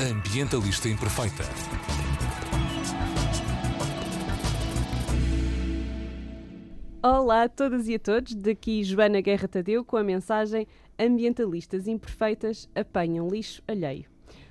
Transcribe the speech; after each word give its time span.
Ambientalista 0.00 0.88
Imperfeita. 0.88 1.42
Olá 7.02 7.42
a 7.42 7.48
todas 7.48 7.88
e 7.88 7.96
a 7.96 7.98
todos, 7.98 8.36
daqui 8.36 8.84
Joana 8.84 9.20
Guerra 9.20 9.48
Tadeu 9.48 9.84
com 9.84 9.96
a 9.96 10.04
mensagem 10.04 10.68
Ambientalistas 10.96 11.88
imperfeitas 11.88 12.68
apanham 12.76 13.26
lixo 13.26 13.60
alheio. 13.66 14.04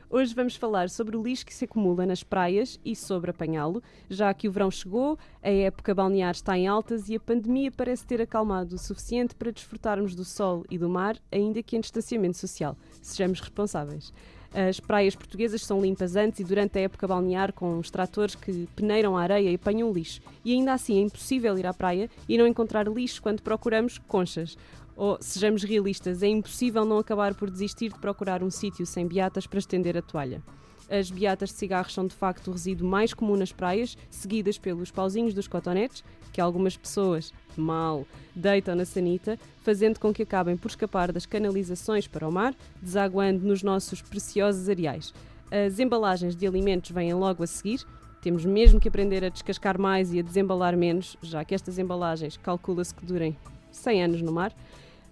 Hoje 0.10 0.36
vamos 0.36 0.58
falar 0.58 0.90
sobre 0.90 1.16
o 1.16 1.24
lixo 1.24 1.46
que 1.46 1.54
se 1.54 1.64
acumula 1.64 2.06
nas 2.06 2.24
praias 2.24 2.78
e 2.84 2.94
sobre 2.94 3.32
apanhá-lo, 3.32 3.82
já 4.10 4.34
que 4.34 4.50
o 4.50 4.52
verão 4.52 4.70
chegou, 4.70 5.18
a 5.42 5.50
época 5.50 5.96
balnear 5.96 6.32
está 6.32 6.58
em 6.58 6.68
altas 6.68 7.08
e 7.08 7.16
a 7.16 7.20
pandemia 7.22 7.72
parece 7.72 8.06
ter 8.06 8.22
acalmado 8.22 8.76
o 8.76 8.78
suficiente 8.78 9.34
para 9.34 9.54
desfrutarmos 9.54 10.14
do 10.14 10.26
sol 10.26 10.66
e 10.70 10.78
do 10.78 10.90
mar, 10.90 11.18
ainda 11.32 11.64
que 11.64 11.78
em 11.78 11.80
distanciamento 11.80 12.36
social. 12.36 12.78
Sejamos 13.02 13.40
responsáveis. 13.40 14.12
As 14.54 14.80
praias 14.80 15.16
portuguesas 15.16 15.62
são 15.64 15.82
limpas 15.82 16.16
antes 16.16 16.40
e 16.40 16.44
durante 16.44 16.78
a 16.78 16.82
época 16.82 17.08
balnear 17.08 17.54
com 17.54 17.78
os 17.78 17.92
tratores 17.92 18.36
que 18.36 18.68
peneiram 18.76 19.18
a 19.18 19.22
areia 19.22 19.52
e 19.52 19.56
apanham 19.56 19.92
lixo. 19.92 20.22
E 20.44 20.54
ainda 20.54 20.74
assim 20.74 20.98
é 20.98 21.02
impossível 21.02 21.58
ir 21.58 21.66
à 21.66 21.74
praia 21.74 22.10
e 22.28 22.38
não 22.38 22.48
encontrar 22.48 22.88
lixo 22.88 23.22
quando 23.22 23.42
procuramos 23.42 23.98
conchas. 23.98 24.58
Ou, 24.96 25.18
sejamos 25.22 25.64
realistas, 25.64 26.24
é 26.24 26.28
impossível 26.28 26.84
não 26.84 26.98
acabar 26.98 27.36
por 27.36 27.52
desistir 27.52 27.94
de 27.94 28.00
procurar 28.00 28.42
um 28.42 28.50
sítio 28.50 28.86
sem 28.86 29.08
beatas 29.08 29.46
para 29.46 29.60
estender 29.60 29.96
a 29.96 30.02
toalha. 30.02 30.42
As 30.90 31.12
beatas 31.12 31.50
de 31.50 31.56
cigarros 31.56 31.94
são 31.94 32.08
de 32.08 32.16
facto 32.16 32.48
o 32.48 32.52
resíduo 32.52 32.88
mais 32.88 33.14
comum 33.14 33.36
nas 33.36 33.52
praias, 33.52 33.98
seguidas 34.10 34.58
pelos 34.58 34.90
pauzinhos 34.90 35.34
dos 35.34 35.48
cotonetes, 35.48 36.04
que 36.32 36.40
algumas 36.40 36.78
pessoas, 36.78 37.34
mal, 37.58 38.06
deitam 38.36 38.76
na 38.76 38.86
sanita, 38.86 39.38
fazendo 39.64 40.00
com 40.00 40.14
que 40.14 40.24
acabem 40.24 40.56
por 40.56 40.70
escapar 40.70 41.12
das 41.12 41.26
canalizações 41.26 42.08
para 42.08 42.28
o 42.28 42.32
mar, 42.32 42.56
desaguando 42.82 43.46
nos 43.46 43.64
nossos 43.64 44.02
preciosos 44.02 44.70
areais. 44.70 45.14
As 45.52 45.80
embalagens 45.80 46.36
de 46.36 46.46
alimentos 46.46 46.92
vêm 46.92 47.14
logo 47.14 47.44
a 47.44 47.48
seguir. 47.48 47.82
Temos 48.22 48.46
mesmo 48.46 48.80
que 48.80 48.88
aprender 48.88 49.24
a 49.24 49.30
descascar 49.30 49.80
mais 49.80 50.14
e 50.14 50.20
a 50.20 50.22
desembalar 50.22 50.76
menos, 50.76 51.18
já 51.22 51.44
que 51.44 51.56
estas 51.56 51.80
embalagens 51.80 52.38
calcula-se 52.38 52.94
que 52.94 53.06
durem 53.06 53.38
100 53.72 54.04
anos 54.04 54.22
no 54.22 54.32
mar. 54.32 54.54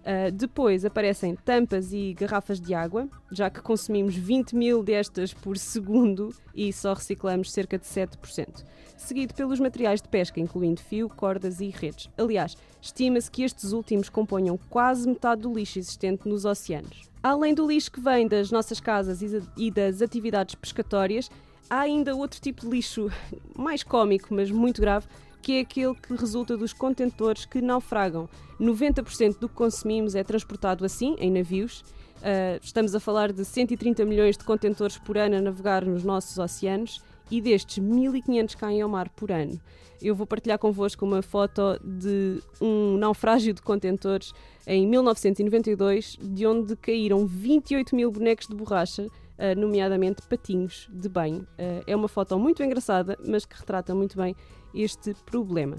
Uh, 0.06 0.32
depois 0.32 0.86
aparecem 0.86 1.36
tampas 1.36 1.92
e 1.92 2.14
garrafas 2.14 2.62
de 2.62 2.76
água, 2.76 3.10
já 3.32 3.50
que 3.50 3.60
consumimos 3.60 4.16
20 4.16 4.56
mil 4.56 4.84
destas 4.84 5.34
por 5.34 5.58
segundo 5.58 6.30
e 6.54 6.72
só 6.72 6.94
reciclamos 6.94 7.52
cerca 7.52 7.76
de 7.76 7.86
7%. 7.86 8.64
Seguido 8.96 9.34
pelos 9.34 9.60
materiais 9.60 10.04
de 10.04 10.08
pesca, 10.08 10.40
incluindo 10.40 10.80
fio, 10.80 11.10
cordas 11.10 11.60
e 11.60 11.70
redes. 11.70 12.08
Aliás, 12.16 12.56
estima-se 12.80 13.32
que 13.32 13.42
estes 13.42 13.72
últimos 13.72 14.08
componham 14.08 14.60
quase 14.70 15.08
metade 15.10 15.42
do 15.42 15.52
lixo 15.52 15.80
existente 15.80 16.30
nos 16.30 16.46
oceanos. 16.46 17.10
Além 17.24 17.56
do 17.56 17.68
lixo 17.68 17.92
que 17.92 18.00
vem 18.00 18.28
das 18.28 18.52
nossas 18.52 18.80
casas 18.80 19.22
e 19.58 19.72
das 19.72 20.04
atividades 20.04 20.54
pescatórias, 20.54 21.32
há 21.68 21.80
ainda 21.80 22.16
outro 22.16 22.40
tipo 22.40 22.62
de 22.62 22.68
lixo 22.68 23.10
mais 23.58 23.82
cómico, 23.82 24.28
mas 24.36 24.52
muito 24.52 24.80
grave, 24.80 25.08
que 25.46 25.58
é 25.58 25.60
aquele 25.60 25.94
que 25.94 26.16
resulta 26.16 26.58
dos 26.58 26.74
contentores 26.74 27.46
que 27.46 27.62
naufragam. 27.62 28.28
90% 28.60 29.38
do 29.38 29.48
que 29.48 29.54
consumimos 29.54 30.16
é 30.16 30.24
transportado 30.24 30.84
assim, 30.84 31.16
em 31.20 31.30
navios. 31.30 31.82
Uh, 31.82 32.58
estamos 32.64 32.96
a 32.96 33.00
falar 33.00 33.32
de 33.32 33.46
130 33.46 34.04
milhões 34.06 34.36
de 34.36 34.44
contentores 34.44 34.98
por 34.98 35.20
ano 35.20 35.36
a 35.36 35.42
navegar 35.42 35.86
nos 35.86 36.04
nossos 36.04 36.40
oceanos 36.40 37.00
e 37.30 37.40
destes 37.40 37.78
1.500 37.78 38.56
caem 38.56 38.82
ao 38.82 38.90
mar 38.90 39.08
por 39.10 39.32
ano. 39.32 39.62
Eu 40.02 40.16
vou 40.16 40.26
partilhar 40.26 40.58
convosco 40.58 41.06
uma 41.06 41.22
foto 41.22 41.80
de 41.84 42.42
um 42.60 42.98
naufrágio 42.98 43.54
de 43.54 43.62
contentores 43.62 44.34
em 44.66 44.88
1992, 44.88 46.18
de 46.20 46.48
onde 46.48 46.76
caíram 46.76 47.28
28 47.28 47.96
mil 47.96 48.10
bonecos 48.10 48.48
de 48.48 48.56
borracha, 48.56 49.04
uh, 49.04 49.60
nomeadamente 49.60 50.24
patinhos 50.24 50.90
de 50.92 51.08
banho. 51.08 51.42
Uh, 51.42 51.84
é 51.86 51.96
uma 51.96 52.08
foto 52.08 52.40
muito 52.40 52.64
engraçada, 52.64 53.16
mas 53.24 53.46
que 53.46 53.56
retrata 53.56 53.94
muito 53.94 54.18
bem 54.18 54.36
este 54.76 55.16
problema. 55.26 55.78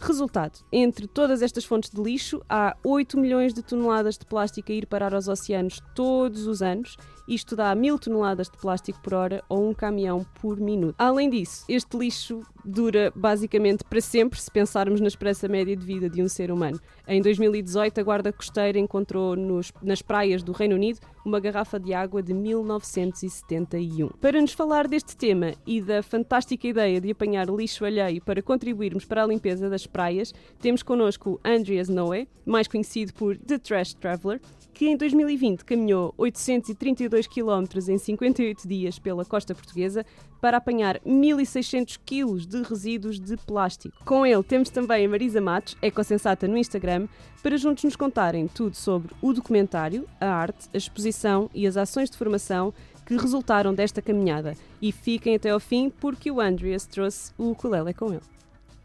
Resultado: 0.00 0.60
entre 0.72 1.06
todas 1.06 1.42
estas 1.42 1.66
fontes 1.66 1.90
de 1.90 2.02
lixo, 2.02 2.42
há 2.48 2.74
8 2.82 3.18
milhões 3.18 3.52
de 3.52 3.62
toneladas 3.62 4.16
de 4.16 4.24
plástico 4.24 4.72
a 4.72 4.74
ir 4.74 4.86
parar 4.86 5.14
aos 5.14 5.28
oceanos 5.28 5.82
todos 5.94 6.46
os 6.46 6.62
anos. 6.62 6.96
Isto 7.28 7.54
dá 7.54 7.74
1000 7.74 7.98
toneladas 7.98 8.48
de 8.48 8.56
plástico 8.56 8.98
por 9.02 9.12
hora 9.12 9.44
ou 9.46 9.68
um 9.68 9.74
caminhão 9.74 10.24
por 10.40 10.58
minuto. 10.58 10.94
Além 10.98 11.28
disso, 11.28 11.64
este 11.68 11.98
lixo 11.98 12.40
dura 12.64 13.12
basicamente 13.14 13.84
para 13.84 14.00
sempre 14.00 14.40
se 14.40 14.50
pensarmos 14.50 15.00
na 15.00 15.08
esperança 15.08 15.48
média 15.48 15.76
de 15.76 15.84
vida 15.84 16.08
de 16.08 16.22
um 16.22 16.28
ser 16.28 16.50
humano. 16.50 16.80
Em 17.06 17.20
2018, 17.20 18.00
a 18.00 18.02
Guarda 18.02 18.32
Costeira 18.32 18.78
encontrou 18.78 19.36
nos, 19.36 19.72
nas 19.82 20.02
praias 20.02 20.42
do 20.42 20.52
Reino 20.52 20.74
Unido 20.74 21.00
uma 21.24 21.40
garrafa 21.40 21.78
de 21.78 21.92
água 21.92 22.22
de 22.22 22.32
1971. 22.32 24.08
Para 24.20 24.40
nos 24.40 24.52
falar 24.52 24.88
deste 24.88 25.16
tema 25.16 25.54
e 25.66 25.80
da 25.80 26.02
fantástica 26.02 26.66
ideia 26.66 27.00
de 27.00 27.10
apanhar 27.10 27.48
lixo 27.48 27.84
alheio 27.84 28.22
para 28.22 28.42
contribuirmos 28.42 29.04
para 29.04 29.22
a 29.22 29.26
limpeza 29.26 29.68
das 29.68 29.86
praias, 29.86 30.32
temos 30.60 30.82
connosco 30.82 31.40
Andreas 31.44 31.88
Noé, 31.88 32.26
mais 32.44 32.68
conhecido 32.68 33.12
por 33.14 33.36
The 33.36 33.58
Trash 33.58 33.94
Traveler, 33.94 34.40
que 34.80 34.88
em 34.88 34.96
2020 34.96 35.62
caminhou 35.62 36.14
832 36.16 37.26
km 37.26 37.66
em 37.86 37.98
58 37.98 38.66
dias 38.66 38.98
pela 38.98 39.26
costa 39.26 39.54
portuguesa 39.54 40.06
para 40.40 40.56
apanhar 40.56 40.98
1.600 41.00 41.98
kg 41.98 42.46
de 42.46 42.62
resíduos 42.62 43.20
de 43.20 43.36
plástico. 43.36 44.02
Com 44.06 44.24
ele 44.24 44.42
temos 44.42 44.70
também 44.70 45.04
a 45.04 45.08
Marisa 45.10 45.38
Matos, 45.38 45.76
ecosensata 45.82 46.48
no 46.48 46.56
Instagram, 46.56 47.08
para 47.42 47.58
juntos 47.58 47.84
nos 47.84 47.94
contarem 47.94 48.48
tudo 48.48 48.74
sobre 48.74 49.12
o 49.20 49.34
documentário, 49.34 50.08
a 50.18 50.28
arte, 50.28 50.70
a 50.72 50.78
exposição 50.78 51.50
e 51.52 51.66
as 51.66 51.76
ações 51.76 52.08
de 52.08 52.16
formação 52.16 52.72
que 53.04 53.18
resultaram 53.18 53.74
desta 53.74 54.00
caminhada. 54.00 54.54
E 54.80 54.92
fiquem 54.92 55.34
até 55.36 55.50
ao 55.50 55.60
fim 55.60 55.90
porque 55.90 56.30
o 56.30 56.40
Andreas 56.40 56.86
trouxe 56.86 57.34
o 57.36 57.50
ukulele 57.50 57.92
com 57.92 58.14
ele. 58.14 58.22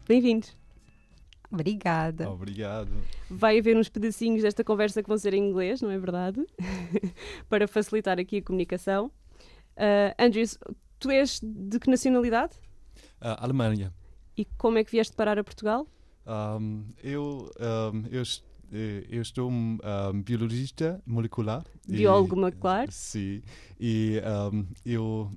Bem-vindos! 0.05 0.64
Obrigada. 1.51 2.29
Obrigado. 2.29 2.91
Vai 3.29 3.59
haver 3.59 3.77
uns 3.77 3.89
pedacinhos 3.89 4.41
desta 4.41 4.63
conversa 4.63 5.01
que 5.01 5.09
vão 5.09 5.17
ser 5.17 5.33
em 5.33 5.49
inglês, 5.49 5.81
não 5.81 5.91
é 5.91 5.97
verdade? 5.97 6.45
Para 7.49 7.67
facilitar 7.67 8.19
aqui 8.19 8.37
a 8.37 8.41
comunicação. 8.41 9.11
Uh, 9.77 10.15
Andrews, 10.17 10.57
tu 10.99 11.09
és 11.09 11.39
de 11.41 11.79
que 11.79 11.89
nacionalidade? 11.89 12.53
Uh, 13.21 13.37
Alemanha. 13.37 13.93
E 14.37 14.45
como 14.57 14.77
é 14.77 14.83
que 14.83 14.91
vieste 14.91 15.15
parar 15.15 15.39
a 15.39 15.43
Portugal? 15.43 15.87
Um, 16.27 16.85
eu, 17.03 17.49
um, 17.59 18.03
eu, 18.09 18.23
eu 19.09 19.21
estou 19.21 19.49
um, 19.49 19.77
biologista 20.23 21.01
molecular. 21.05 21.63
Biólogo 21.87 22.35
molecular? 22.35 22.91
Sim. 22.91 23.41
E 23.79 24.21
eu 24.85 25.31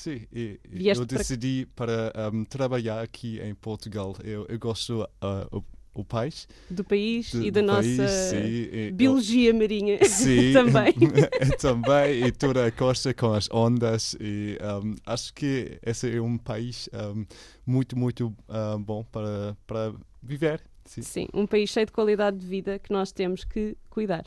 Sim, 0.00 0.22
e, 0.32 0.58
eu 0.72 1.04
decidi 1.04 1.66
para, 1.76 2.10
para 2.10 2.30
um, 2.34 2.42
trabalhar 2.42 3.02
aqui 3.02 3.38
em 3.38 3.54
Portugal. 3.54 4.16
Eu, 4.24 4.46
eu 4.48 4.58
gosto 4.58 5.02
uh, 5.02 5.58
o, 5.58 5.62
o 6.00 6.02
país. 6.02 6.48
Do 6.70 6.82
país 6.82 7.32
de, 7.32 7.48
e 7.48 7.50
da 7.50 7.60
nossa 7.60 7.82
país, 7.82 8.10
sim, 8.10 8.92
biologia 8.94 9.50
eu, 9.50 9.54
marinha 9.54 9.98
sim, 10.08 10.54
também. 10.56 10.94
também, 11.60 12.24
e 12.24 12.32
toda 12.32 12.64
a 12.64 12.72
costa 12.72 13.12
com 13.12 13.34
as 13.34 13.50
ondas. 13.50 14.16
E 14.18 14.56
um, 14.82 14.94
acho 15.04 15.34
que 15.34 15.78
esse 15.84 16.16
é 16.16 16.18
um 16.18 16.38
país 16.38 16.88
um, 16.94 17.26
muito, 17.66 17.94
muito 17.94 18.34
uh, 18.48 18.78
bom 18.78 19.04
para, 19.04 19.54
para 19.66 19.92
viver. 20.22 20.62
Sim. 20.86 21.02
sim, 21.02 21.28
um 21.34 21.46
país 21.46 21.68
cheio 21.68 21.84
de 21.84 21.92
qualidade 21.92 22.38
de 22.38 22.46
vida 22.46 22.78
que 22.78 22.90
nós 22.90 23.12
temos 23.12 23.44
que 23.44 23.76
cuidar. 23.90 24.24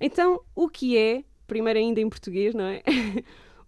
Então, 0.00 0.40
o 0.54 0.68
que 0.68 0.96
é, 0.96 1.24
primeiro 1.44 1.76
ainda 1.76 2.00
em 2.00 2.08
português, 2.08 2.54
não 2.54 2.66
é? 2.66 2.84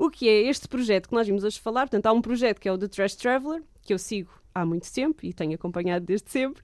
O 0.00 0.08
que 0.08 0.26
é 0.30 0.48
este 0.48 0.66
projeto 0.66 1.10
que 1.10 1.14
nós 1.14 1.26
vimos 1.26 1.44
hoje 1.44 1.60
falar. 1.60 1.82
Portanto, 1.82 2.06
há 2.06 2.12
um 2.12 2.22
projeto 2.22 2.58
que 2.58 2.66
é 2.66 2.72
o 2.72 2.78
The 2.78 2.88
Trash 2.88 3.16
Traveler, 3.16 3.62
que 3.82 3.92
eu 3.92 3.98
sigo 3.98 4.32
há 4.54 4.64
muito 4.64 4.90
tempo 4.90 5.26
e 5.26 5.34
tenho 5.34 5.54
acompanhado 5.54 6.06
desde 6.06 6.30
sempre. 6.30 6.62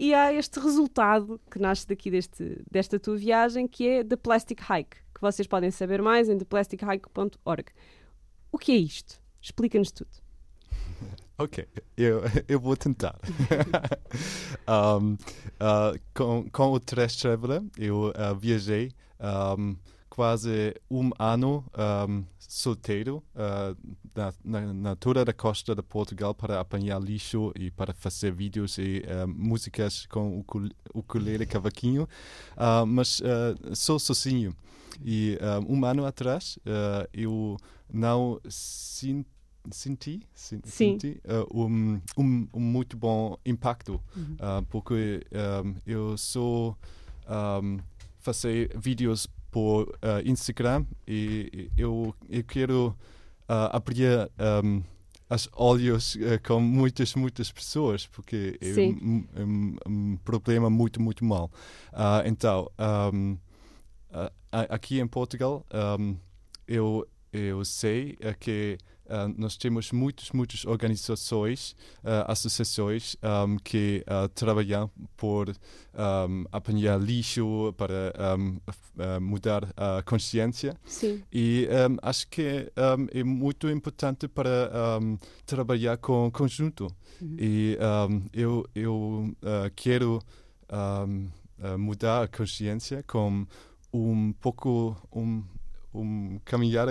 E 0.00 0.12
há 0.12 0.32
este 0.32 0.58
resultado 0.58 1.40
que 1.48 1.60
nasce 1.60 1.86
daqui 1.86 2.10
deste, 2.10 2.60
desta 2.68 2.98
tua 2.98 3.16
viagem, 3.16 3.68
que 3.68 3.86
é 3.86 4.02
The 4.02 4.16
Plastic 4.16 4.60
Hike, 4.68 4.96
que 5.14 5.20
vocês 5.20 5.46
podem 5.46 5.70
saber 5.70 6.02
mais 6.02 6.28
em 6.28 6.36
theplastichike.org. 6.36 7.66
O 8.50 8.58
que 8.58 8.72
é 8.72 8.76
isto? 8.76 9.20
Explica-nos 9.40 9.92
tudo. 9.92 10.10
Ok, 11.38 11.66
eu, 11.96 12.20
eu 12.46 12.60
vou 12.60 12.76
tentar. 12.76 13.18
um, 15.00 15.14
uh, 15.14 15.98
com, 16.14 16.48
com 16.50 16.72
o 16.72 16.78
Trash 16.78 17.16
Traveler, 17.16 17.62
eu 17.76 18.10
uh, 18.10 18.38
viajei 18.38 18.92
um, 19.58 19.74
quase 20.12 20.74
um 20.90 21.10
ano 21.18 21.64
um, 22.06 22.22
solteiro 22.38 23.22
uh, 23.34 23.74
na, 24.14 24.34
na, 24.44 24.74
na, 24.74 24.96
toda 24.96 25.22
a 25.22 25.32
costa 25.32 25.74
de 25.74 25.82
Portugal 25.82 26.34
para 26.34 26.60
apanhar 26.60 27.00
lixo 27.00 27.50
e 27.58 27.70
para 27.70 27.94
fazer 27.94 28.30
vídeos 28.30 28.76
e 28.76 29.02
uh, 29.06 29.26
músicas 29.26 30.04
com 30.04 30.38
o 30.38 30.44
ukulele 30.92 31.46
cavaquinho, 31.46 32.02
uh, 32.02 32.86
mas 32.86 33.20
uh, 33.20 33.74
sou 33.74 33.98
sozinho. 33.98 34.54
E 35.02 35.38
um 35.66 35.82
ano 35.86 36.04
atrás 36.04 36.58
eu 37.14 37.56
não 37.90 38.38
senti 38.46 39.26
senti, 40.34 40.68
senti 40.68 41.20
uh, 41.24 41.64
um, 41.64 41.98
um, 42.18 42.48
um, 42.52 42.60
muito 42.60 42.94
bom 42.94 43.38
impacto 43.46 43.98
uhum. 44.14 44.34
uh, 44.34 44.62
porque 44.68 45.26
um, 45.64 45.74
eu 45.86 46.18
sou 46.18 46.76
um, 47.26 47.78
fazer 48.18 48.70
vídeos 48.78 49.26
por 49.52 49.82
uh, 49.82 50.26
Instagram 50.26 50.86
e 51.06 51.70
eu, 51.76 52.14
eu 52.28 52.42
quero 52.42 52.96
uh, 53.42 53.68
abrir 53.70 54.30
um, 54.64 54.82
as 55.28 55.46
olhos 55.52 56.14
uh, 56.14 56.40
com 56.42 56.58
muitas, 56.58 57.14
muitas 57.14 57.52
pessoas, 57.52 58.06
porque 58.06 58.58
é 58.62 58.80
um, 58.80 59.76
um, 59.86 60.16
problema 60.24 60.70
muito, 60.70 61.00
muito 61.02 61.22
mal. 61.22 61.50
Uh, 61.92 62.26
então, 62.26 62.70
uh, 62.78 63.38
aqui 64.50 64.98
em 64.98 65.06
Portugal, 65.06 65.66
eu, 66.66 67.06
eu 67.30 67.62
sei 67.64 68.18
que 68.40 68.78
Uh, 69.06 69.34
nós 69.36 69.56
temos 69.56 69.92
muitas, 69.92 70.30
muitas 70.30 70.64
organizações, 70.64 71.72
uh, 72.04 72.24
associações 72.28 73.16
um, 73.22 73.56
que 73.56 74.04
uh, 74.06 74.28
trabalham 74.28 74.90
por 75.16 75.50
um, 75.50 76.44
apanhar 76.52 77.00
lixo, 77.00 77.74
para 77.76 78.12
um, 78.38 78.58
mudar 79.20 79.68
a 79.76 80.02
consciência. 80.02 80.76
Sim. 80.84 81.22
E 81.32 81.68
acho 82.00 82.28
que 82.28 82.72
é 83.12 83.24
muito 83.24 83.68
importante 83.68 84.28
para 84.28 84.70
trabalhar 85.44 85.96
com 85.98 86.30
conjunto. 86.30 86.86
Uhum. 87.20 87.36
E 87.38 87.78
eu, 88.32 88.66
eu 88.74 89.36
quero 89.74 90.20
mudar 91.78 92.22
a 92.22 92.28
consciência 92.28 93.02
com 93.06 93.46
um 93.92 94.32
pouco 94.32 94.96
um 95.12 95.42
um 95.94 96.38
caminhar 96.44 96.86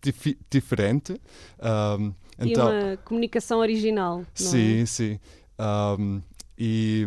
dif 0.00 0.38
diferente. 0.50 1.20
Um, 1.60 2.12
e 2.40 2.52
então, 2.52 2.70
uma 2.70 2.96
comunicação 2.98 3.58
original. 3.58 4.24
sim, 4.34 4.82
é? 4.82 4.86
sim. 4.86 5.18
Um, 5.58 6.20
e 6.58 7.06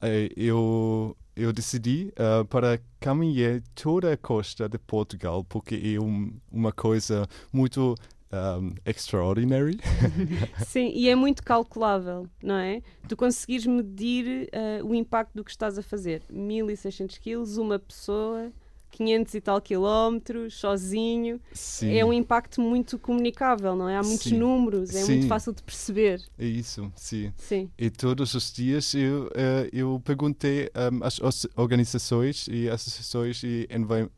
eh, 0.00 0.30
eu, 0.36 1.16
eu 1.36 1.52
decidi 1.52 2.12
uh, 2.12 2.44
para 2.46 2.80
caminhar 2.98 3.60
toda 3.74 4.12
a 4.12 4.16
costa 4.16 4.68
de 4.68 4.78
Portugal, 4.78 5.44
porque 5.44 5.74
é 5.74 6.00
um, 6.00 6.32
uma 6.50 6.72
coisa 6.72 7.28
muito 7.52 7.94
um, 8.32 8.72
extraordinary. 8.84 9.78
Sim, 10.66 10.92
e 10.94 11.08
é 11.08 11.14
muito 11.14 11.42
calculável, 11.42 12.26
não 12.42 12.54
é? 12.56 12.80
Tu 13.08 13.16
conseguires 13.16 13.66
medir 13.66 14.48
uh, 14.48 14.86
o 14.86 14.94
impacto 14.94 15.34
do 15.34 15.44
que 15.44 15.50
estás 15.50 15.76
a 15.76 15.82
fazer. 15.82 16.22
1600 16.30 17.18
quilos, 17.18 17.56
uma 17.56 17.78
pessoa 17.78 18.52
500 18.90 19.34
e 19.34 19.40
tal 19.40 19.60
quilómetros, 19.60 20.54
sozinho. 20.54 21.40
Sim. 21.52 21.96
É 21.96 22.04
um 22.04 22.12
impacto 22.12 22.60
muito 22.60 22.98
comunicável, 22.98 23.74
não 23.76 23.88
é? 23.88 23.96
Há 23.96 24.02
muitos 24.02 24.28
sim. 24.28 24.38
números, 24.38 24.90
é 24.90 25.02
sim. 25.02 25.12
muito 25.12 25.28
fácil 25.28 25.52
de 25.52 25.62
perceber. 25.62 26.22
É 26.38 26.44
isso, 26.44 26.92
sim. 26.96 27.32
sim. 27.36 27.70
E 27.78 27.90
todos 27.90 28.34
os 28.34 28.52
dias 28.52 28.94
eu, 28.94 29.26
uh, 29.26 29.68
eu 29.72 30.00
perguntei 30.04 30.70
um, 30.92 31.04
às 31.04 31.46
organizações 31.56 32.48
e 32.48 32.68
associações 32.68 33.42
e 33.42 33.68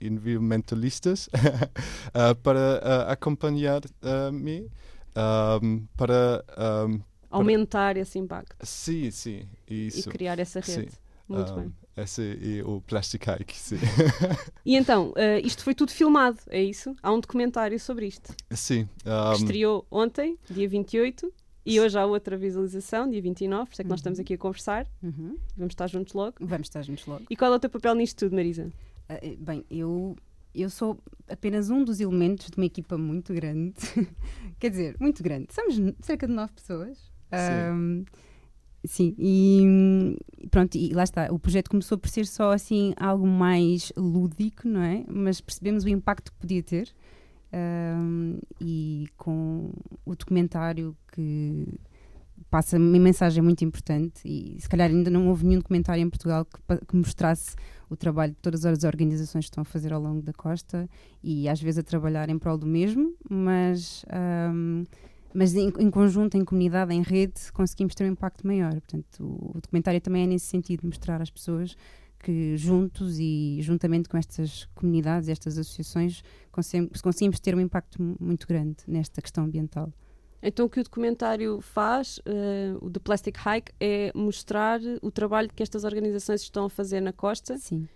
environmentalistas 0.01 1.29
uh, 1.29 2.35
para 2.43 2.81
uh, 2.83 3.11
acompanhar-me 3.11 4.71
um, 5.63 5.87
para, 5.97 6.45
um, 6.89 7.01
aumentar 7.31 7.95
para... 7.95 8.01
esse 8.01 8.19
impacto. 8.19 8.57
Sim, 8.63 9.11
sim. 9.11 9.49
Isso. 9.69 10.09
E 10.09 10.13
criar 10.13 10.39
essa 10.39 10.61
rede. 10.61 10.93
Muito 11.29 11.55
bem. 11.55 11.73
Esse 11.97 12.61
é 12.61 12.65
o 12.65 12.81
Plastic 12.81 13.23
Hike, 13.27 13.55
sim. 13.55 13.77
e 14.65 14.77
então, 14.77 15.11
uh, 15.11 15.45
isto 15.45 15.63
foi 15.63 15.75
tudo 15.75 15.93
filmado, 15.93 16.39
é 16.49 16.63
isso? 16.63 16.97
Há 17.03 17.13
um 17.13 17.21
documentário 17.21 17.79
sobre 17.79 18.07
isto. 18.07 18.35
Sim. 18.51 18.89
Um... 19.05 19.33
Estreou 19.35 19.87
ontem, 19.91 20.39
dia 20.51 20.67
28, 20.67 21.31
e 21.65 21.79
hoje 21.79 21.99
há 21.99 22.07
outra 22.07 22.37
visualização, 22.37 23.09
dia 23.09 23.21
29, 23.21 23.67
por 23.67 23.73
isso 23.73 23.83
é 23.83 23.85
que 23.85 23.91
nós 23.91 24.01
estamos 24.01 24.19
uhum. 24.19 24.23
aqui 24.23 24.35
a 24.35 24.39
conversar. 24.39 24.87
Uhum. 25.03 25.37
Vamos 25.57 25.73
estar 25.73 25.87
juntos 25.87 26.15
logo. 26.15 26.37
Vamos 26.41 26.67
estar 26.67 26.83
juntos 26.83 27.07
logo. 27.07 27.25
E 27.29 27.37
qual 27.37 27.53
é 27.53 27.57
o 27.57 27.59
teu 27.59 27.71
papel 27.71 27.95
nisto 27.95 28.19
tudo, 28.19 28.35
Marisa? 28.35 28.73
Uh, 29.11 29.37
bem, 29.39 29.65
eu, 29.71 30.17
eu 30.55 30.71
sou 30.71 30.99
apenas 31.29 31.71
um 31.71 31.85
dos 31.85 32.01
elementos 32.01 32.51
de 32.51 32.57
uma 32.57 32.67
equipa 32.67 32.97
muito 32.97 33.33
grande. 33.35 33.75
Quer 34.59 34.71
dizer, 34.71 34.97
muito 34.99 35.23
grande. 35.23 35.49
Somos 35.53 35.77
cerca 36.01 36.27
de 36.27 36.33
nove 36.33 36.53
pessoas. 36.53 36.99
Sim. 36.99 37.73
Um, 37.73 38.05
Sim, 38.85 39.15
e 39.17 40.17
pronto, 40.51 40.75
e 40.77 40.93
lá 40.93 41.05
está. 41.05 41.29
O 41.33 41.39
projeto 41.39 41.71
começou 41.71 41.97
por 41.97 42.09
ser 42.09 42.27
só 42.27 42.53
assim 42.53 42.95
algo 42.97 43.27
mais 43.27 43.93
lúdico, 43.97 44.67
não 44.67 44.83
é? 44.83 45.05
Mas 45.09 45.41
percebemos 45.41 45.85
o 45.85 45.89
impacto 45.89 46.33
que 46.33 46.39
podia 46.39 46.63
ter. 46.63 46.93
Um, 47.55 48.39
e 48.61 49.07
com 49.17 49.71
o 50.07 50.17
documentário 50.17 50.97
que 51.13 51.69
passa 52.51 52.79
uma 52.79 52.99
mensagem 52.99 53.43
muito 53.43 53.63
importante 53.63 54.23
e 54.25 54.59
se 54.59 54.69
calhar 54.69 54.91
ainda 54.91 55.11
não 55.11 55.29
houve 55.29 55.47
nenhum 55.47 55.59
documentário 55.59 56.03
em 56.03 56.09
Portugal 56.09 56.47
que, 56.47 56.87
que, 56.87 56.97
mostrasse 56.97 57.55
o 57.91 57.97
trabalho 57.97 58.33
de 58.33 58.39
todas 58.39 58.65
as 58.65 58.85
organizações 58.85 59.45
que 59.45 59.51
estão 59.51 59.63
a 59.63 59.65
fazer 59.65 59.93
ao 59.93 60.01
longo 60.01 60.23
da 60.23 60.33
costa 60.33 60.89
e 61.23 61.47
às 61.49 61.61
vezes 61.61 61.79
a 61.79 61.83
trabalhar 61.83 62.31
em 62.31 62.39
prol 62.39 62.57
do 62.57 62.67
mesmo, 62.67 63.15
mas 63.29 64.05
um, 64.55 64.85
mas 65.35 65.55
em, 65.55 65.73
em, 65.79 65.91
conjunto, 65.91 66.37
em 66.37 66.45
comunidade, 66.45 66.93
em 66.95 67.03
rede, 67.03 67.53
conseguimos 67.53 67.95
ter 67.95 68.05
um 68.05 68.13
impacto 68.13 68.47
maior. 68.47 68.73
Portanto, 68.73 69.21
o, 69.21 69.57
o 69.57 69.61
documentário 69.61 70.01
também 70.01 70.25
é 70.25 70.27
nesse 70.27 70.47
sentido, 70.47 70.87
mostrar 70.87 71.21
às 71.21 71.31
pessoas 71.31 71.77
que 72.19 72.57
juntos 72.57 73.19
e 73.19 73.59
juntamente 73.61 74.09
com 74.09 74.17
estas 74.17 74.67
comunidades, 74.75 75.29
estas 75.29 75.59
associações, 75.59 76.23
conseguimos, 76.53 77.01
conseguimos 77.01 77.41
ter 77.41 77.55
um 77.55 77.61
impacto 77.61 78.01
muito 78.21 78.47
grande 78.47 78.77
nesta 78.87 79.21
questão 79.21 79.45
ambiental. 79.45 79.93
Então, 80.41 80.67
o 80.67 80.69
que 80.69 80.81
o 80.81 80.85
documentário 80.85 81.61
faz, 81.61 82.19
uh, 82.19 82.85
o 82.85 82.91
The 82.91 83.01
Plastic 83.01 83.37
Hike, 83.39 83.73
é 83.81 84.13
mostrar 84.15 84.81
o 85.01 85.11
trabalho 85.11 85.49
que 85.55 85.63
estas 85.63 85.85
organizações 85.85 86.43
estão 86.43 86.65
a 86.65 86.71
fazer 86.71 87.01
na 87.01 87.13
costa 87.13 87.57
Sim 87.59 87.89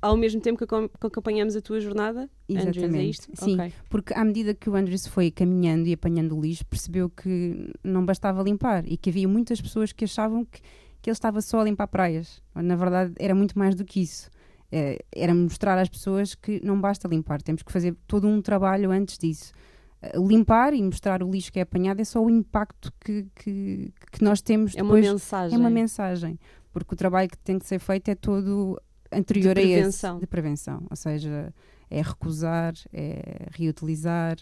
ao 0.00 0.16
mesmo 0.16 0.40
tempo 0.40 0.58
que 0.66 1.06
acompanhamos 1.06 1.56
a 1.56 1.60
tua 1.60 1.80
jornada? 1.80 2.28
Exatamente. 2.48 2.78
Andrews, 2.78 2.94
é 2.94 3.02
isto? 3.04 3.28
Sim, 3.34 3.54
okay. 3.54 3.72
porque 3.88 4.14
à 4.14 4.24
medida 4.24 4.54
que 4.54 4.70
o 4.70 4.74
Andrews 4.74 5.06
foi 5.06 5.30
caminhando 5.30 5.88
e 5.88 5.92
apanhando 5.92 6.36
o 6.36 6.40
lixo, 6.40 6.64
percebeu 6.66 7.10
que 7.10 7.72
não 7.82 8.04
bastava 8.04 8.42
limpar 8.42 8.84
e 8.86 8.96
que 8.96 9.10
havia 9.10 9.28
muitas 9.28 9.60
pessoas 9.60 9.92
que 9.92 10.04
achavam 10.04 10.44
que, 10.44 10.60
que 11.02 11.10
ele 11.10 11.14
estava 11.14 11.40
só 11.40 11.60
a 11.60 11.64
limpar 11.64 11.88
praias. 11.88 12.42
Na 12.54 12.76
verdade, 12.76 13.14
era 13.18 13.34
muito 13.34 13.58
mais 13.58 13.74
do 13.74 13.84
que 13.84 14.00
isso. 14.00 14.30
É, 14.70 14.98
era 15.14 15.34
mostrar 15.34 15.78
às 15.78 15.88
pessoas 15.88 16.34
que 16.34 16.60
não 16.64 16.78
basta 16.78 17.08
limpar, 17.08 17.40
temos 17.40 17.62
que 17.62 17.72
fazer 17.72 17.96
todo 18.06 18.28
um 18.28 18.42
trabalho 18.42 18.90
antes 18.90 19.16
disso. 19.16 19.52
Eh, 20.00 20.18
limpar 20.18 20.74
e 20.74 20.82
mostrar 20.82 21.22
o 21.22 21.30
lixo 21.30 21.52
que 21.52 21.58
é 21.58 21.62
apanhado 21.62 22.00
é 22.00 22.04
só 22.04 22.22
o 22.22 22.30
impacto 22.30 22.92
que, 23.00 23.26
que, 23.34 23.92
que 24.12 24.22
nós 24.22 24.40
temos 24.40 24.74
depois. 24.74 25.04
É 25.04 25.08
uma 25.08 25.14
mensagem. 25.14 25.56
É 25.56 25.58
uma 25.58 25.70
mensagem. 25.70 26.38
Porque 26.72 26.94
o 26.94 26.96
trabalho 26.96 27.28
que 27.28 27.38
tem 27.38 27.58
que 27.58 27.66
ser 27.66 27.78
feito 27.78 28.08
é 28.08 28.14
todo 28.14 28.80
anterior 29.12 29.54
de 29.54 29.60
a 29.60 29.64
esse 29.64 30.14
de 30.18 30.26
prevenção, 30.26 30.86
ou 30.90 30.96
seja, 30.96 31.52
é 31.90 32.02
recusar, 32.02 32.74
é 32.92 33.46
reutilizar 33.52 34.36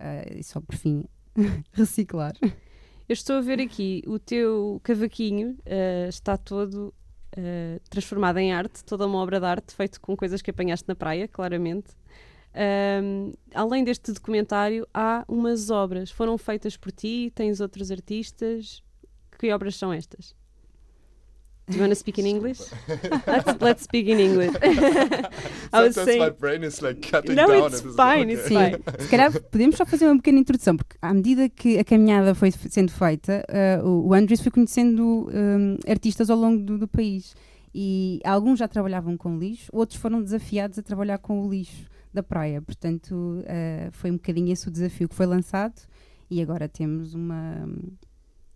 uh, 0.00 0.36
e 0.36 0.42
só 0.42 0.60
por 0.60 0.74
fim 0.76 1.04
reciclar. 1.72 2.34
Eu 3.08 3.12
estou 3.12 3.36
a 3.36 3.40
ver 3.40 3.60
aqui 3.60 4.02
o 4.06 4.18
teu 4.18 4.80
cavaquinho 4.82 5.56
uh, 5.60 6.08
está 6.08 6.36
todo 6.36 6.94
uh, 7.36 7.80
transformado 7.88 8.38
em 8.38 8.52
arte, 8.52 8.84
toda 8.84 9.06
uma 9.06 9.18
obra 9.18 9.40
de 9.40 9.46
arte 9.46 9.74
feito 9.74 10.00
com 10.00 10.16
coisas 10.16 10.42
que 10.42 10.50
apanhaste 10.50 10.86
na 10.86 10.94
praia, 10.94 11.26
claramente. 11.26 11.88
Um, 13.02 13.32
além 13.54 13.84
deste 13.84 14.12
documentário, 14.12 14.86
há 14.92 15.24
umas 15.28 15.70
obras. 15.70 16.10
Foram 16.10 16.36
feitas 16.36 16.76
por 16.76 16.90
ti? 16.90 17.30
Tens 17.34 17.60
outros 17.60 17.90
artistas? 17.90 18.82
Que 19.38 19.52
obras 19.52 19.76
são 19.76 19.92
estas? 19.92 20.34
Do 21.68 21.74
you 21.74 21.82
want 21.82 21.90
to 21.90 21.96
speak 21.96 22.18
in 22.18 22.26
English? 22.26 22.60
let's, 23.26 23.60
let's 23.60 23.82
speak 23.82 24.08
in 24.08 24.18
English. 24.18 24.54
I 25.72 25.82
was 25.82 25.94
saying... 25.94 26.18
my 26.18 26.30
brain 26.30 26.64
is 26.64 26.80
like 26.80 27.02
cutting 27.02 27.34
no, 27.34 27.46
down. 27.46 27.66
it's 27.66 27.82
fine, 27.94 28.30
it's 28.30 28.48
fine. 28.48 28.82
Se 28.98 29.08
calhar 29.08 29.30
podemos 29.50 29.76
só 29.76 29.84
fazer 29.84 30.06
uma 30.06 30.16
pequena 30.16 30.38
introdução, 30.38 30.76
porque 30.78 30.96
à 31.02 31.12
medida 31.12 31.46
que 31.48 31.78
a 31.78 31.84
caminhada 31.84 32.34
foi 32.34 32.50
sendo 32.50 32.90
feita, 32.90 33.44
uh, 33.82 33.86
o 33.86 34.14
Andrews 34.14 34.40
foi 34.40 34.50
conhecendo 34.50 35.28
um, 35.30 35.76
artistas 35.86 36.30
ao 36.30 36.38
longo 36.38 36.62
do, 36.62 36.78
do, 36.78 36.88
país. 36.88 37.34
E 37.74 38.18
alguns 38.24 38.58
já 38.58 38.66
trabalhavam 38.66 39.14
com 39.16 39.38
lixo, 39.38 39.70
outros 39.70 40.00
foram 40.00 40.22
desafiados 40.22 40.78
a 40.78 40.82
trabalhar 40.82 41.18
com 41.18 41.44
o 41.44 41.50
lixo 41.50 41.84
da 42.14 42.22
praia. 42.22 42.62
Portanto, 42.62 43.12
uh, 43.12 43.92
foi 43.92 44.10
um 44.10 44.14
bocadinho 44.14 44.50
esse 44.50 44.66
o 44.66 44.70
desafio 44.70 45.06
que 45.06 45.14
foi 45.14 45.26
lançado. 45.26 45.74
E 46.30 46.40
agora 46.40 46.66
temos 46.66 47.14
uma 47.14 47.68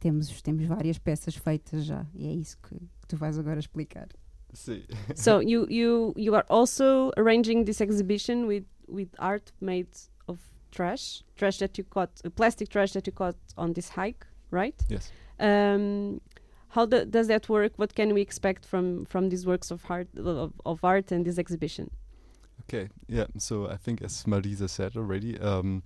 temos, 0.03 0.43
temos 0.43 0.67
várias 0.67 0.99
peças 0.99 1.37
feitas 1.37 1.85
já 1.85 2.05
e 2.13 2.27
é 2.27 2.33
isso 2.33 2.59
que, 2.59 2.75
que 2.75 3.07
tu 3.09 3.17
vais 3.17 3.39
agora 3.39 3.61
explicar. 3.61 4.09
Sim. 4.53 4.83
so 5.15 5.41
you 5.51 5.67
you 5.71 6.13
you 6.17 6.35
are 6.35 6.45
also 6.49 7.11
arranging 7.17 7.65
this 7.65 7.81
exhibition 7.81 8.47
with 8.47 8.65
with 8.89 9.09
art 9.19 9.53
made 9.61 9.89
of 10.27 10.39
trash, 10.71 11.23
trash 11.37 11.59
that 11.59 11.79
you 11.79 11.85
caught, 11.85 12.11
uh, 12.25 12.31
plastic 12.31 12.69
trash 12.69 12.93
that 12.93 13.07
you 13.07 13.13
caught 13.13 13.37
on 13.57 13.73
this 13.73 13.89
hike, 13.91 14.27
right? 14.51 14.75
Yes. 14.89 15.11
Um, 15.39 16.21
how 16.69 16.87
do, 16.87 17.05
does 17.05 17.29
that 17.29 17.49
work? 17.49 17.73
What 17.77 17.95
can 17.95 18.13
we 18.13 18.21
expect 18.21 18.67
from 18.67 19.05
from 19.05 19.29
these 19.29 19.47
works 19.47 19.71
of 19.71 19.85
art 19.89 20.09
of, 20.19 20.53
of 20.67 20.85
art 20.85 21.13
and 21.13 21.25
this 21.25 21.39
exhibition? 21.39 21.91
Okay, 22.63 22.89
yeah. 23.09 23.27
So 23.39 23.69
I 23.69 23.77
think, 23.77 24.03
as 24.03 24.25
Marisa 24.25 24.69
said 24.69 24.97
already, 24.97 25.39
um, 25.41 25.83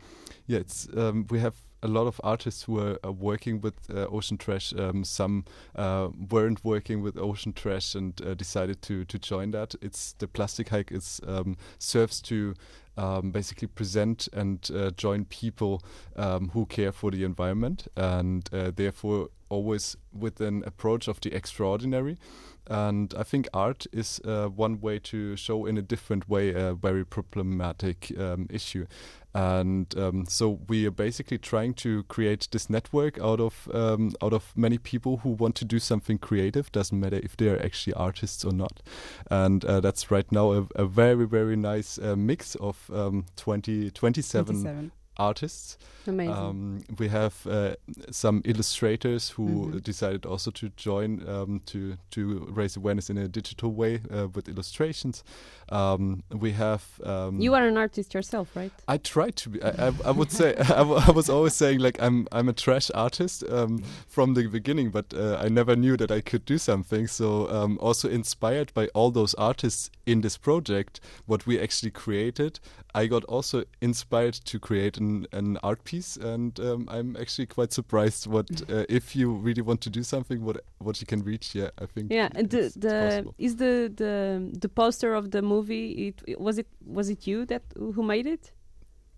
yeah, 0.46 0.60
it's 0.60 0.88
um, 0.96 1.26
we 1.30 1.38
have 1.40 1.54
a 1.82 1.88
lot 1.88 2.06
of 2.06 2.20
artists 2.24 2.64
who 2.64 2.78
are, 2.78 2.98
are 3.04 3.12
working 3.12 3.60
with 3.60 3.74
uh, 3.90 4.06
ocean 4.06 4.38
trash. 4.38 4.72
Um, 4.76 5.04
some 5.04 5.44
uh, 5.74 6.08
weren't 6.30 6.64
working 6.64 7.02
with 7.02 7.16
ocean 7.16 7.52
trash 7.52 7.94
and 7.94 8.20
uh, 8.22 8.34
decided 8.34 8.82
to 8.82 9.04
to 9.04 9.18
join 9.18 9.50
that. 9.52 9.74
It's 9.80 10.14
the 10.18 10.26
plastic 10.26 10.68
hike 10.70 10.92
is 10.92 11.20
um, 11.26 11.56
serves 11.78 12.20
to 12.22 12.54
um, 12.96 13.30
basically 13.30 13.68
present 13.68 14.28
and 14.32 14.70
uh, 14.74 14.90
join 14.96 15.24
people 15.26 15.82
um, 16.16 16.50
who 16.50 16.66
care 16.66 16.92
for 16.92 17.10
the 17.10 17.24
environment 17.24 17.88
and 17.96 18.48
uh, 18.52 18.70
therefore 18.74 19.28
always 19.48 19.96
with 20.12 20.40
an 20.40 20.62
approach 20.66 21.08
of 21.08 21.20
the 21.20 21.34
extraordinary. 21.34 22.18
And 22.68 23.14
I 23.16 23.22
think 23.22 23.48
art 23.54 23.86
is 23.92 24.20
uh, 24.24 24.46
one 24.48 24.80
way 24.80 24.98
to 25.00 25.36
show 25.36 25.66
in 25.66 25.78
a 25.78 25.82
different 25.82 26.28
way 26.28 26.52
a 26.52 26.74
very 26.74 27.04
problematic 27.04 28.12
um, 28.18 28.46
issue. 28.50 28.86
And 29.34 29.94
um, 29.98 30.24
so 30.26 30.60
we 30.66 30.86
are 30.86 30.90
basically 30.90 31.36
trying 31.36 31.74
to 31.74 32.04
create 32.04 32.48
this 32.52 32.70
network 32.70 33.20
out 33.20 33.38
of 33.38 33.68
um, 33.74 34.14
out 34.22 34.32
of 34.32 34.50
many 34.56 34.78
people 34.78 35.18
who 35.18 35.30
want 35.30 35.56
to 35.56 35.66
do 35.66 35.78
something 35.78 36.16
creative. 36.16 36.72
Doesn't 36.72 36.98
matter 36.98 37.20
if 37.22 37.36
they 37.36 37.50
are 37.50 37.62
actually 37.62 37.92
artists 37.92 38.46
or 38.46 38.52
not. 38.52 38.82
And 39.30 39.62
uh, 39.64 39.80
that's 39.80 40.10
right 40.10 40.30
now 40.32 40.52
a, 40.52 40.66
a 40.74 40.86
very 40.86 41.26
very 41.26 41.54
nice 41.54 41.98
uh, 41.98 42.16
mix 42.16 42.54
of 42.54 42.90
um, 42.90 43.26
20, 43.36 43.90
27, 43.90 44.44
27. 44.46 44.92
Artists. 45.18 45.78
Amazing. 46.06 46.34
Um, 46.34 46.84
we 46.98 47.08
have 47.08 47.34
uh, 47.46 47.74
some 48.10 48.40
illustrators 48.44 49.30
who 49.30 49.46
Mhm. 49.72 49.82
decided 49.82 50.24
also 50.26 50.50
to 50.52 50.68
join 50.76 51.28
um, 51.28 51.60
to 51.66 51.96
to 52.10 52.20
raise 52.56 52.76
awareness 52.76 53.10
in 53.10 53.18
a 53.18 53.26
digital 53.28 53.72
way 53.72 54.00
uh, 54.10 54.28
with 54.34 54.48
illustrations. 54.48 55.24
Um, 55.72 56.22
we 56.30 56.52
have 56.52 56.82
um, 57.04 57.40
you 57.40 57.54
are 57.54 57.66
an 57.66 57.76
artist 57.76 58.14
yourself, 58.14 58.48
right? 58.56 58.72
I 58.86 58.98
try 58.98 59.30
to 59.30 59.48
be. 59.50 59.62
I, 59.62 59.88
I, 59.88 59.92
I 60.04 60.10
would 60.12 60.30
say 60.30 60.54
I, 60.58 60.82
w- 60.86 61.00
I 61.08 61.10
was 61.10 61.28
always 61.28 61.54
saying 61.54 61.80
like 61.80 62.00
I'm 62.00 62.26
I'm 62.30 62.48
a 62.48 62.52
trash 62.52 62.90
artist 62.94 63.42
um, 63.50 63.82
from 64.08 64.34
the 64.34 64.46
beginning, 64.46 64.90
but 64.92 65.12
uh, 65.14 65.38
I 65.44 65.48
never 65.48 65.74
knew 65.76 65.96
that 65.96 66.10
I 66.10 66.20
could 66.20 66.44
do 66.44 66.58
something. 66.58 67.08
So 67.08 67.48
um, 67.50 67.78
also 67.80 68.08
inspired 68.08 68.72
by 68.74 68.86
all 68.94 69.10
those 69.10 69.34
artists 69.34 69.90
in 70.06 70.20
this 70.20 70.36
project, 70.38 71.00
what 71.26 71.46
we 71.46 71.60
actually 71.60 71.90
created, 71.90 72.60
I 72.96 73.06
got 73.08 73.24
also 73.24 73.64
inspired 73.80 74.34
to 74.44 74.58
create 74.58 74.96
an, 74.96 75.26
an 75.32 75.58
art 75.62 75.84
piece, 75.84 76.16
and 76.16 76.58
um, 76.60 76.88
I'm 76.90 77.16
actually 77.20 77.46
quite 77.46 77.72
surprised 77.72 78.26
what 78.26 78.46
uh, 78.70 78.84
if 78.88 79.14
you 79.14 79.32
really 79.32 79.62
want 79.62 79.80
to 79.82 79.90
do 79.90 80.02
something, 80.02 80.42
what 80.44 80.56
what 80.78 81.00
you 81.00 81.06
can 81.06 81.22
reach. 81.22 81.54
Yeah, 81.54 81.70
I 81.78 81.86
think. 81.86 82.10
Yeah, 82.10 82.28
and 82.34 82.48
the 82.50 82.72
the 82.76 83.26
is 83.38 83.56
the 83.56 83.92
the 83.94 84.50
the 84.62 84.68
poster 84.68 85.14
of 85.14 85.30
the 85.30 85.42
movie. 85.42 85.86
It- 86.08 86.40
was 86.40 86.58
it 86.58 86.66
was 86.84 87.08
it 87.10 87.26
you 87.26 87.44
that 87.46 87.62
who 87.76 88.02
made 88.02 88.26
it? 88.26 88.52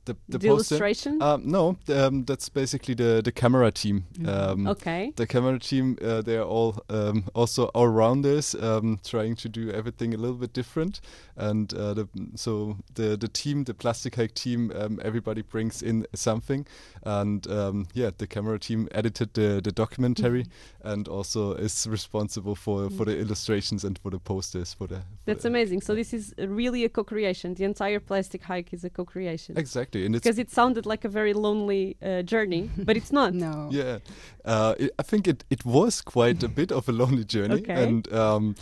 The, 0.09 0.17
the, 0.29 0.39
The, 0.39 0.49
poster. 0.49 0.75
illustration. 0.75 1.23
Um, 1.23 1.43
no, 1.45 1.77
um, 1.89 2.25
that's 2.25 2.49
basically 2.49 2.95
the 2.95 3.21
the 3.23 3.33
camera 3.33 3.71
team. 3.71 4.05
Mhm. 4.19 4.29
Um, 4.29 4.67
okay. 4.75 5.13
the 5.17 5.27
camera 5.27 5.59
team 5.59 5.97
uh, 6.03 6.23
they're 6.23 6.49
all 6.57 6.73
um, 6.89 7.25
also 7.35 7.63
all 7.75 7.89
rounders 7.89 8.55
um, 8.55 8.99
trying 9.05 9.37
to 9.37 9.49
do 9.49 9.71
everything 9.79 10.15
a 10.15 10.17
little 10.17 10.37
bit 10.45 10.53
different 10.53 11.01
and 11.37 11.73
uh, 11.75 11.95
the, 11.95 12.07
so 12.35 12.77
the 12.95 13.17
the 13.17 13.29
team 13.29 13.65
the 13.65 13.75
plastic 13.75 14.17
hike 14.17 14.35
team 14.35 14.73
um, 14.81 14.99
everybody 15.05 15.43
brings 15.43 15.83
in 15.83 16.07
something 16.15 16.67
and 17.05 17.47
um, 17.47 17.87
yeah 17.95 18.11
the 18.19 18.27
camera 18.27 18.59
team 18.59 18.89
edited 18.93 19.29
the, 19.35 19.61
the 19.63 19.73
documentary 19.73 20.45
and 20.83 21.09
also 21.09 21.53
is 21.55 21.87
responsible 21.87 22.55
for 22.55 22.91
for 22.91 23.05
the 23.05 23.17
illustrations 23.19 23.85
and 23.85 23.99
for 23.99 24.11
the 24.11 24.19
posters 24.19 24.75
for 24.75 24.87
the 24.89 24.97
for 24.97 25.25
That's 25.27 25.45
amazing. 25.45 25.81
So 25.83 25.95
this 25.95 26.13
is 26.13 26.35
really 26.39 26.85
a 26.85 26.89
co-creation. 26.89 27.55
The 27.55 27.65
entire 27.65 28.01
plastic 28.01 28.43
hike 28.43 28.73
is 28.73 28.85
a 28.85 28.91
co-creation. 28.91 29.57
exactly 29.59 29.98
and 30.07 30.15
it's 30.15 30.23
Because 30.25 30.39
it 30.39 30.51
sounded 30.51 30.87
like 30.87 31.05
a 31.05 31.09
very 31.09 31.33
lonely 31.33 31.97
uh, 32.03 32.23
journey, 32.23 32.71
but 32.77 32.97
it's 32.97 33.13
not. 33.13 33.33
No. 33.49 33.69
Yeah, 33.71 33.99
uh, 34.45 34.75
it, 34.79 34.91
I 34.99 35.03
think 35.03 35.27
it, 35.29 35.45
it 35.51 35.65
was 35.65 36.01
quite 36.03 36.43
a 36.43 36.49
bit 36.49 36.73
of 36.73 36.89
a 36.89 36.93
lonely 36.93 37.25
journey, 37.25 37.55
Okay. 37.63 37.83
and 37.85 38.13
um, 38.13 38.55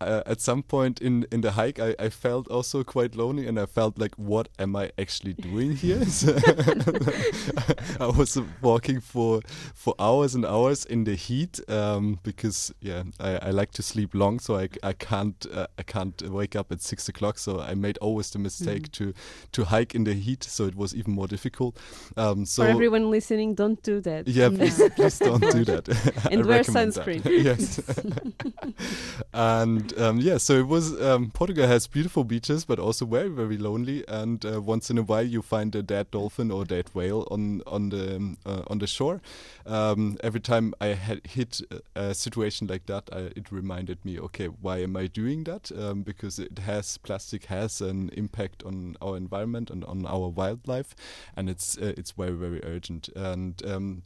uh, 0.00 0.22
at 0.26 0.40
some 0.40 0.62
point 0.62 1.00
in, 1.00 1.26
in 1.30 1.40
the 1.42 1.52
hike, 1.52 1.78
I, 1.78 1.94
I 1.98 2.08
felt 2.08 2.48
also 2.48 2.82
quite 2.84 3.14
lonely, 3.14 3.46
and 3.46 3.58
I 3.58 3.66
felt 3.66 3.98
like, 3.98 4.14
what 4.16 4.48
am 4.58 4.74
I 4.76 4.90
actually 4.98 5.34
doing 5.34 5.76
here? 5.76 6.04
So 6.10 6.34
I 8.00 8.06
was 8.06 8.38
walking 8.62 9.00
for 9.00 9.40
for 9.74 9.94
hours 9.98 10.34
and 10.34 10.44
hours 10.44 10.84
in 10.84 11.04
the 11.04 11.14
heat 11.14 11.60
um, 11.68 12.18
because 12.22 12.72
yeah, 12.80 13.02
I, 13.18 13.48
I 13.48 13.50
like 13.50 13.72
to 13.72 13.82
sleep 13.82 14.14
long, 14.14 14.38
so 14.40 14.56
I, 14.56 14.68
I 14.82 14.92
can't 14.92 15.46
uh, 15.52 15.66
I 15.78 15.82
can't 15.82 16.20
wake 16.30 16.56
up 16.56 16.72
at 16.72 16.80
six 16.82 17.08
o'clock. 17.08 17.38
So 17.38 17.60
I 17.60 17.74
made 17.74 17.98
always 17.98 18.30
the 18.30 18.38
mistake 18.38 18.90
to 18.92 19.12
to 19.52 19.64
hike 19.64 19.94
in 19.94 20.04
the 20.04 20.14
heat, 20.14 20.44
so 20.44 20.64
it 20.66 20.74
was 20.76 20.94
even 20.94 21.14
more 21.14 21.28
difficult. 21.28 21.76
Um, 22.16 22.44
so 22.46 22.62
For 22.64 22.68
everyone 22.70 23.10
listening, 23.10 23.54
don't 23.54 23.82
do 23.82 24.00
that. 24.00 24.26
yeah, 24.28 24.48
No. 24.48 24.58
please, 24.58 24.82
please 24.96 25.18
don't 25.18 25.40
do 25.52 25.64
that. 25.64 25.88
I 26.24 26.28
And 26.32 26.46
wear 26.46 26.58
recommend 26.58 26.92
that. 26.94 27.06
sunscreen. 27.06 27.44
yes. 27.44 27.80
and 29.32 29.89
um, 29.98 30.18
yeah, 30.20 30.38
so 30.38 30.54
it 30.54 30.66
was. 30.66 31.00
Um, 31.00 31.30
Portugal 31.30 31.66
has 31.66 31.86
beautiful 31.86 32.24
beaches, 32.24 32.64
but 32.64 32.78
also 32.78 33.06
very, 33.06 33.28
very 33.28 33.56
lonely. 33.56 34.04
And 34.08 34.44
uh, 34.44 34.60
once 34.60 34.90
in 34.90 34.98
a 34.98 35.02
while, 35.02 35.24
you 35.24 35.42
find 35.42 35.74
a 35.74 35.82
dead 35.82 36.10
dolphin 36.10 36.50
or 36.50 36.64
dead 36.64 36.90
whale 36.94 37.26
on 37.30 37.62
on 37.66 37.90
the 37.90 38.16
um, 38.16 38.38
uh, 38.44 38.62
on 38.68 38.78
the 38.78 38.86
shore. 38.86 39.20
Um, 39.66 40.18
every 40.22 40.40
time 40.40 40.74
I 40.80 40.88
had 40.88 41.26
hit 41.26 41.60
a, 41.94 42.14
situation 42.14 42.66
like 42.66 42.86
that, 42.86 43.08
I, 43.12 43.30
it 43.36 43.52
reminded 43.52 44.04
me, 44.04 44.18
okay, 44.18 44.46
why 44.46 44.78
am 44.78 44.96
I 44.96 45.06
doing 45.06 45.44
that? 45.44 45.70
Um, 45.72 46.02
because 46.02 46.38
it 46.38 46.60
has 46.60 46.98
plastic 46.98 47.46
has 47.46 47.80
an 47.80 48.10
impact 48.10 48.62
on 48.64 48.96
our 49.00 49.16
environment 49.16 49.70
and 49.70 49.84
on 49.84 50.06
our 50.06 50.28
wildlife, 50.28 50.94
and 51.36 51.48
it's 51.48 51.78
uh, 51.78 51.94
it's 51.96 52.12
very, 52.12 52.32
very 52.32 52.60
urgent. 52.64 53.08
And 53.14 53.62
um, 53.66 54.02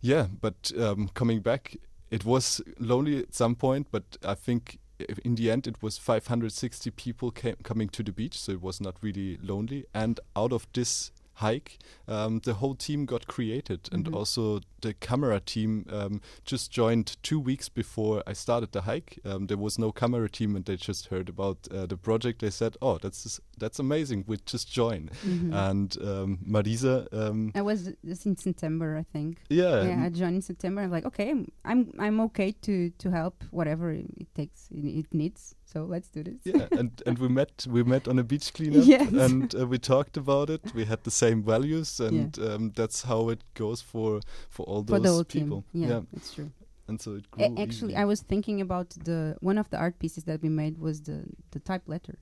yeah, 0.00 0.26
but 0.40 0.72
coming 1.14 1.40
back, 1.40 1.76
it 2.10 2.24
was 2.24 2.60
lonely 2.78 3.18
at 3.18 3.34
some 3.34 3.56
point, 3.56 3.88
but 3.90 4.16
I 4.24 4.34
think 4.34 4.78
in 5.24 5.34
the 5.34 5.50
end 5.50 5.66
it 5.66 5.82
was 5.82 5.98
560 5.98 6.90
people 6.92 7.30
came, 7.30 7.56
coming 7.62 7.88
to 7.90 8.02
the 8.02 8.12
beach, 8.12 8.38
so 8.38 8.52
it 8.52 8.62
was 8.62 8.80
not 8.80 8.96
really 9.02 9.38
lonely. 9.42 9.86
And 9.94 10.20
out 10.36 10.52
of 10.52 10.66
this 10.72 11.10
hike, 11.38 11.78
um, 12.06 12.38
the 12.44 12.54
whole 12.54 12.76
team 12.76 13.06
got 13.06 13.26
created, 13.26 13.88
and 13.90 14.04
Mhm. 14.06 14.14
also 14.14 14.60
the 14.82 14.94
camera 14.94 15.40
team 15.40 15.84
um, 15.90 16.20
just 16.44 16.70
joined 16.70 17.16
two 17.24 17.40
weeks 17.40 17.68
before 17.68 18.22
I 18.24 18.34
started 18.34 18.70
the 18.70 18.82
hike. 18.82 19.18
Um, 19.24 19.48
there 19.48 19.56
was 19.56 19.76
no 19.78 19.90
camera 19.90 20.28
team, 20.28 20.54
and 20.54 20.64
they 20.64 20.76
just 20.76 21.06
heard 21.06 21.28
about 21.28 21.66
uh, 21.72 21.86
the 21.86 21.96
project. 21.96 22.40
They 22.40 22.50
said, 22.50 22.76
"Oh, 22.80 22.98
that's 22.98 23.40
that's 23.58 23.78
amazing. 23.78 24.24
We 24.26 24.36
just 24.46 24.70
join." 24.70 25.10
Mhm. 25.24 25.52
And 25.70 25.96
um, 26.02 26.38
Marisa, 26.46 27.06
um, 27.12 27.50
I 27.54 27.62
was 27.62 27.92
this 28.02 28.26
in 28.26 28.36
September, 28.36 28.96
I 28.96 29.02
think. 29.12 29.38
yeah, 29.48 29.82
yeah, 29.84 30.04
I 30.04 30.08
joined 30.10 30.36
in 30.36 30.42
September. 30.42 30.82
I'm 30.82 30.90
like, 30.90 31.06
okay, 31.06 31.30
I'm 31.64 31.92
I'm, 31.98 32.20
okay 32.20 32.52
to 32.62 32.90
to 32.90 33.10
help 33.10 33.44
whatever 33.50 33.90
it 33.92 34.34
takes 34.34 34.68
it, 34.70 35.06
needs. 35.12 35.54
So 35.64 35.84
let's 35.84 36.08
do 36.08 36.22
this. 36.22 36.40
yeah 36.44 36.68
and 36.78 36.90
and 37.06 37.18
we 37.18 37.28
met 37.28 37.66
we 37.68 37.82
met 37.82 38.06
on 38.08 38.18
a 38.18 38.22
beach 38.22 38.52
cleanup 38.54 38.86
Yes. 38.86 39.12
and 39.12 39.54
uh, 39.54 39.66
we 39.66 39.78
talked 39.78 40.16
about 40.16 40.48
it 40.50 40.60
we 40.74 40.84
had 40.84 41.02
the 41.02 41.10
same 41.10 41.42
values 41.42 42.00
and 42.00 42.38
um, 42.38 42.70
that's 42.76 43.02
how 43.02 43.30
it 43.32 43.42
goes 43.54 43.80
for 43.82 44.20
for 44.50 44.64
all 44.66 44.84
For 44.84 45.00
those 45.00 45.24
people. 45.24 45.64
Yeah, 45.72 46.02
it's 46.16 46.32
true. 46.34 46.50
and 46.88 47.00
so 47.00 47.10
it 47.16 47.24
A- 47.24 47.30
grew 47.30 47.44
actually, 47.44 47.64
easily. 47.92 47.96
I 47.96 48.04
was 48.04 48.20
thinking 48.22 48.60
about 48.60 48.90
the 49.04 49.36
one 49.40 49.58
of 49.60 49.68
the 49.70 49.78
art 49.78 49.98
pieces 49.98 50.24
that 50.24 50.42
we 50.42 50.48
made 50.48 50.78
was 50.78 51.00
the 51.00 51.24
the 51.50 51.58
type 51.60 51.82
letter. 51.88 52.16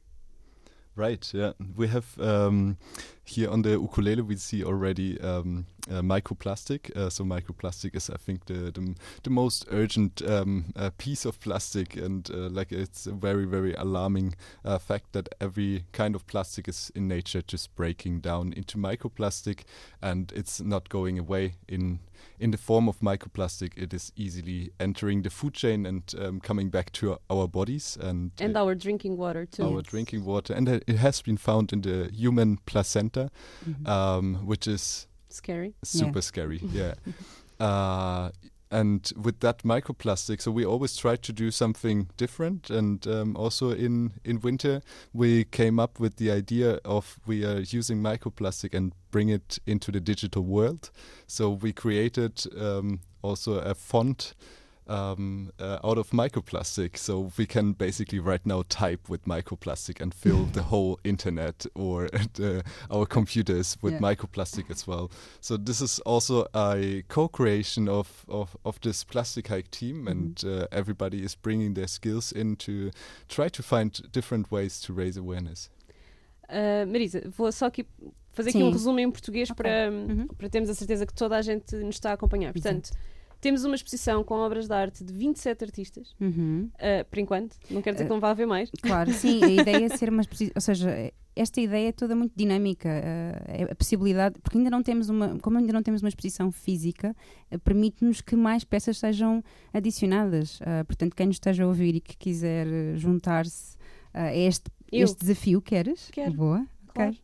Right 0.96 1.32
yeah. 1.32 1.52
We 1.76 1.88
have 1.88 2.18
um, 2.20 2.76
here 3.24 3.50
on 3.50 3.62
the 3.62 3.70
ukulele 3.70 4.22
we 4.22 4.36
see 4.36 4.64
already 4.64 5.20
um, 5.20 5.66
uh, 5.90 6.02
microplastic. 6.02 6.94
Uh, 6.96 7.08
so 7.08 7.24
microplastic 7.24 7.96
is 7.96 8.10
i 8.10 8.16
think 8.16 8.46
the 8.46 8.70
the, 8.70 8.94
the 9.22 9.30
most 9.30 9.66
urgent 9.70 10.22
um, 10.22 10.72
uh, 10.76 10.90
piece 10.98 11.24
of 11.24 11.40
plastic. 11.40 11.96
And 11.96 12.30
uh, 12.30 12.48
like 12.50 12.72
it's 12.72 13.06
a 13.06 13.12
very 13.12 13.44
very 13.46 13.74
alarming 13.74 14.34
uh, 14.64 14.78
fact 14.78 15.12
that 15.12 15.28
every 15.40 15.84
kind 15.92 16.14
of 16.14 16.26
plastic 16.26 16.68
is 16.68 16.92
in 16.94 17.08
nature 17.08 17.42
just 17.42 17.74
breaking 17.74 18.20
down 18.20 18.52
into 18.52 18.78
microplastic. 18.78 19.60
And 20.00 20.32
it's 20.36 20.60
not 20.60 20.88
going 20.88 21.18
away 21.18 21.54
in 21.68 22.00
in 22.42 22.50
the 22.50 22.58
form 22.58 22.88
of 22.88 22.98
microplastic 23.00 23.72
it 23.76 23.94
is 23.94 24.12
easily 24.16 24.70
entering 24.80 25.22
the 25.22 25.30
food 25.30 25.54
chain 25.54 25.86
and 25.86 26.02
um, 26.18 26.40
coming 26.40 26.70
back 26.70 26.90
to 26.92 27.16
our 27.30 27.46
bodies 27.48 27.96
and 28.00 28.30
And 28.40 28.56
uh, 28.56 28.60
our 28.64 28.74
drinking 28.74 29.16
water 29.16 29.46
too. 29.46 29.64
our 29.64 29.82
drinking 29.82 30.24
water 30.24 30.54
and 30.56 30.68
uh, 30.68 30.80
it 30.86 30.96
has 30.96 31.22
been 31.22 31.36
found 31.38 31.72
in 31.72 31.82
the 31.82 32.10
human 32.12 32.58
placenta 32.66 33.30
Mhm. 33.66 33.86
um, 33.88 34.34
which 34.46 34.66
is 34.66 35.06
Scary. 35.28 35.74
super 35.84 36.20
scary 36.22 36.60
yeah 36.72 36.94
uh, 37.60 38.30
and 38.72 39.12
with 39.16 39.40
that 39.40 39.62
microplastic 39.62 40.40
so 40.40 40.50
we 40.50 40.64
always 40.64 40.96
try 40.96 41.14
to 41.16 41.32
do 41.32 41.50
something 41.50 42.08
different. 42.16 42.70
And 42.70 43.06
um, 43.06 43.36
also 43.36 43.70
in 43.70 44.12
in 44.24 44.40
winter 44.40 44.80
we 45.12 45.44
came 45.44 45.78
up 45.78 46.00
with 46.00 46.16
the 46.16 46.30
idea 46.30 46.80
of 46.84 47.20
we 47.26 47.44
are 47.44 47.60
using 47.60 48.02
microplastic 48.02 48.74
and 48.74 48.92
bring 49.10 49.28
it 49.28 49.58
into 49.66 49.92
the 49.92 50.00
digital 50.00 50.42
world. 50.42 50.90
So 51.26 51.50
we 51.50 51.72
created 51.72 52.44
um, 52.58 53.00
also 53.22 53.58
a 53.58 53.74
font 53.74 54.34
um, 54.92 55.50
uh, 55.58 55.78
out 55.88 55.98
of 55.98 56.10
microplastic. 56.10 56.96
So 56.98 57.30
we 57.38 57.46
can 57.46 57.72
basically 57.72 58.18
right 58.20 58.44
now 58.44 58.62
type 58.68 59.08
with 59.08 59.24
microplastic 59.26 60.00
and 60.00 60.12
fill 60.14 60.44
the 60.52 60.62
whole 60.62 60.98
internet 61.04 61.66
or 61.74 62.08
the, 62.34 62.62
our 62.90 63.06
computers 63.06 63.76
with 63.82 63.92
Yeah. 63.94 64.00
microplastic 64.00 64.70
as 64.70 64.86
well. 64.86 65.10
So 65.40 65.56
this 65.56 65.80
is 65.80 65.98
also 66.04 66.46
a 66.54 67.02
co-creation 67.08 67.88
of, 67.88 68.24
of, 68.28 68.56
of 68.64 68.78
this 68.80 69.04
plastic 69.04 69.48
hike 69.48 69.70
team, 69.70 70.08
and 70.08 70.42
uh, 70.44 70.66
everybody 70.70 71.22
is 71.22 71.34
bringing 71.34 71.74
their 71.74 71.88
skills 71.88 72.32
in 72.32 72.56
to 72.56 72.90
try 73.28 73.48
to 73.48 73.62
find 73.62 73.90
different 74.12 74.50
ways 74.50 74.80
to 74.82 74.92
raise 74.92 75.16
awareness. 75.18 75.70
Uh, 76.48 76.84
Marisa, 76.86 77.22
vou 77.30 77.50
só 77.50 77.66
aqui 77.66 77.86
fazer 78.32 78.50
aqui 78.50 78.62
um 78.62 78.70
resumo 78.70 78.98
em 78.98 79.10
português 79.10 79.50
Ok. 79.50 79.56
para, 79.62 79.90
Uhum. 79.90 80.26
para 80.26 80.48
termos 80.50 80.68
a 80.70 80.74
certeza 80.74 81.06
que 81.06 81.14
toda 81.14 81.36
a 81.36 81.42
gente 81.42 81.74
nos 81.76 81.94
está 81.96 82.10
a 82.10 82.14
acompanhar. 82.14 82.52
Portanto, 82.52 82.90
temos 83.42 83.64
uma 83.64 83.74
exposição 83.74 84.24
com 84.24 84.34
obras 84.36 84.66
de 84.68 84.72
arte 84.72 85.04
de 85.04 85.12
27 85.12 85.64
artistas, 85.64 86.14
Uhum. 86.18 86.70
uh, 86.76 87.04
por 87.10 87.18
enquanto. 87.18 87.56
Não 87.70 87.82
quer 87.82 87.92
dizer 87.92 88.04
que 88.04 88.10
Uh, 88.10 88.14
não 88.14 88.20
vai 88.20 88.30
haver 88.30 88.46
mais. 88.46 88.70
Claro, 88.80 89.12
sim, 89.12 89.44
a 89.44 89.48
ideia 89.62 89.84
é 89.84 89.88
ser 89.96 90.08
uma 90.08 90.22
exposi- 90.22 90.52
ou 90.54 90.60
seja, 90.60 91.12
esta 91.36 91.60
ideia 91.60 91.88
é 91.88 91.92
toda 91.92 92.14
muito 92.14 92.32
dinâmica, 92.36 92.88
eh, 92.88 93.42
é 93.48 93.72
a 93.72 93.74
possibilidade, 93.74 94.38
porque 94.42 94.58
ainda 94.58 94.68
não 94.70 94.82
temos 94.82 95.08
uma, 95.08 95.38
como 95.40 95.56
ainda 95.58 95.72
não 95.72 95.82
temos 95.82 96.02
uma 96.02 96.08
exposição 96.08 96.52
física, 96.52 97.16
eh, 97.50 97.56
permite-nos 97.58 98.20
que 98.20 98.36
mais 98.36 98.64
peças 98.64 98.98
sejam 98.98 99.42
adicionadas. 99.72 100.58
Ah, 100.64 100.84
portanto, 100.84 101.14
quem 101.16 101.26
nos 101.26 101.36
esteja 101.36 101.64
a 101.64 101.66
ouvir 101.66 101.94
e 101.96 102.00
que 102.00 102.16
quiser 102.16 102.66
eh, 102.66 102.96
juntar-se 102.96 103.76
a 104.14 104.34
este, 104.36 104.70
este 104.92 105.18
desafio, 105.20 105.60
queres? 105.62 106.10
Quero. 106.12 106.34
Boa. 106.34 106.66
Claro. 106.94 107.16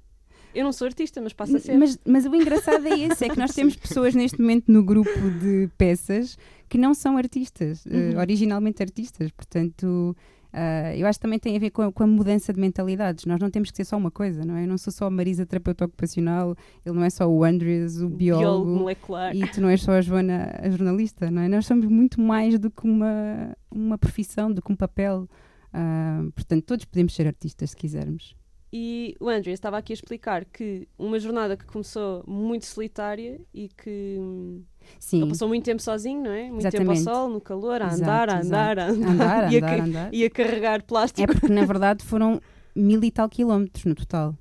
Eu 0.54 0.64
não 0.64 0.72
sou 0.72 0.86
artista, 0.86 1.20
mas 1.20 1.32
passa 1.32 1.56
a 1.56 1.60
ser. 1.60 1.76
Mas, 1.76 1.98
mas 2.06 2.24
o 2.26 2.34
engraçado 2.34 2.86
é 2.86 2.98
esse, 2.98 3.24
é 3.24 3.28
que 3.28 3.38
nós 3.38 3.52
temos 3.54 3.76
pessoas 3.76 4.14
neste 4.14 4.40
momento 4.40 4.70
no 4.72 4.82
grupo 4.82 5.10
de 5.40 5.68
peças 5.78 6.36
que 6.68 6.76
não 6.78 6.94
são 6.94 7.16
artistas, 7.16 7.86
eh, 7.86 8.12
Uhum. 8.14 8.18
originalmente 8.20 8.82
artistas, 8.82 9.30
portanto 9.30 10.14
ah, 10.52 10.96
eu 10.96 11.06
acho 11.06 11.18
que 11.18 11.22
também 11.22 11.38
tem 11.38 11.54
a 11.56 11.58
ver 11.58 11.70
com 11.70 11.82
a, 11.82 11.92
com 11.92 12.02
a 12.02 12.06
mudança 12.06 12.52
de 12.52 12.58
mentalidades, 12.60 13.26
nós 13.26 13.38
não 13.38 13.50
temos 13.50 13.70
que 13.70 13.76
ser 13.76 13.84
só 13.84 13.96
uma 13.98 14.10
coisa, 14.10 14.44
não 14.44 14.56
é? 14.56 14.64
Eu 14.64 14.68
não 14.68 14.78
sou 14.78 14.90
só 14.92 15.04
a 15.06 15.10
Marisa, 15.10 15.44
terapeuta 15.46 15.84
ocupacional, 15.84 16.56
ele 16.84 16.94
não 16.94 17.04
é 17.04 17.10
só 17.10 17.26
o 17.28 17.44
Andres, 17.44 18.00
o 18.00 18.08
biólogo, 18.08 18.70
molecular. 18.80 19.36
e 19.36 19.46
tu 19.50 19.60
não 19.60 19.68
és 19.68 19.82
só 19.82 19.92
a 19.92 20.00
Joana, 20.00 20.50
a 20.62 20.68
jornalista, 20.70 21.30
não 21.30 21.42
é? 21.42 21.48
Nós 21.48 21.66
somos 21.66 21.86
muito 21.86 22.18
mais 22.20 22.58
do 22.58 22.70
que 22.70 22.84
uma, 22.86 23.54
uma 23.70 23.98
profissão, 23.98 24.50
do 24.52 24.60
que 24.62 24.72
um 24.72 24.76
papel, 24.76 25.28
Ah, 25.72 26.22
portanto 26.34 26.64
todos 26.64 26.84
podemos 26.86 27.14
ser 27.14 27.26
artistas 27.26 27.70
se 27.70 27.76
quisermos. 27.76 28.34
E 28.72 29.16
o 29.18 29.28
Andrew 29.28 29.52
estava 29.54 29.78
aqui 29.78 29.92
a 29.92 29.94
explicar 29.94 30.44
que 30.44 30.86
uma 30.98 31.18
jornada 31.18 31.56
que 31.56 31.64
começou 31.64 32.22
muito 32.26 32.66
solitária 32.66 33.40
e 33.54 33.68
que 33.68 34.16
hum, 34.18 34.62
Sim, 34.98 35.20
ele 35.22 35.30
passou 35.30 35.48
muito 35.48 35.64
tempo 35.64 35.80
sozinho, 35.80 36.22
não 36.22 36.30
é? 36.30 36.50
Muito 36.50 36.70
tempo 36.70 36.90
ao 36.90 36.96
Exatamente. 36.96 37.02
sol, 37.04 37.28
no 37.30 37.40
calor, 37.40 37.80
a 37.80 37.86
Exato, 37.86 38.02
andar, 38.02 38.28
a 38.28 38.40
andar, 38.40 38.78
a 38.78 38.86
andar, 38.88 39.10
andar, 39.10 39.52
e, 39.52 39.56
a, 39.56 39.58
andar, 39.58 39.76
ca- 39.78 39.84
andar. 39.84 40.14
e 40.14 40.24
a 40.24 40.30
carregar 40.30 40.82
plástico. 40.82 41.22
É 41.30 41.34
porque 41.34 41.52
na 41.52 41.64
verdade 41.64 42.04
foram 42.04 42.40
mil 42.76 43.02
e 43.02 43.10
tal 43.10 43.28
quilómetros 43.28 43.84
no 43.86 43.94
total. 43.94 44.36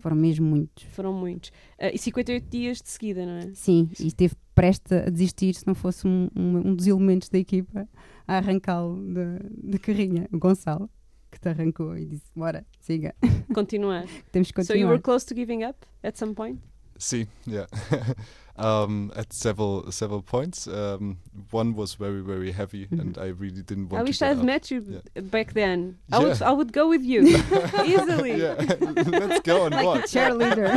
Foram 0.00 0.16
mesmo 0.16 0.46
muitos. 0.46 0.84
Foram 0.84 1.12
muitos. 1.12 1.50
Ah, 1.78 1.90
e 1.92 1.98
58 1.98 2.48
dias 2.48 2.80
de 2.80 2.88
seguida, 2.88 3.26
não 3.26 3.32
é? 3.32 3.50
Sim, 3.52 3.90
e 3.98 4.06
esteve 4.06 4.34
prestes 4.54 4.92
a 4.92 5.10
desistir 5.10 5.54
se 5.54 5.66
não 5.66 5.74
fosse 5.74 6.06
um, 6.06 6.28
um, 6.36 6.68
um 6.68 6.74
dos 6.74 6.86
elementos 6.86 7.28
da 7.28 7.36
equipa 7.38 7.86
a 8.26 8.36
arrancá-lo 8.36 8.96
da, 9.12 9.38
da 9.64 9.78
carrinha, 9.78 10.28
o 10.32 10.38
Gonçalo, 10.38 10.88
que 11.32 11.40
te 11.40 11.48
arrancou 11.48 11.96
e 11.96 12.06
disse: 12.06 12.30
Bora, 12.34 12.64
siga, 12.88 13.12
Continuar. 13.54 14.04
temos 14.32 14.52
que 14.52 14.64
so 14.64 14.74
you 14.74 14.88
were 14.88 14.98
close 14.98 15.24
to 15.26 15.34
giving 15.34 15.62
up 15.62 15.84
at 16.02 16.16
some 16.16 16.34
point? 16.34 16.60
See, 16.98 17.26
yeah. 17.46 17.66
um, 18.56 19.12
at 19.14 19.32
several 19.32 19.90
several 19.92 20.20
points. 20.20 20.66
Um, 20.66 21.18
one 21.52 21.74
was 21.76 21.94
very 21.94 22.22
very 22.22 22.50
heavy, 22.50 22.86
Mhm. 22.86 23.00
and 23.00 23.18
I 23.18 23.28
really 23.28 23.62
didn't 23.62 23.88
want 23.90 24.00
I 24.00 24.04
to. 24.04 24.08
wish 24.10 24.20
I'd 24.22 24.38
up. 24.38 24.44
met 24.44 24.70
you 24.70 24.82
Yeah. 25.14 25.22
back 25.30 25.52
then. 25.52 25.98
I, 26.10 26.18
would, 26.18 26.42
I 26.42 26.50
would 26.50 26.72
go 26.72 26.88
with 26.88 27.04
you 27.04 27.20
easily. 27.84 28.40
yeah, 28.42 28.54
let's 29.06 29.40
go 29.46 29.66
and 29.66 29.74
Like 29.74 29.84
a 29.84 29.86
watch. 29.86 30.10
cheerleader. 30.12 30.68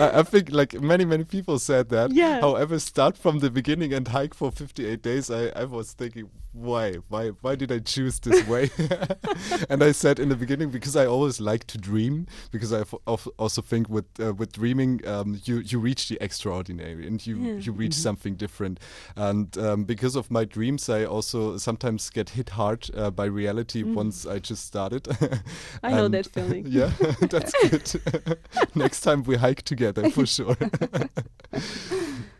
I, 0.00 0.20
I 0.20 0.22
think 0.22 0.50
like 0.52 0.80
many 0.80 1.04
many 1.04 1.24
people 1.24 1.58
said 1.58 1.90
that. 1.90 2.12
Yeah. 2.12 2.40
However, 2.40 2.78
start 2.78 3.18
from 3.18 3.40
the 3.40 3.50
beginning 3.50 3.92
and 3.92 4.08
hike 4.08 4.34
for 4.34 4.50
58 4.50 5.02
days. 5.02 5.30
I, 5.30 5.48
I 5.54 5.64
was 5.64 5.92
thinking, 5.92 6.30
why, 6.52 6.94
why, 7.08 7.28
why 7.42 7.54
did 7.54 7.70
I 7.70 7.78
choose 7.78 8.18
this 8.20 8.46
way? 8.46 8.70
and 9.70 9.82
I 9.82 9.92
said 9.92 10.18
in 10.18 10.28
the 10.28 10.36
beginning 10.36 10.70
because 10.70 10.96
I 10.96 11.06
always 11.06 11.40
like 11.40 11.66
to 11.68 11.78
dream. 11.78 12.26
Because 12.50 12.72
I 12.72 12.80
f- 12.80 12.94
of- 13.06 13.28
also 13.38 13.62
think 13.62 13.88
with 13.88 14.06
uh, 14.20 14.34
with 14.34 14.52
dreaming, 14.52 15.00
um, 15.06 15.40
you 15.44 15.58
you 15.60 15.78
reach 15.78 16.08
the 16.08 16.18
extraordinary 16.20 17.06
and 17.06 17.24
you 17.26 17.36
Yeah. 17.36 17.52
you 17.60 17.72
reach 17.72 17.94
something 17.94 18.34
different. 18.36 18.80
And 19.16 19.56
um, 19.58 19.84
because 19.84 20.16
of 20.16 20.30
my 20.30 20.44
dreams, 20.44 20.88
I 20.88 21.04
also 21.04 21.56
sometimes 21.58 22.10
get 22.10 22.30
hit 22.30 22.50
hard 22.50 22.90
uh, 22.96 23.10
by 23.10 23.26
reality 23.26 23.82
Mm. 23.84 23.94
once 23.94 24.26
I 24.26 24.38
just 24.40 24.66
started. 24.66 25.06
I 25.82 25.90
know 25.92 26.08
that 26.08 26.26
feeling. 26.26 26.66
Yeah, 26.70 26.90
that's 27.30 27.52
good. 27.68 28.38
Next 28.74 29.00
time 29.02 29.22
we 29.24 29.36
hike 29.36 29.62
together 29.62 30.10
for 30.10 30.26
sure. 30.26 30.56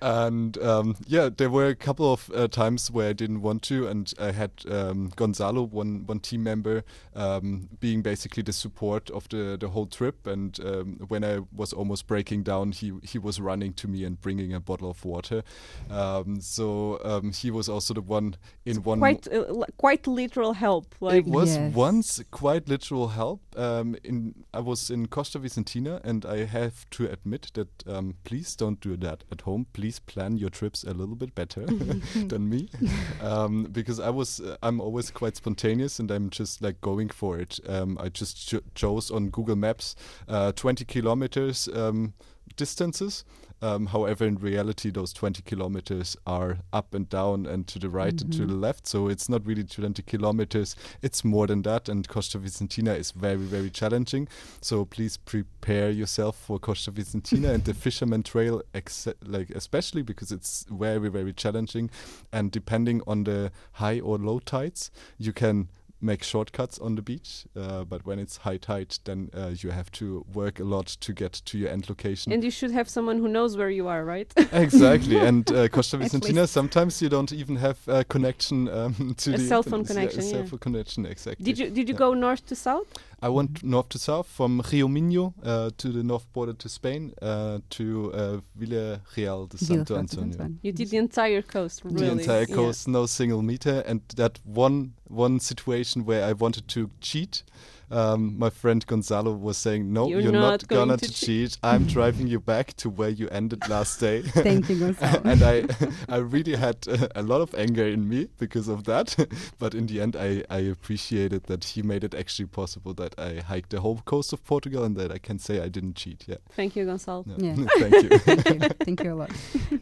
and 0.02 0.56
um, 0.58 0.96
yeah, 1.06 1.28
there 1.34 1.50
were 1.50 1.66
a 1.66 1.74
couple 1.74 2.12
of 2.12 2.30
uh, 2.34 2.48
times 2.48 2.90
where 2.90 3.10
I 3.10 3.12
didn't 3.12 3.42
want 3.42 3.62
to, 3.64 3.86
and 3.86 3.99
I 4.18 4.32
had 4.32 4.50
um, 4.70 5.10
Gonzalo, 5.16 5.62
one 5.62 6.04
one 6.06 6.20
team 6.20 6.42
member, 6.42 6.82
um, 7.14 7.68
being 7.80 8.02
basically 8.02 8.42
the 8.42 8.52
support 8.52 9.10
of 9.10 9.28
the 9.28 9.56
the 9.60 9.68
whole 9.68 9.86
trip. 9.86 10.26
And 10.26 10.58
um, 10.64 10.98
when 11.08 11.24
I 11.24 11.40
was 11.52 11.72
almost 11.72 12.06
breaking 12.06 12.44
down, 12.44 12.72
he 12.72 12.92
he 13.02 13.18
was 13.18 13.40
running 13.40 13.72
to 13.74 13.88
me 13.88 14.04
and 14.04 14.20
bringing 14.20 14.54
a 14.54 14.60
bottle 14.60 14.90
of 14.90 15.04
water. 15.04 15.42
Um, 15.90 16.40
so 16.40 17.00
um, 17.04 17.32
he 17.32 17.50
was 17.50 17.68
also 17.68 17.94
the 17.94 18.02
one 18.02 18.36
in 18.64 18.82
one. 18.82 18.98
Quite, 18.98 19.28
uh, 19.32 19.64
quite 19.76 20.06
literal 20.06 20.52
help. 20.54 20.94
Like, 21.00 21.16
It 21.18 21.26
was 21.26 21.56
Yes. 21.56 21.74
once 21.74 22.22
quite 22.30 22.68
literal 22.68 23.08
help. 23.08 23.40
Um, 23.56 23.96
in 24.04 24.34
I 24.54 24.60
was 24.60 24.90
in 24.90 25.06
Costa 25.08 25.38
Vicentina, 25.38 26.00
and 26.04 26.24
I 26.24 26.44
have 26.44 26.88
to 26.90 27.06
admit 27.10 27.50
that 27.54 27.68
um, 27.86 28.14
please 28.24 28.56
don't 28.56 28.80
do 28.80 28.96
that 28.96 29.24
at 29.32 29.40
home. 29.42 29.66
Please 29.72 29.98
plan 29.98 30.36
your 30.38 30.50
trips 30.50 30.84
a 30.84 30.92
little 30.94 31.16
bit 31.16 31.34
better 31.34 31.66
than 32.28 32.48
me, 32.48 32.68
um, 33.20 33.66
because 33.90 33.98
I 33.98 34.10
was 34.10 34.40
uh, 34.40 34.56
I'm 34.62 34.80
always 34.80 35.10
quite 35.10 35.34
spontaneous, 35.34 35.98
and 35.98 36.12
I'm 36.12 36.30
just 36.30 36.62
like 36.62 36.80
going 36.80 37.08
for 37.08 37.40
it. 37.40 37.58
Um, 37.66 37.98
I 38.00 38.08
just 38.08 38.48
cho- 38.48 38.62
chose 38.76 39.10
on 39.10 39.30
Google 39.30 39.56
Maps 39.56 39.96
uh, 40.28 40.52
20 40.52 40.84
kilometers 40.84 41.68
um, 41.74 42.14
distances. 42.56 43.24
Um, 43.62 43.86
however, 43.86 44.24
in 44.24 44.36
reality, 44.36 44.90
those 44.90 45.12
20 45.12 45.42
kilometers 45.42 46.16
are 46.26 46.58
up 46.72 46.94
and 46.94 47.08
down 47.08 47.44
and 47.44 47.66
to 47.66 47.78
the 47.78 47.90
right 47.90 48.18
and 48.20 48.32
to 48.32 48.46
the 48.46 48.54
left. 48.54 48.86
So 48.86 49.08
it's 49.08 49.28
not 49.28 49.46
really 49.46 49.64
20 49.64 50.02
kilometers. 50.04 50.76
It's 51.02 51.24
more 51.24 51.46
than 51.46 51.62
that. 51.62 51.88
And 51.88 52.08
Costa 52.08 52.38
Vicentina 52.38 52.96
is 52.96 53.10
very, 53.10 53.36
very 53.36 53.68
challenging. 53.68 54.28
So 54.62 54.86
please 54.86 55.18
prepare 55.18 55.90
yourself 55.90 56.36
for 56.36 56.58
Costa 56.58 56.90
Vicentina 56.90 57.50
and 57.50 57.64
the 57.64 57.74
Fisherman 57.80 58.22
Trail, 58.22 58.62
ex- 58.72 59.08
like 59.26 59.50
especially 59.50 60.02
because 60.02 60.32
it's 60.32 60.64
very, 60.70 61.10
very 61.10 61.34
challenging. 61.34 61.90
And 62.32 62.50
depending 62.50 63.02
on 63.06 63.24
the 63.24 63.52
high 63.72 64.00
or 64.00 64.16
low 64.16 64.38
tides, 64.38 64.90
you 65.18 65.34
can 65.34 65.68
make 66.00 66.22
shortcuts 66.22 66.78
on 66.78 66.94
the 66.94 67.02
beach. 67.02 67.44
Uh, 67.56 67.84
but 67.84 68.06
when 68.06 68.18
it's 68.18 68.38
high 68.38 68.56
tide, 68.56 68.96
then 69.04 69.30
uh, 69.34 69.50
you 69.54 69.70
have 69.70 69.90
to 69.92 70.24
work 70.32 70.60
a 70.60 70.64
lot 70.64 70.86
to 70.86 71.12
get 71.12 71.32
to 71.32 71.58
your 71.58 71.68
end 71.70 71.88
location. 71.88 72.32
and 72.32 72.42
you 72.44 72.50
should 72.50 72.70
have 72.70 72.88
someone 72.88 73.18
who 73.18 73.28
knows 73.28 73.56
where 73.56 73.70
you 73.70 73.86
are, 73.88 74.04
right? 74.04 74.32
exactly, 74.52 75.16
and 75.18 75.50
uh, 75.52 75.68
Costa 75.76 75.98
Vicentina. 75.98 76.48
Sometimes 76.48 77.02
you 77.02 77.08
don't 77.08 77.32
even 77.32 77.56
have 77.56 77.78
a 77.86 78.04
connection 78.04 78.68
um, 78.68 79.14
to 79.18 79.34
A 79.34 79.36
the 79.38 79.44
cell 79.44 79.62
phone 79.62 79.84
connection, 79.84 80.20
Yeah, 80.22 80.26
yeah. 80.26 80.32
cell 80.32 80.46
phone 80.46 80.58
connection, 80.58 81.06
exactly. 81.06 81.44
Did 81.44 81.58
you 81.58 81.70
did 81.70 81.88
you 81.88 81.94
Yeah. 81.94 81.98
go 81.98 82.14
north 82.14 82.46
to 82.46 82.54
south? 82.54 82.86
I 83.22 83.28
went 83.28 83.62
north 83.62 83.90
to 83.90 83.98
south 83.98 84.26
from 84.26 84.62
Rio 84.72 84.88
Minho 84.88 85.34
uh, 85.44 85.70
to 85.76 85.88
the 85.92 86.02
north 86.02 86.32
border 86.32 86.54
to 86.54 86.68
Spain 86.68 87.12
uh, 87.20 87.58
to 87.70 88.12
uh, 88.14 88.40
Villarreal 88.58 89.48
de 89.48 89.58
Santo 89.58 89.96
Antonio. 89.96 90.48
You 90.62 90.72
did 90.72 90.88
the 90.90 90.96
entire 90.96 91.42
coast, 91.42 91.84
really. 91.84 91.96
The 92.06 92.12
entire 92.12 92.46
Yeah. 92.48 92.54
coast, 92.54 92.88
no 92.88 93.06
single 93.06 93.42
meter, 93.42 93.82
and 93.86 94.00
that 94.16 94.38
one 94.44 94.92
one 95.08 95.38
situation 95.40 96.04
where 96.06 96.24
I 96.24 96.32
wanted 96.32 96.66
to 96.68 96.90
cheat. 97.00 97.42
Um, 97.90 98.38
my 98.38 98.50
friend 98.50 98.86
Gonzalo 98.86 99.32
was 99.32 99.56
saying, 99.56 99.92
"No, 99.92 100.08
You're 100.08 100.20
you're, 100.20 100.32
not 100.32 100.40
not, 100.40 100.68
going 100.68 100.88
gonna 100.88 100.96
to 100.98 101.06
to 101.06 101.12
cheat." 101.12 101.50
cheat. 101.50 101.58
I'm 101.62 101.86
driving 101.96 102.26
you 102.28 102.40
back 102.40 102.74
to 102.78 102.90
where 102.90 103.08
you 103.08 103.28
ended 103.28 103.68
last 103.68 103.98
day." 104.00 104.22
Thank 104.22 104.68
you, 104.68 104.78
Gonzalo. 104.84 105.22
and 105.24 105.42
I, 105.42 105.64
I 106.08 106.18
really 106.18 106.56
had 106.56 106.76
uh, 106.88 107.08
a 107.14 107.22
lot 107.22 107.40
of 107.40 107.54
anger 107.54 107.86
in 107.86 108.08
me 108.08 108.28
because 108.38 108.68
of 108.68 108.84
that. 108.84 109.16
but 109.58 109.74
in 109.74 109.86
the 109.86 110.00
end, 110.00 110.16
I, 110.16 110.44
I 110.50 110.58
appreciated 110.60 111.44
that 111.44 111.64
he 111.64 111.82
made 111.82 112.04
it 112.04 112.14
actually 112.14 112.46
possible 112.46 112.94
that 112.94 113.18
I 113.18 113.40
hiked 113.40 113.70
the 113.70 113.80
whole 113.80 114.00
coast 114.04 114.32
of 114.32 114.44
Portugal 114.44 114.84
and 114.84 114.96
that 114.96 115.10
I 115.12 115.18
can 115.18 115.38
say 115.38 115.60
I 115.60 115.68
didn't 115.68 115.96
cheat. 115.96 116.24
Yeah. 116.26 116.36
Thank 116.52 116.76
you, 116.76 116.84
Gonzalo. 116.84 117.24
Yeah. 117.26 117.54
Yeah. 117.54 117.66
Thank 117.78 117.94
you. 118.02 118.18
Thank 118.18 118.48
you. 118.48 118.68
Thank 118.84 119.04
you 119.04 119.12
a 119.12 119.16
lot. 119.16 119.30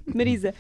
Marisa, 0.09 0.55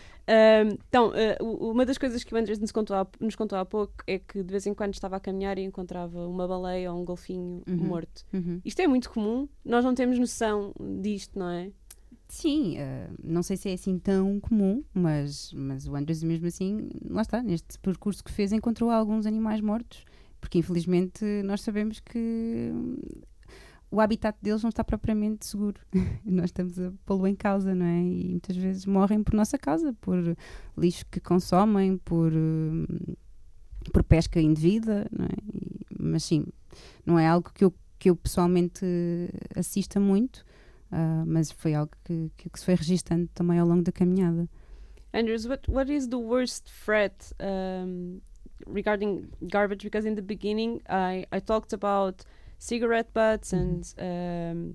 então, 0.86 1.12
ah, 1.14 1.42
u- 1.42 1.70
uma 1.70 1.86
das 1.86 1.96
coisas 1.98 2.22
que 2.22 2.34
o 2.34 2.36
Andrés 2.36 2.58
nos 2.58 2.70
contou, 2.72 2.94
há, 2.96 3.06
nos 3.20 3.34
contou 3.34 3.58
há 3.58 3.64
pouco 3.64 3.94
é 4.06 4.18
que 4.18 4.42
de 4.42 4.50
vez 4.50 4.66
em 4.66 4.74
quando 4.74 4.92
estava 4.94 5.16
a 5.16 5.20
caminhar 5.20 5.58
e 5.58 5.62
encontrava 5.62 6.26
uma 6.26 6.46
baleia 6.46 6.92
ou 6.92 7.00
um 7.00 7.04
golfinho 7.04 7.62
Uhum. 7.68 7.76
morto. 7.76 8.24
Uhum. 8.32 8.60
Isto 8.64 8.80
é 8.82 8.86
muito 8.86 9.10
comum, 9.10 9.48
nós 9.64 9.84
não 9.84 9.94
temos 9.94 10.18
noção 10.18 10.72
disto, 11.02 11.38
não 11.38 11.48
é? 11.50 11.70
sim, 12.30 12.76
uh, 12.76 13.14
não 13.24 13.42
sei 13.42 13.56
se 13.56 13.70
é 13.70 13.72
assim 13.72 13.98
tão 13.98 14.38
comum, 14.38 14.84
mas, 14.92 15.50
mas 15.54 15.88
o 15.88 15.96
Andrews 15.96 16.22
mesmo 16.22 16.46
assim, 16.46 16.90
lá 17.08 17.22
está, 17.22 17.42
neste 17.42 17.78
percurso 17.78 18.22
que 18.22 18.30
fez 18.30 18.52
encontrou 18.52 18.90
alguns 18.90 19.24
animais 19.24 19.62
mortos, 19.62 20.04
porque 20.38 20.58
infelizmente 20.58 21.24
nós 21.44 21.62
sabemos 21.62 22.00
que 22.00 22.70
o 23.90 24.00
habitat 24.00 24.36
deles 24.42 24.62
não 24.62 24.68
está 24.68 24.84
propriamente 24.84 25.46
seguro. 25.46 25.80
Nós 26.24 26.46
estamos 26.46 26.78
a 26.78 26.92
pô-lo 27.06 27.26
em 27.26 27.34
causa, 27.34 27.74
não 27.74 27.86
é? 27.86 28.02
E 28.02 28.28
muitas 28.28 28.56
vezes 28.56 28.86
morrem 28.86 29.22
por 29.22 29.34
nossa 29.34 29.58
causa, 29.58 29.92
por 30.00 30.36
lixo 30.76 31.04
que 31.10 31.20
consomem, 31.20 31.96
por, 31.98 32.32
por 33.92 34.04
pesca 34.04 34.40
indevida, 34.40 35.06
não 35.10 35.24
é? 35.24 35.30
E, 35.52 35.86
mas 35.98 36.24
sim, 36.24 36.46
não 37.04 37.18
é 37.18 37.26
algo 37.26 37.50
que 37.52 37.64
eu, 37.64 37.74
que 37.98 38.10
eu 38.10 38.16
pessoalmente 38.16 38.84
assista 39.56 39.98
muito, 39.98 40.44
uh, 40.92 41.24
mas 41.26 41.50
foi 41.50 41.74
algo 41.74 41.92
que, 42.04 42.30
que, 42.36 42.50
que, 42.50 42.58
se 42.58 42.64
foi 42.64 42.74
registando 42.74 43.28
também 43.34 43.58
ao 43.58 43.66
longo 43.66 43.82
da 43.82 43.92
caminhada. 43.92 44.48
Andrews, 45.14 45.46
what, 45.46 45.70
what 45.70 45.90
is 45.90 46.08
the 46.08 46.18
worst 46.18 46.70
threat 46.84 47.32
um, 47.40 48.20
regarding 48.66 49.30
garbage? 49.50 49.82
Because 49.82 50.06
in 50.06 50.14
the 50.14 50.22
beginning 50.22 50.82
I, 50.88 51.24
I 51.32 51.40
talked 51.40 51.72
about 51.72 52.24
cigarette 52.58 53.12
butts 53.12 53.52
mm 53.52 53.58
-hmm. 53.58 53.64
and 53.64 53.94
um, 53.98 54.74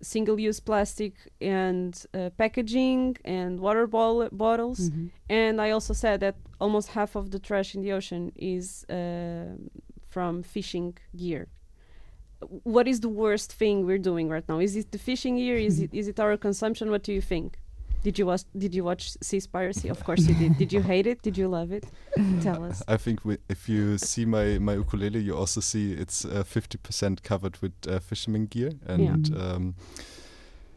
single-use 0.00 0.60
plastic 0.60 1.14
and 1.40 2.06
uh, 2.14 2.30
packaging 2.36 3.16
and 3.24 3.60
water 3.60 3.86
bottles. 4.32 4.78
Mm 4.78 4.92
-hmm. 4.92 5.10
and 5.28 5.60
i 5.60 5.72
also 5.72 5.94
said 5.94 6.20
that 6.20 6.36
almost 6.58 6.88
half 6.88 7.16
of 7.16 7.30
the 7.30 7.38
trash 7.38 7.74
in 7.74 7.82
the 7.82 7.92
ocean 7.94 8.32
is 8.34 8.84
uh, 8.88 9.54
from 10.08 10.42
fishing 10.42 10.98
gear. 11.14 11.46
What 12.64 12.86
is 12.86 13.00
the 13.00 13.08
worst 13.08 13.52
thing 13.52 13.86
we're 13.86 14.04
doing 14.10 14.32
right 14.32 14.48
now? 14.48 14.60
Is 14.60 14.74
it 14.76 14.90
the 14.90 14.98
fishing 14.98 15.36
gear? 15.36 15.56
Is 15.56 15.78
it 15.84 15.94
is 15.94 16.06
it 16.08 16.18
our 16.20 16.36
consumption? 16.36 16.88
What 16.90 17.04
do 17.06 17.12
you 17.12 17.22
think 17.22 17.61
did 18.02 18.18
you 18.18 18.26
watch? 18.26 18.42
Did 18.56 18.74
you 18.74 18.84
watch 18.84 19.14
Seaspiracy? 19.20 19.90
Of 19.90 20.02
course 20.04 20.26
you 20.26 20.34
did. 20.34 20.58
Did 20.58 20.72
you 20.72 20.82
hate 20.82 21.06
it? 21.06 21.22
Did 21.22 21.38
you 21.38 21.48
love 21.48 21.72
it? 21.72 21.84
Tell 22.42 22.64
us. 22.64 22.82
I 22.88 22.96
think 22.96 23.20
if 23.48 23.68
you 23.68 23.98
see 23.98 24.24
my 24.24 24.58
my 24.58 24.74
ukulele, 24.74 25.20
you 25.20 25.36
also 25.36 25.60
see 25.60 25.92
it's 25.92 26.24
uh, 26.24 26.42
fifty 26.44 26.78
uh, 26.78 26.86
percent 26.86 27.22
covered 27.22 27.56
with 27.62 27.72
uh, 27.88 27.98
fisherman 28.00 28.46
gear, 28.46 28.72
and 28.86 29.28
yeah. 29.28 29.38
Um, 29.38 29.74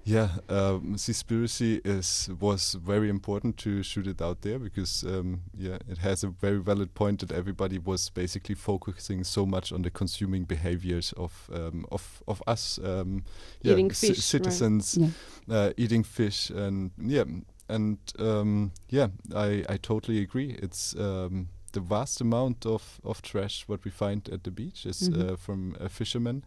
yeah, 0.06 0.30
um, 0.50 0.96
Seaspiracy 0.98 1.82
is 1.84 2.30
was 2.40 2.76
very 2.76 3.10
important 3.10 3.58
to 3.58 3.82
shoot 3.82 4.06
it 4.06 4.22
out 4.22 4.42
there 4.42 4.60
because 4.60 5.04
um, 5.04 5.42
yeah, 5.58 5.80
it 5.90 5.98
has 5.98 6.24
a 6.24 6.28
very 6.28 6.60
valid 6.60 6.94
point 6.94 7.22
that 7.22 7.32
everybody 7.32 7.80
was 7.80 8.12
basically 8.12 8.54
focusing 8.54 9.24
so 9.24 9.48
much 9.48 9.72
on 9.72 9.82
the 9.82 9.90
consuming 9.90 10.44
behaviors 10.44 11.12
of 11.18 11.50
um, 11.52 11.88
of 11.92 12.22
of 12.28 12.44
us, 12.46 12.80
um, 12.84 13.24
yeah, 13.64 13.74
eating 13.74 13.90
fish, 13.90 14.20
citizens, 14.20 14.96
right. 15.02 15.10
yeah. 15.48 15.58
uh, 15.58 15.74
eating 15.76 16.04
fish, 16.04 16.52
and 16.52 16.92
yeah, 17.02 17.24
and 17.68 17.98
um, 18.20 18.74
yeah, 18.90 19.08
I 19.36 19.66
I 19.68 19.78
totally 19.78 20.22
agree. 20.22 20.56
It's 20.62 20.96
um, 21.00 21.48
the 21.72 21.80
vast 21.80 22.22
amount 22.22 22.68
of 22.68 23.02
of 23.04 23.24
trash 23.24 23.64
what 23.68 23.84
we 23.84 23.90
find 23.90 24.30
at 24.30 24.44
the 24.44 24.52
beach 24.52 24.86
is 24.86 25.10
mm 25.10 25.14
-hmm. 25.14 25.32
uh, 25.32 25.38
from 25.38 25.76
a 25.80 25.90
fisherman. 25.90 26.44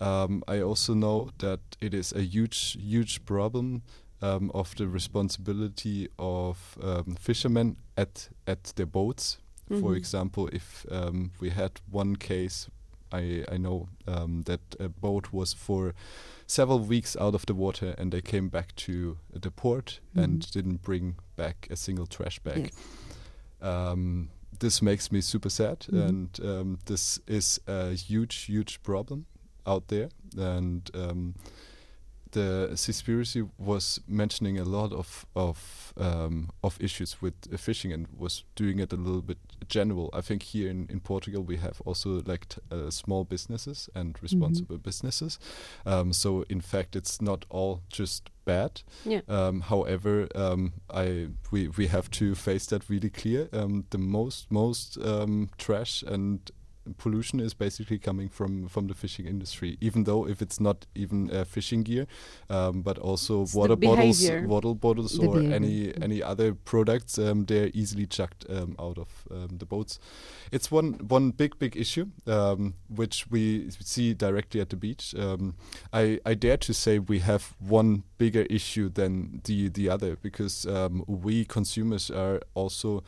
Um, 0.00 0.44
I 0.46 0.60
also 0.60 0.94
know 0.94 1.30
that 1.38 1.60
it 1.80 1.94
is 1.94 2.12
a 2.12 2.22
huge, 2.22 2.76
huge 2.80 3.24
problem 3.24 3.82
um, 4.22 4.50
of 4.54 4.74
the 4.76 4.86
responsibility 4.86 6.08
of 6.18 6.78
um, 6.82 7.16
fishermen 7.18 7.76
at 7.96 8.28
at 8.46 8.72
their 8.76 8.86
boats. 8.86 9.38
Mm-hmm. 9.70 9.82
For 9.82 9.96
example, 9.96 10.48
if 10.52 10.86
um, 10.90 11.32
we 11.40 11.50
had 11.50 11.80
one 11.90 12.16
case, 12.16 12.70
I 13.12 13.44
I 13.52 13.58
know 13.58 13.88
um, 14.06 14.42
that 14.44 14.60
a 14.80 14.88
boat 14.88 15.32
was 15.32 15.52
for 15.52 15.94
several 16.46 16.80
weeks 16.80 17.16
out 17.16 17.34
of 17.34 17.46
the 17.46 17.54
water, 17.54 17.94
and 17.98 18.12
they 18.12 18.22
came 18.22 18.48
back 18.48 18.74
to 18.76 19.18
the 19.32 19.50
port 19.50 20.00
mm-hmm. 20.10 20.24
and 20.24 20.50
didn't 20.52 20.82
bring 20.82 21.16
back 21.36 21.68
a 21.70 21.76
single 21.76 22.06
trash 22.06 22.38
bag. 22.38 22.70
Yes. 22.70 22.74
Um, 23.60 24.30
this 24.60 24.80
makes 24.80 25.12
me 25.12 25.20
super 25.20 25.50
sad, 25.50 25.80
mm-hmm. 25.80 25.98
and 25.98 26.78
this 26.86 27.20
is 27.26 27.60
a 27.66 27.90
huge, 27.94 28.46
huge 28.46 28.82
problem 28.82 29.26
out 29.68 29.88
there, 29.88 30.08
and 30.36 30.90
um, 30.94 31.34
the 32.32 32.70
Seaspiracy 32.72 33.48
was 33.58 34.00
mentioning 34.06 34.58
a 34.58 34.64
lot 34.64 34.92
of 34.92 35.26
of 35.34 35.92
um, 35.96 36.50
of 36.62 36.80
issues 36.80 37.22
with 37.22 37.34
uh, 37.52 37.56
fishing 37.56 37.92
and 37.92 38.06
was 38.16 38.44
doing 38.54 38.78
it 38.78 38.92
a 38.92 38.96
little 38.96 39.22
bit 39.22 39.38
general. 39.68 40.10
I 40.12 40.20
think 40.20 40.42
here 40.42 40.68
in, 40.70 40.86
in 40.90 41.00
Portugal 41.00 41.42
we 41.42 41.56
have 41.56 41.80
also 41.84 42.22
like 42.26 42.46
uh, 42.70 42.90
small 42.90 43.24
businesses 43.24 43.88
and 43.94 44.14
mm-hmm. 44.14 44.24
responsible 44.24 44.76
mm 44.76 44.80
-hmm. 44.80 44.84
businesses. 44.84 45.38
Um, 45.86 46.12
so 46.12 46.44
in 46.48 46.60
fact, 46.60 46.96
it's 46.96 47.20
not 47.20 47.44
all 47.48 47.80
just 47.88 48.30
bad. 48.44 48.82
Yeah. 49.04 49.22
Um, 49.28 49.60
however, 49.60 50.26
um, 50.34 50.72
I 50.90 51.28
we 51.52 51.68
we 51.78 51.88
have 51.88 52.08
to 52.10 52.34
face 52.34 52.66
that 52.66 52.90
really 52.90 53.10
clear. 53.10 53.48
Um, 53.52 53.84
the 53.90 53.98
most 53.98 54.50
most 54.50 54.96
um, 54.96 55.48
trash 55.56 56.04
and 56.06 56.50
pollution 56.96 57.40
is 57.40 57.54
basically 57.54 57.98
coming 57.98 58.28
from 58.28 58.68
from 58.68 58.86
the 58.86 58.94
fishing 58.94 59.26
industry. 59.26 59.76
Even 59.80 60.04
though 60.04 60.26
if 60.26 60.40
it's 60.42 60.60
not 60.60 60.86
even 60.94 61.30
uh, 61.30 61.44
fishing 61.44 61.82
gear, 61.82 62.06
um, 62.48 62.82
but 62.82 62.98
also 62.98 63.42
it's 63.42 63.54
water 63.54 63.76
bottles, 63.76 64.28
water 64.46 64.74
bottles, 64.74 65.12
the 65.18 65.26
or 65.26 65.34
behavior. 65.34 65.54
any 65.54 65.92
any 66.02 66.22
other 66.22 66.54
products, 66.54 67.18
um, 67.18 67.44
they're 67.44 67.70
easily 67.74 68.06
chucked 68.06 68.46
um, 68.48 68.76
out 68.78 68.98
of 68.98 69.08
um, 69.30 69.58
the 69.58 69.66
boats. 69.66 69.98
It's 70.52 70.70
one 70.70 70.94
one 71.08 71.30
big 71.30 71.58
big 71.58 71.76
issue 71.76 72.06
um, 72.26 72.74
which 72.88 73.30
we 73.30 73.70
see 73.70 74.14
directly 74.14 74.60
at 74.60 74.70
the 74.70 74.76
beach. 74.76 75.14
Um, 75.18 75.54
I 75.92 76.20
I 76.24 76.34
dare 76.34 76.56
to 76.58 76.74
say 76.74 76.98
we 76.98 77.20
have 77.20 77.54
one 77.58 78.04
bigger 78.18 78.46
issue 78.50 78.88
than 78.88 79.40
the 79.44 79.68
the 79.68 79.88
other 79.88 80.16
because 80.16 80.66
we 81.06 81.44
consumers 81.44 82.10
are 82.10 82.40
also 82.54 83.02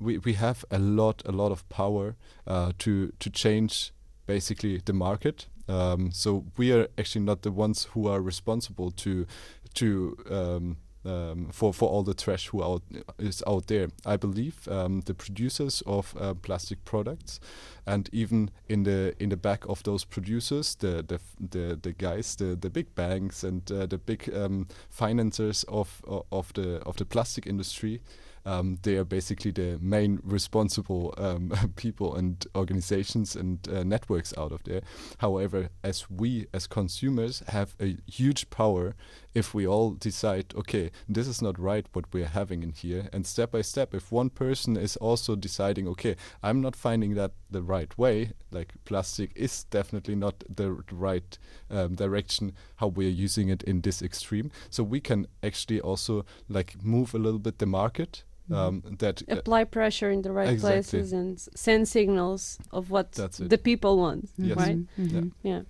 we, 0.00 0.18
we 0.18 0.32
have 0.34 0.64
a 0.70 0.78
lot 0.78 1.22
a 1.26 1.32
lot 1.32 1.52
of 1.52 1.68
power 1.68 2.16
uh, 2.46 2.72
to 2.78 3.12
to 3.18 3.30
change 3.30 3.92
basically 4.26 4.80
the 4.84 4.92
market. 4.92 5.46
Um, 5.68 6.10
so 6.12 6.44
we 6.56 6.72
are 6.72 6.88
actually 6.98 7.24
not 7.24 7.42
the 7.42 7.52
ones 7.52 7.88
who 7.92 8.08
are 8.08 8.20
responsible 8.20 8.90
to 8.92 9.26
to 9.74 10.16
um, 10.30 10.76
um, 11.04 11.48
for 11.52 11.72
for 11.72 11.88
all 11.88 12.02
the 12.02 12.14
trash 12.14 12.48
who 12.48 12.62
out 12.62 12.82
is 13.18 13.42
out 13.46 13.66
there. 13.66 13.88
I 14.04 14.16
believe 14.16 14.68
um, 14.68 15.00
the 15.00 15.14
producers 15.14 15.82
of 15.86 16.14
uh, 16.20 16.34
plastic 16.34 16.84
products, 16.84 17.40
and 17.86 18.08
even 18.12 18.50
in 18.68 18.82
the 18.82 19.14
in 19.18 19.28
the 19.30 19.36
back 19.36 19.64
of 19.68 19.82
those 19.82 20.04
producers, 20.04 20.74
the 20.74 21.04
the 21.06 21.20
the, 21.40 21.78
the 21.80 21.92
guys, 21.92 22.36
the, 22.36 22.56
the 22.56 22.70
big 22.70 22.94
banks 22.94 23.44
and 23.44 23.70
uh, 23.70 23.86
the 23.86 23.98
big 23.98 24.30
um, 24.34 24.66
financiers 24.90 25.64
of 25.68 26.02
of 26.30 26.52
the 26.54 26.82
of 26.86 26.96
the 26.96 27.04
plastic 27.04 27.46
industry 27.46 28.00
um, 28.44 28.78
they 28.82 28.96
are 28.96 29.04
basically 29.04 29.50
the 29.50 29.78
main 29.80 30.20
responsible 30.22 31.14
um, 31.18 31.52
people 31.76 32.14
and 32.14 32.46
organizations 32.54 33.36
and 33.36 33.68
uh, 33.68 33.82
networks 33.82 34.32
out 34.36 34.52
of 34.52 34.62
there. 34.64 34.82
However, 35.18 35.68
as 35.82 36.10
we 36.10 36.46
as 36.52 36.66
consumers 36.66 37.42
have 37.48 37.74
a 37.80 37.96
huge 38.06 38.50
power 38.50 38.94
if 39.34 39.54
we 39.54 39.66
all 39.66 39.92
decide, 39.92 40.52
okay, 40.56 40.90
this 41.08 41.28
is 41.28 41.40
not 41.40 41.58
right 41.58 41.86
what 41.92 42.06
we're 42.12 42.26
having 42.26 42.62
in 42.62 42.72
here, 42.72 43.08
and 43.12 43.26
step 43.26 43.52
by 43.52 43.62
step, 43.62 43.94
if 43.94 44.10
one 44.10 44.30
person 44.30 44.76
is 44.76 44.96
also 44.96 45.36
deciding, 45.36 45.86
okay, 45.88 46.16
I'm 46.42 46.60
not 46.60 46.74
finding 46.74 47.14
that 47.14 47.32
the 47.50 47.62
right 47.62 47.96
way, 47.96 48.32
like 48.50 48.74
plastic 48.84 49.30
is 49.36 49.64
definitely 49.64 50.16
not 50.16 50.42
the 50.48 50.72
right 50.90 51.38
um, 51.70 51.94
direction 51.94 52.52
how 52.76 52.88
we're 52.88 53.08
using 53.08 53.48
it 53.48 53.62
in 53.62 53.82
this 53.82 54.02
extreme, 54.02 54.50
so 54.68 54.82
we 54.82 55.00
can 55.00 55.26
actually 55.42 55.80
also 55.80 56.24
like 56.48 56.82
move 56.82 57.14
a 57.14 57.18
little 57.18 57.38
bit 57.38 57.58
the 57.58 57.66
market 57.66 58.24
um, 58.50 58.82
that 58.98 59.22
uh, 59.28 59.36
apply 59.36 59.64
pressure 59.64 60.10
in 60.10 60.22
the 60.22 60.32
right 60.32 60.50
exactly. 60.50 60.82
places 60.82 61.12
and 61.12 61.38
send 61.54 61.88
signals 61.88 62.58
of 62.72 62.90
what 62.90 63.12
the 63.12 63.58
people 63.58 63.96
want, 63.96 64.28
yes. 64.36 64.56
right? 64.56 64.76
Mm 64.76 64.88
-hmm. 64.96 65.30
Yeah. 65.42 65.62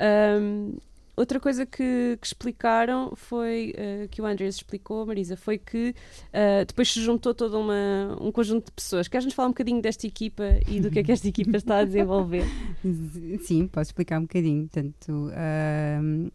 yeah. 0.00 0.38
Um, 0.38 0.78
outra 1.18 1.40
coisa 1.40 1.66
que, 1.66 2.16
que 2.20 2.26
explicaram 2.26 3.12
foi 3.16 3.74
uh, 3.76 4.08
que 4.08 4.22
o 4.22 4.26
Andrés 4.26 4.54
explicou, 4.56 5.04
Marisa, 5.04 5.36
foi 5.36 5.58
que 5.58 5.94
uh, 6.28 6.64
depois 6.64 6.92
se 6.92 7.00
juntou 7.00 7.34
todo 7.34 7.58
uma, 7.58 8.16
um 8.20 8.30
conjunto 8.30 8.66
de 8.66 8.72
pessoas. 8.72 9.08
Queres-nos 9.08 9.34
falar 9.34 9.48
um 9.48 9.50
bocadinho 9.50 9.82
desta 9.82 10.06
equipa 10.06 10.44
e 10.68 10.80
do 10.80 10.90
que 10.90 11.00
é 11.00 11.02
que 11.02 11.12
esta 11.12 11.26
equipa 11.26 11.56
está 11.56 11.78
a 11.78 11.84
desenvolver? 11.84 12.44
Sim, 13.42 13.66
posso 13.66 13.90
explicar 13.90 14.18
um 14.18 14.22
bocadinho. 14.22 14.68
Portanto, 14.68 15.30
uh, 15.30 16.30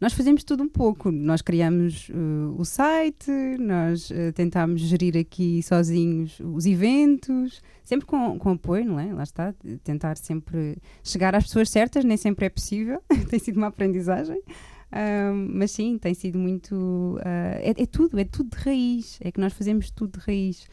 nós 0.00 0.12
fazemos 0.12 0.44
tudo 0.44 0.62
um 0.62 0.68
pouco. 0.68 1.10
Nós 1.10 1.42
criamos 1.42 2.08
uh, 2.10 2.54
o 2.56 2.64
site, 2.64 3.30
nós 3.58 4.10
uh, 4.10 4.32
tentámos 4.32 4.80
gerir 4.82 5.16
aqui 5.16 5.62
sozinhos 5.62 6.38
os 6.40 6.66
eventos, 6.66 7.60
sempre 7.84 8.06
com, 8.06 8.38
com 8.38 8.50
apoio, 8.50 8.84
não 8.84 9.00
é? 9.00 9.12
Lá 9.12 9.24
está, 9.24 9.52
tentar 9.82 10.16
sempre 10.16 10.78
chegar 11.02 11.34
às 11.34 11.44
pessoas 11.44 11.68
certas, 11.70 12.04
nem 12.04 12.16
sempre 12.16 12.46
é 12.46 12.48
possível, 12.48 13.02
tem 13.28 13.38
sido 13.38 13.56
uma 13.56 13.66
aprendizagem. 13.68 14.40
mas 15.34 15.72
sim, 15.72 15.98
tem 15.98 16.14
sido 16.14 16.38
muito. 16.38 16.74
Uh, 16.74 17.58
é, 17.60 17.74
é, 17.76 17.86
tudo, 17.86 18.18
é 18.20 18.24
tudo 18.24 18.56
de 18.56 18.62
raiz. 18.62 19.18
É 19.20 19.32
que 19.32 19.40
nós 19.40 19.52
fazemos 19.52 19.90
tudo 19.90 20.18
de 20.18 20.24
raiz. 20.24 20.68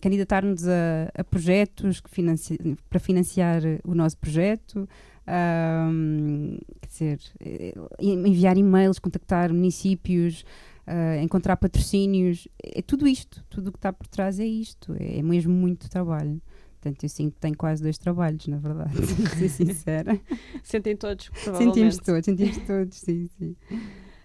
candidatar-nos 0.00 0.68
a, 0.68 1.10
a, 1.12 1.24
projetos 1.24 2.02
financia, 2.08 2.58
para 2.88 3.00
financiar 3.00 3.62
o 3.84 3.94
nosso 3.94 4.16
projeto, 4.18 4.88
Um, 5.28 6.58
quer 6.80 6.88
dizer, 6.88 7.20
enviar 8.00 8.56
e-mails, 8.56 8.98
contactar 8.98 9.52
municípios, 9.52 10.44
uh, 10.86 11.20
encontrar 11.20 11.56
patrocínios, 11.56 12.46
é 12.62 12.80
tudo 12.80 13.08
isto, 13.08 13.44
tudo 13.50 13.68
o 13.68 13.72
que 13.72 13.78
está 13.78 13.92
por 13.92 14.06
trás 14.06 14.38
é 14.38 14.46
isto, 14.46 14.94
é, 14.98 15.18
é 15.18 15.22
mesmo 15.22 15.52
muito 15.52 15.88
trabalho. 15.90 16.40
Portanto, 16.80 17.02
eu 17.02 17.08
sinto 17.08 17.34
que 17.34 17.40
tenho 17.40 17.56
quase 17.56 17.82
dois 17.82 17.98
trabalhos, 17.98 18.46
na 18.46 18.58
verdade, 18.58 18.94
ser 19.36 19.48
sincera. 19.48 20.20
Sentem 20.62 20.96
todos, 20.96 21.28
provavelmente. 21.30 21.74
Sentimos 21.74 21.98
todos, 21.98 22.24
sentimos 22.24 22.58
todos, 22.58 22.98
sim, 22.98 23.28
sim. 23.36 23.56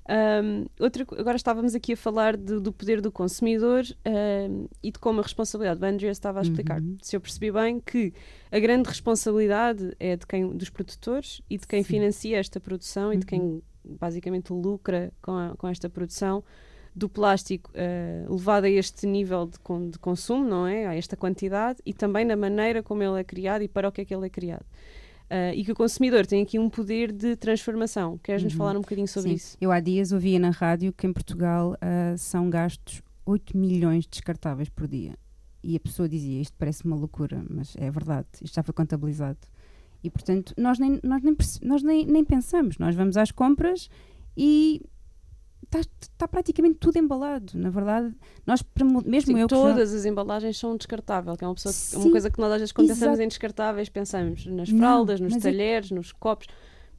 Um, 0.09 0.65
outra, 0.79 1.05
agora 1.17 1.35
estávamos 1.37 1.75
aqui 1.75 1.93
a 1.93 1.97
falar 1.97 2.35
de, 2.35 2.59
do 2.59 2.73
poder 2.73 2.99
do 3.01 3.11
consumidor 3.11 3.83
um, 4.05 4.67
e 4.83 4.91
de 4.91 4.99
como 4.99 5.19
a 5.19 5.23
responsabilidade. 5.23 5.81
O 5.81 5.85
Andrea 5.85 6.11
estava 6.11 6.39
a 6.39 6.41
explicar, 6.41 6.81
Uhum. 6.81 6.97
se 7.01 7.15
eu 7.15 7.21
percebi 7.21 7.51
bem, 7.51 7.79
que 7.79 8.11
a 8.51 8.59
grande 8.59 8.89
responsabilidade 8.89 9.93
é 9.99 10.15
de 10.15 10.25
quem, 10.25 10.49
dos 10.49 10.69
produtores 10.69 11.41
e 11.49 11.57
de 11.57 11.67
quem 11.67 11.83
Sim. 11.83 11.89
financia 11.89 12.37
esta 12.39 12.59
produção 12.59 13.13
e 13.13 13.17
de 13.17 13.25
quem 13.25 13.39
Uhum. 13.41 13.61
basicamente 13.85 14.51
lucra 14.51 15.11
com, 15.21 15.31
a- 15.33 15.53
com 15.57 15.67
esta 15.67 15.87
produção 15.89 16.43
do 16.93 17.07
plástico 17.07 17.71
eh, 17.73 18.25
levado 18.27 18.65
a 18.65 18.69
este 18.69 19.07
nível 19.07 19.45
de, 19.45 19.57
con- 19.59 19.89
de 19.89 19.97
consumo, 19.97 20.43
não 20.43 20.67
é? 20.67 20.87
A 20.87 20.95
esta 20.95 21.15
quantidade 21.15 21.79
e 21.85 21.93
também 21.93 22.25
na 22.25 22.35
maneira 22.35 22.83
como 22.83 23.01
ele 23.01 23.17
é 23.19 23.23
criado 23.23 23.61
e 23.61 23.67
para 23.69 23.87
o 23.87 23.91
que 23.93 24.01
é 24.01 24.05
que 24.05 24.13
ele 24.13 24.25
é 24.25 24.29
criado. 24.29 24.65
Ah, 25.33 25.53
e 25.55 25.63
que 25.63 25.71
o 25.71 25.75
consumidor 25.75 26.25
tem 26.27 26.41
aqui 26.43 26.59
um 26.59 26.69
poder 26.69 27.11
de 27.13 27.37
transformação. 27.37 28.17
Queres-nos 28.17 28.51
Uhum. 28.53 28.57
falar 28.57 28.75
um 28.77 28.81
bocadinho 28.81 29.07
sobre 29.07 29.29
Sim. 29.29 29.35
isso? 29.35 29.57
Eu 29.61 29.71
há 29.71 29.79
dias 29.79 30.11
ouvia 30.11 30.37
na 30.37 30.49
rádio 30.49 30.91
que 30.91 31.07
em 31.07 31.13
Portugal 31.13 31.75
ah, 31.79 32.15
são 32.17 32.49
gastos 32.49 33.01
8 33.25 33.55
milhões 33.57 34.03
de 34.03 34.09
descartáveis 34.11 34.67
por 34.67 34.87
dia. 34.87 35.15
E 35.63 35.75
a 35.75 35.79
pessoa 35.79 36.09
dizia, 36.09 36.41
isto 36.41 36.55
parece 36.57 36.83
uma 36.83 36.95
loucura, 36.95 37.43
mas 37.49 37.75
é 37.77 37.89
verdade, 37.89 38.27
isto 38.41 38.55
já 38.55 38.63
foi 38.63 38.73
contabilizado. 38.73 39.37
E 40.03 40.09
portanto, 40.09 40.53
nós 40.57 40.79
nem, 40.79 40.99
nós 41.03 41.21
nem, 41.23 41.35
nós 41.61 41.83
nem, 41.83 42.05
nem 42.05 42.25
pensamos, 42.25 42.77
nós 42.79 42.95
vamos 42.95 43.15
às 43.15 43.31
compras 43.31 43.87
e 44.35 44.81
está 45.63 45.79
está 45.79 46.27
praticamente 46.27 46.75
tudo 46.79 46.97
embalado. 46.97 47.53
Na 47.55 47.69
verdade, 47.69 48.13
nós, 48.45 48.63
mesmo 49.05 49.33
Sim, 49.35 49.39
eu 49.41 49.47
que 49.47 49.55
já- 49.55 49.61
todas 49.61 49.93
as 49.93 50.05
embalagens 50.05 50.57
são 50.57 50.75
descartáveis, 50.77 51.37
que 51.37 51.43
é 51.43 51.47
uma, 51.47 51.55
pessoa, 51.55 51.73
é 51.73 51.95
uma 51.97 52.03
Sim, 52.05 52.11
coisa 52.11 52.29
que 52.29 52.39
nós 52.39 52.51
às 52.51 52.59
vezes 52.59 52.71
quando 52.71 52.87
pensamos 52.89 53.19
em 53.19 53.27
descartáveis 53.27 53.89
pensamos 53.89 54.45
nas 54.45 54.69
Não, 54.69 54.77
fraldas, 54.79 55.19
nos 55.19 55.33
mas 55.33 55.45
é- 55.45 55.49
talheres, 55.51 55.91
nos 55.91 56.11
copos, 56.11 56.47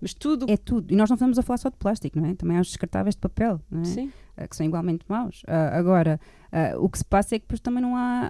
mas 0.00 0.14
tudo. 0.14 0.46
É 0.48 0.56
tudo. 0.56 0.92
E 0.92 0.96
nós 0.96 1.08
não 1.08 1.14
estamos 1.14 1.38
a 1.38 1.42
falar 1.42 1.58
só 1.58 1.68
de 1.68 1.76
plástico, 1.76 2.18
não 2.18 2.28
é? 2.28 2.34
Também 2.34 2.56
há 2.56 2.60
os 2.60 2.68
descartáveis 2.68 3.14
de 3.14 3.20
papel, 3.20 3.60
não 3.70 3.82
é? 3.82 3.84
Sim, 3.84 4.12
ah, 4.36 4.48
que 4.48 4.56
são 4.56 4.66
igualmente 4.66 5.04
maus. 5.08 5.42
Ah, 5.46 5.78
agora, 5.78 6.18
ah, 6.50 6.74
o 6.78 6.88
que 6.88 6.98
se 6.98 7.04
passa 7.04 7.36
é 7.36 7.38
que 7.38 7.44
depois 7.44 7.60
também 7.60 7.80
não 7.82 7.94
há 7.96 8.28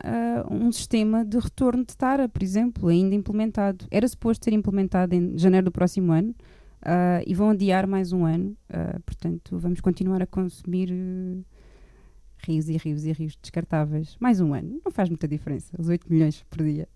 um 0.50 0.70
sistema 0.70 1.24
de 1.24 1.38
retorno 1.38 1.84
de 1.84 1.96
tara, 1.96 2.28
por 2.28 2.42
exemplo, 2.42 2.88
ainda 2.88 3.14
implementado. 3.14 3.86
Era 3.90 4.06
suposto 4.06 4.44
ser 4.44 4.52
implementado 4.52 5.14
em 5.14 5.38
janeiro 5.38 5.66
do 5.66 5.72
próximo 5.72 6.12
ano 6.12 6.34
ah, 6.84 7.20
e 7.26 7.34
vão 7.34 7.50
adiar 7.50 7.86
mais 7.86 8.12
um 8.12 8.24
ano. 8.24 8.56
Ah, 8.68 8.98
portanto, 9.04 9.58
vamos 9.58 9.80
continuar 9.80 10.22
a 10.22 10.26
consumir 10.26 10.90
eh, 10.92 11.42
rios 12.44 12.68
e 12.68 12.76
rios 12.76 13.04
e 13.04 13.12
rios 13.12 13.36
descartáveis. 13.40 14.16
Mais 14.20 14.40
um 14.40 14.52
ano. 14.54 14.80
Não 14.84 14.90
faz 14.92 15.08
muita 15.08 15.26
diferença. 15.28 15.74
Os 15.78 15.88
8 15.88 16.12
milhões 16.12 16.44
por 16.50 16.62
dia. 16.62 16.88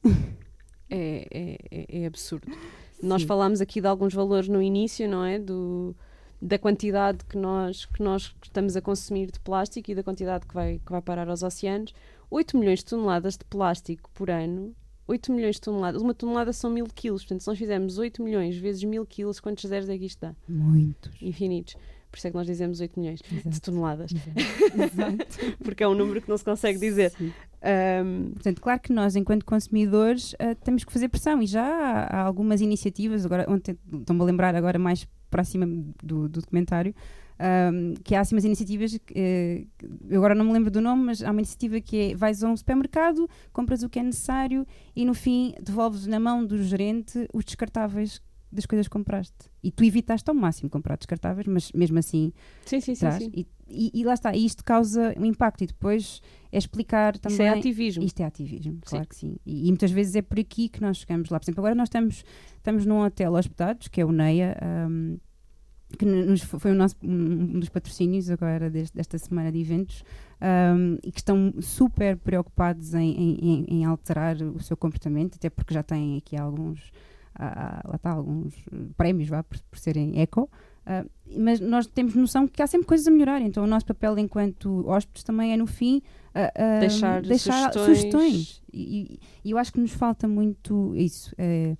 é, 0.91 1.27
é, 1.31 1.59
é- 1.71 2.03
é 2.03 2.07
absurdo. 2.07 2.47
Nós 3.03 3.23
Sim. 3.23 3.29
falámos 3.29 3.61
aqui 3.61 3.81
de 3.81 3.87
alguns 3.87 4.15
valores 4.15 4.49
no 4.49 4.61
início, 4.63 5.09
não 5.09 5.25
é? 5.25 5.39
Do, 5.39 5.95
da 6.41 6.59
quantidade 6.59 7.25
que 7.27 7.37
nós, 7.37 7.85
que 7.85 8.03
nós 8.03 8.35
estamos 8.43 8.77
a 8.77 8.81
consumir 8.81 9.31
de 9.31 9.39
plástico 9.41 9.91
e 9.91 9.95
da 9.95 10.03
quantidade 10.03 10.47
que 10.47 10.55
vai, 10.55 10.81
que 10.85 10.91
vai 10.91 11.03
parar 11.03 11.29
aos 11.29 11.43
oceanos. 11.43 11.93
8 12.31 12.57
milhões 12.59 12.81
de 12.81 12.87
toneladas 12.87 13.37
de 13.37 13.45
plástico 13.45 14.11
por 14.15 14.31
ano. 14.31 14.75
8 15.07 15.33
milhões 15.33 15.57
de 15.57 15.61
toneladas. 15.63 16.03
Uma 16.03 16.15
tonelada 16.15 16.53
são 16.53 16.71
mil 16.71 16.87
quilos. 16.87 17.23
Portanto, 17.23 17.43
se 17.43 17.49
nós 17.49 17.59
fizermos 17.59 17.99
8 17.99 18.23
milhões 18.23 18.57
vezes 18.57 18.83
mil 18.85 19.07
quilos, 19.07 19.41
quantos 19.41 19.69
zeros 19.69 19.89
é 19.89 19.97
que 19.97 20.05
isto 20.07 20.21
dá? 20.21 20.35
Muitos. 20.49 21.11
Infinitos. 21.23 21.77
Por 22.11 22.19
isso 22.19 22.29
é 22.29 22.31
que 22.31 22.37
nós 22.37 22.47
dizemos 22.47 22.81
8 22.81 22.99
milhões 22.99 23.21
de 23.21 23.49
Exato. 23.49 23.61
toneladas. 23.61 24.11
Exato. 24.75 25.57
Porque 25.63 25.83
é 25.85 25.89
um 25.89 25.95
número 25.95 26.23
que 26.23 26.29
não 26.29 26.39
se 26.39 26.45
consegue 26.45 26.79
dizer. 26.79 27.13
Ahm, 27.63 28.31
Portanto, 28.33 28.61
claro 28.61 28.81
que 28.81 28.93
nós, 28.93 29.17
enquanto 29.17 29.45
consumidores, 29.45 30.35
ah, 30.39 30.55
temos 30.55 30.85
que 30.85 30.93
fazer 30.93 31.09
pressão 31.09 31.43
e 31.43 31.47
já 31.47 31.65
há, 31.65 32.05
há 32.05 32.23
algumas 32.23 32.61
iniciativas, 32.61 33.27
agora 33.27 33.45
ontem 33.49 33.77
estou-me 33.93 34.23
a 34.23 34.25
lembrar 34.25 34.55
agora 34.55 34.79
mais 34.79 35.07
próxima 35.31 35.67
do, 36.03 36.29
do 36.29 36.41
documentário, 36.41 36.95
ahm, 37.39 37.95
que 38.05 38.15
há 38.15 38.21
assim 38.21 38.35
umas 38.35 38.45
iniciativas, 38.45 38.97
que, 38.99 39.15
eh, 39.15 39.67
eu 40.09 40.19
agora 40.19 40.35
não 40.35 40.45
me 40.45 40.53
lembro 40.53 40.71
do 40.71 40.81
nome, 40.81 41.05
mas 41.05 41.23
há 41.23 41.31
uma 41.31 41.41
iniciativa 41.41 41.81
que 41.81 42.13
é, 42.13 42.15
vais 42.15 42.43
a 42.43 42.49
um 42.49 42.57
supermercado, 42.57 43.29
compras 43.53 43.83
o 43.83 43.89
que 43.89 43.99
é 43.99 44.03
necessário 44.03 44.67
e 44.95 45.05
no 45.05 45.15
fim 45.15 45.55
devolves 45.63 46.07
na 46.07 46.19
mão 46.21 46.45
do 46.45 46.63
gerente 46.63 47.29
os 47.33 47.45
descartáveis 47.45 48.21
das 48.51 48.65
coisas 48.65 48.87
que 48.87 48.93
compraste. 48.93 49.35
E 49.63 49.71
tu 49.71 49.85
evitaste 49.85 50.31
ao 50.31 50.35
máximo 50.35 50.71
comprar 50.71 50.97
descartáveis, 50.97 51.47
mas 51.47 51.73
mesmo 51.73 51.99
assim 51.99 52.33
sim, 52.65 52.81
sim, 52.81 52.95
sim. 52.95 53.01
traz. 53.01 53.23
sim. 53.23 53.31
E, 53.35 53.47
e- 53.69 53.91
e 53.93 54.05
lá 54.05 54.15
está, 54.15 54.35
e 54.35 54.47
isto 54.47 54.65
causa 54.65 55.13
um 55.19 55.25
impacto 55.25 55.65
e 55.65 55.67
depois 55.67 56.23
é 56.53 56.57
explicar 56.57 57.19
também... 57.19 57.35
Isso 57.35 57.43
é 57.43 57.49
ativismo. 57.51 58.05
Isto 58.05 58.21
é 58.21 58.25
ativismo, 58.25 58.79
claro 58.83 59.07
que 59.09 59.17
sim. 59.17 59.37
E, 59.45 59.65
e 59.65 59.69
muitas 59.69 59.91
vezes 59.91 60.15
é 60.15 60.23
por 60.23 60.39
aqui 60.39 60.69
que 60.69 60.81
nós 60.81 60.99
chegamos 60.99 61.29
lá. 61.29 61.39
Por 61.41 61.45
exemplo, 61.45 61.61
agora 61.61 61.75
nós 61.75 61.89
estamos, 61.89 62.25
estamos 62.57 62.87
num 62.87 63.01
hotel 63.01 63.33
hospedados, 63.35 63.89
que 63.89 64.01
é 64.01 64.05
o 64.05 64.13
NEIA, 64.13 64.57
um, 64.89 65.19
que 65.99 66.05
nos, 66.05 66.43
foi 66.43 66.73
o 66.73 66.75
nosso, 66.75 66.97
um 67.03 67.59
dos 67.61 67.69
patrocínios 67.69 68.29
agora 68.31 68.69
deste- 68.69 68.97
desta 68.97 69.17
semana 69.19 69.53
de 69.53 69.61
eventos, 69.61 70.03
um, 70.43 70.95
e 71.03 71.13
que 71.13 71.21
estão 71.21 71.55
super 71.61 72.17
preocupados 72.17 72.93
em, 72.95 73.13
em- 73.17 73.65
em- 73.69 73.85
alterar 73.85 74.37
o 74.43 74.61
seu 74.63 74.77
comportamento, 74.77 75.37
até 75.37 75.49
porque 75.49 75.73
já 75.73 75.83
têm 75.83 76.17
aqui 76.19 76.37
alguns, 76.37 76.91
ah, 77.35 77.81
ah, 77.85 77.89
lá 77.89 77.97
está, 77.97 78.11
alguns 78.11 78.55
eh, 78.73 78.77
prémios 78.97 79.29
vá, 79.29 79.43
por, 79.43 79.59
por 79.71 79.79
serem 79.79 80.21
eco. 80.21 80.51
Ah, 80.85 81.05
mas 81.37 81.61
nós 81.61 81.87
temos 81.87 82.15
noção 82.15 82.47
que 82.49 82.61
há 82.63 82.67
sempre 82.67 82.87
coisas 82.87 83.07
a 83.07 83.11
melhorar, 83.11 83.41
então 83.41 83.63
o 83.65 83.67
nosso 83.67 83.87
papel 83.87 84.19
enquanto 84.19 84.85
hóspedes 84.89 85.23
também 85.25 85.53
é 85.53 85.57
no 85.57 85.67
fim 85.67 86.03
ah, 86.35 86.53
ah, 86.55 86.81
Deixar 86.81 87.23
sugestões. 87.73 87.73
sugestões. 87.87 88.63
E, 88.73 88.83
e- 89.15 89.21
e 89.45 89.51
eu 89.53 89.59
acho 89.59 89.73
que 89.73 89.81
nos 89.81 89.93
falta 89.93 90.27
muito 90.29 90.95
isso. 90.97 91.33
eh, 91.39 91.77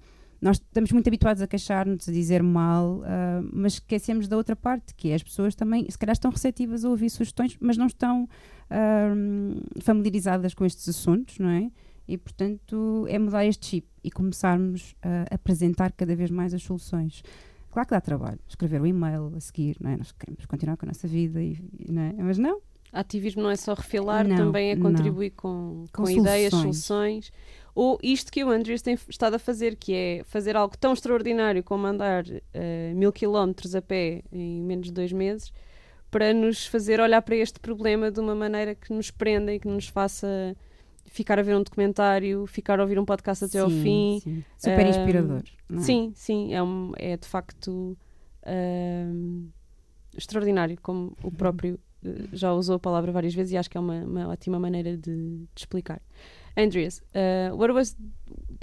nós 0.47 0.57
estamos 0.57 0.93
muito 0.93 1.09
habituados 1.09 1.43
a 1.43 1.47
queixar-nos, 1.47 2.09
a 2.09 2.13
dizer 2.13 2.43
mal, 2.43 3.03
ah, 3.05 3.43
mas 3.53 3.75
esquecemos 3.75 4.29
da 4.29 4.37
outra 4.37 4.55
parte, 4.55 4.95
que 4.95 5.11
é 5.11 5.15
as 5.15 5.23
pessoas 5.23 5.55
também, 5.55 5.87
se 5.91 5.99
calhar 5.99 6.13
estão 6.13 6.31
receptivas 6.31 6.85
a 6.85 6.89
ouvir 6.89 7.11
sugestões, 7.11 7.57
mas 7.61 7.77
não 7.77 7.87
estão 7.87 8.29
ah, 8.71 9.13
familiarizadas 9.81 10.55
com 10.55 10.65
estes 10.65 10.89
assuntos, 10.89 11.39
não 11.39 11.51
é? 11.51 11.71
E, 12.09 12.17
portanto, 12.17 13.05
é 13.09 13.19
mudar 13.19 13.45
este 13.45 13.67
chip 13.67 13.89
e 14.05 14.13
começarmos 14.13 14.95
a 15.03 15.35
apresentar 15.35 15.91
cada 15.91 16.15
vez 16.15 16.31
mais 16.31 16.55
as 16.55 16.63
soluções. 16.63 17.21
Claro 17.69 17.89
que 17.89 17.95
dá 17.95 18.01
trabalho, 18.01 18.39
escrever 18.47 18.81
o 18.81 18.87
e-mail 18.87 19.33
a 19.37 19.41
seguir, 19.41 19.77
não 19.81 19.91
é? 19.91 19.97
Nós 19.97 20.13
queremos 20.13 20.47
continuar 20.47 20.77
com 20.77 20.87
a 20.87 20.89
nossa 20.89 21.09
vida, 21.09 21.43
e, 21.43 21.61
não 21.89 22.03
é? 22.03 22.13
mas 22.19 22.39
não. 22.39 22.61
Ativismo 22.93 23.43
não 23.43 23.51
é 23.51 23.57
só 23.57 23.75
refilar, 23.75 24.27
Não, 24.27 24.37
também 24.37 24.71
é 24.71 24.77
não. 24.77 24.83
contribuir 24.83 25.31
com, 25.31 25.85
com, 25.93 26.05
Com 26.05 26.11
ideias, 26.11 26.53
soluções. 26.53 27.33
Ou 27.77 27.99
isto 28.03 28.33
que 28.33 28.43
o 28.43 28.49
Andrews 28.49 28.81
tem 28.81 28.95
estado 29.07 29.35
a 29.35 29.39
fazer, 29.39 29.77
que 29.77 29.93
é 29.95 30.23
fazer 30.25 30.57
algo 30.57 30.77
tão 30.79 30.95
extraordinário 30.95 31.63
como 31.63 31.87
andar 31.87 32.25
eh, 32.55 32.93
mil 32.95 33.13
quilómetros 33.13 33.75
a 33.75 33.83
pé 33.83 34.23
em 34.33 34.63
menos 34.63 34.87
de 34.87 34.93
dois 34.95 35.13
meses, 35.13 35.53
para 36.11 36.33
nos 36.33 36.67
fazer 36.67 37.01
olhar 37.01 37.21
para 37.21 37.37
este 37.37 37.61
problema 37.61 38.11
de 38.11 38.19
uma 38.19 38.35
maneira 38.35 38.75
que 38.75 38.93
nos 38.95 39.11
prenda 39.11 39.53
e 39.53 39.61
que 39.61 39.69
nos 39.69 39.89
faça 39.89 40.57
ficar 41.05 41.39
a 41.39 41.43
ver 41.43 41.55
um 41.55 41.63
documentário, 41.63 42.47
ficar 42.47 42.81
a 42.81 42.83
ouvir 42.83 42.99
um 42.99 43.05
podcast 43.05 43.45
até 43.45 43.59
ao 43.59 43.69
Sim, 43.69 43.83
fim. 43.83 44.21
sim. 44.23 44.45
Super 44.57 44.87
inspirador. 44.87 45.43
é? 45.71 45.79
Sim, 45.81 46.13
sim, 46.15 46.55
é, 46.55 46.63
um- 46.63 46.93
é 46.97 47.17
de 47.19 47.27
facto 47.29 47.95
extraordinário, 50.17 50.79
como 50.83 51.17
o 51.23 51.31
próprio 51.31 51.79
eh, 52.05 52.25
já 52.33 52.53
usou 52.53 52.77
a 52.77 52.79
palavra 52.79 53.13
várias 53.13 53.35
vezes 53.35 53.53
e 53.53 53.57
acho 53.57 53.69
que 53.71 53.77
é 53.77 53.81
uma, 53.81 54.03
uma 54.05 54.29
ótima 54.29 54.59
maneira 54.59 54.97
de, 54.97 55.15
de 55.37 55.47
explicar. 55.57 56.01
Andreas, 56.57 57.01
uh, 57.15 57.51
what 57.51 57.73
was 57.73 57.97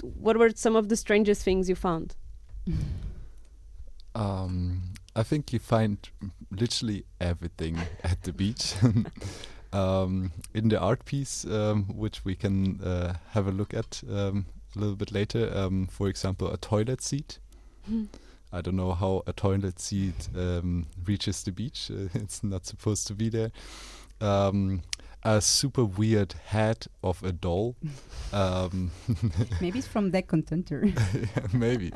what 0.02 0.36
were 0.36 0.50
some 0.50 0.76
of 0.76 0.88
the 0.88 0.96
strangest 0.96 1.42
things 1.42 1.68
you 1.68 1.74
found? 1.74 2.16
Um, 4.14 4.94
I 5.16 5.22
think 5.22 5.52
you 5.52 5.58
find 5.58 5.98
literally 6.50 7.04
everything 7.20 7.78
at 8.04 8.22
the 8.22 8.32
beach. 8.32 8.74
um, 9.72 10.32
in 10.54 10.68
the 10.68 10.78
art 10.78 11.04
piece, 11.04 11.44
um, 11.44 11.84
which 11.96 12.24
we 12.24 12.34
can 12.34 12.80
uh, 12.80 13.14
have 13.30 13.46
a 13.46 13.52
look 13.52 13.74
at 13.74 14.02
um, 14.10 14.46
a 14.74 14.78
little 14.78 14.96
bit 14.96 15.12
later, 15.12 15.50
um, 15.54 15.86
for 15.86 16.08
example, 16.08 16.50
a 16.50 16.56
toilet 16.56 17.02
seat. 17.02 17.38
I 18.52 18.60
don't 18.60 18.76
know 18.76 18.92
how 18.92 19.24
a 19.26 19.32
toilet 19.32 19.80
seat 19.80 20.28
um, 20.36 20.86
reaches 21.04 21.42
the 21.42 21.50
beach. 21.50 21.90
Uh, 21.90 22.08
it's 22.14 22.44
not 22.44 22.66
supposed 22.66 23.06
to 23.08 23.14
be 23.14 23.28
there. 23.28 23.50
Um, 24.20 24.82
a 25.24 25.40
super 25.40 25.84
weird 25.84 26.34
head 26.46 26.86
of 27.02 27.22
a 27.22 27.32
doll. 27.32 27.76
um, 28.32 28.90
Maybe 29.60 29.78
it's 29.78 29.88
from 29.88 30.10
that 30.10 30.26
contenter. 30.26 30.84
yeah, 31.34 31.46
maybe. 31.52 31.92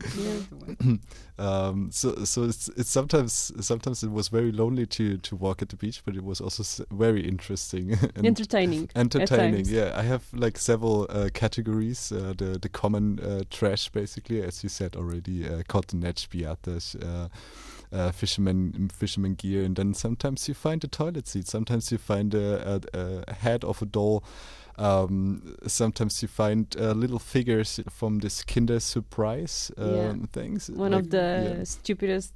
um, 1.38 1.90
so 1.92 2.24
so 2.24 2.44
it's 2.44 2.68
it's 2.68 2.88
sometimes 2.88 3.52
sometimes 3.60 4.02
it 4.02 4.10
was 4.10 4.28
very 4.28 4.50
lonely 4.52 4.86
to 4.86 5.18
to 5.18 5.36
walk 5.36 5.60
at 5.62 5.68
the 5.68 5.76
beach, 5.76 6.02
but 6.04 6.16
it 6.16 6.24
was 6.24 6.40
also 6.40 6.62
s- 6.62 6.80
very 6.90 7.20
interesting 7.26 7.92
and 8.16 8.26
Entertaining. 8.26 8.88
entertaining. 8.94 9.66
Yeah, 9.66 9.92
I 9.94 10.02
have 10.02 10.24
like 10.32 10.56
several 10.58 11.06
uh, 11.10 11.28
categories. 11.34 12.12
Uh, 12.12 12.32
the 12.36 12.58
the 12.58 12.68
common 12.70 13.20
uh, 13.20 13.42
trash, 13.50 13.90
basically, 13.90 14.42
as 14.42 14.62
you 14.62 14.70
said 14.70 14.96
already, 14.96 15.46
uh, 15.46 15.62
cotton 15.68 16.04
edge 16.04 16.30
piatas. 16.30 16.96
Uh, 17.92 18.12
fisherman 18.12 18.88
fisherman 18.94 19.34
gear, 19.34 19.64
and 19.64 19.74
then 19.74 19.92
sometimes 19.94 20.46
you 20.46 20.54
find 20.54 20.84
a 20.84 20.86
toilet 20.86 21.26
seat. 21.26 21.48
Sometimes 21.48 21.90
you 21.90 21.98
find 21.98 22.32
a, 22.34 22.80
a, 22.94 23.24
a 23.26 23.34
head 23.34 23.64
of 23.64 23.82
a 23.82 23.84
doll. 23.86 24.22
Um, 24.78 25.56
sometimes 25.66 26.22
you 26.22 26.28
find 26.28 26.72
uh, 26.78 26.92
little 26.92 27.18
figures 27.18 27.80
from 27.90 28.20
this 28.20 28.44
Kinder 28.44 28.78
Surprise 28.78 29.72
um, 29.76 29.90
Yeah. 29.94 30.14
things. 30.32 30.70
One 30.70 30.92
like- 30.92 31.00
of 31.02 31.10
the 31.10 31.54
yeah. 31.58 31.64
stupidest 31.64 32.32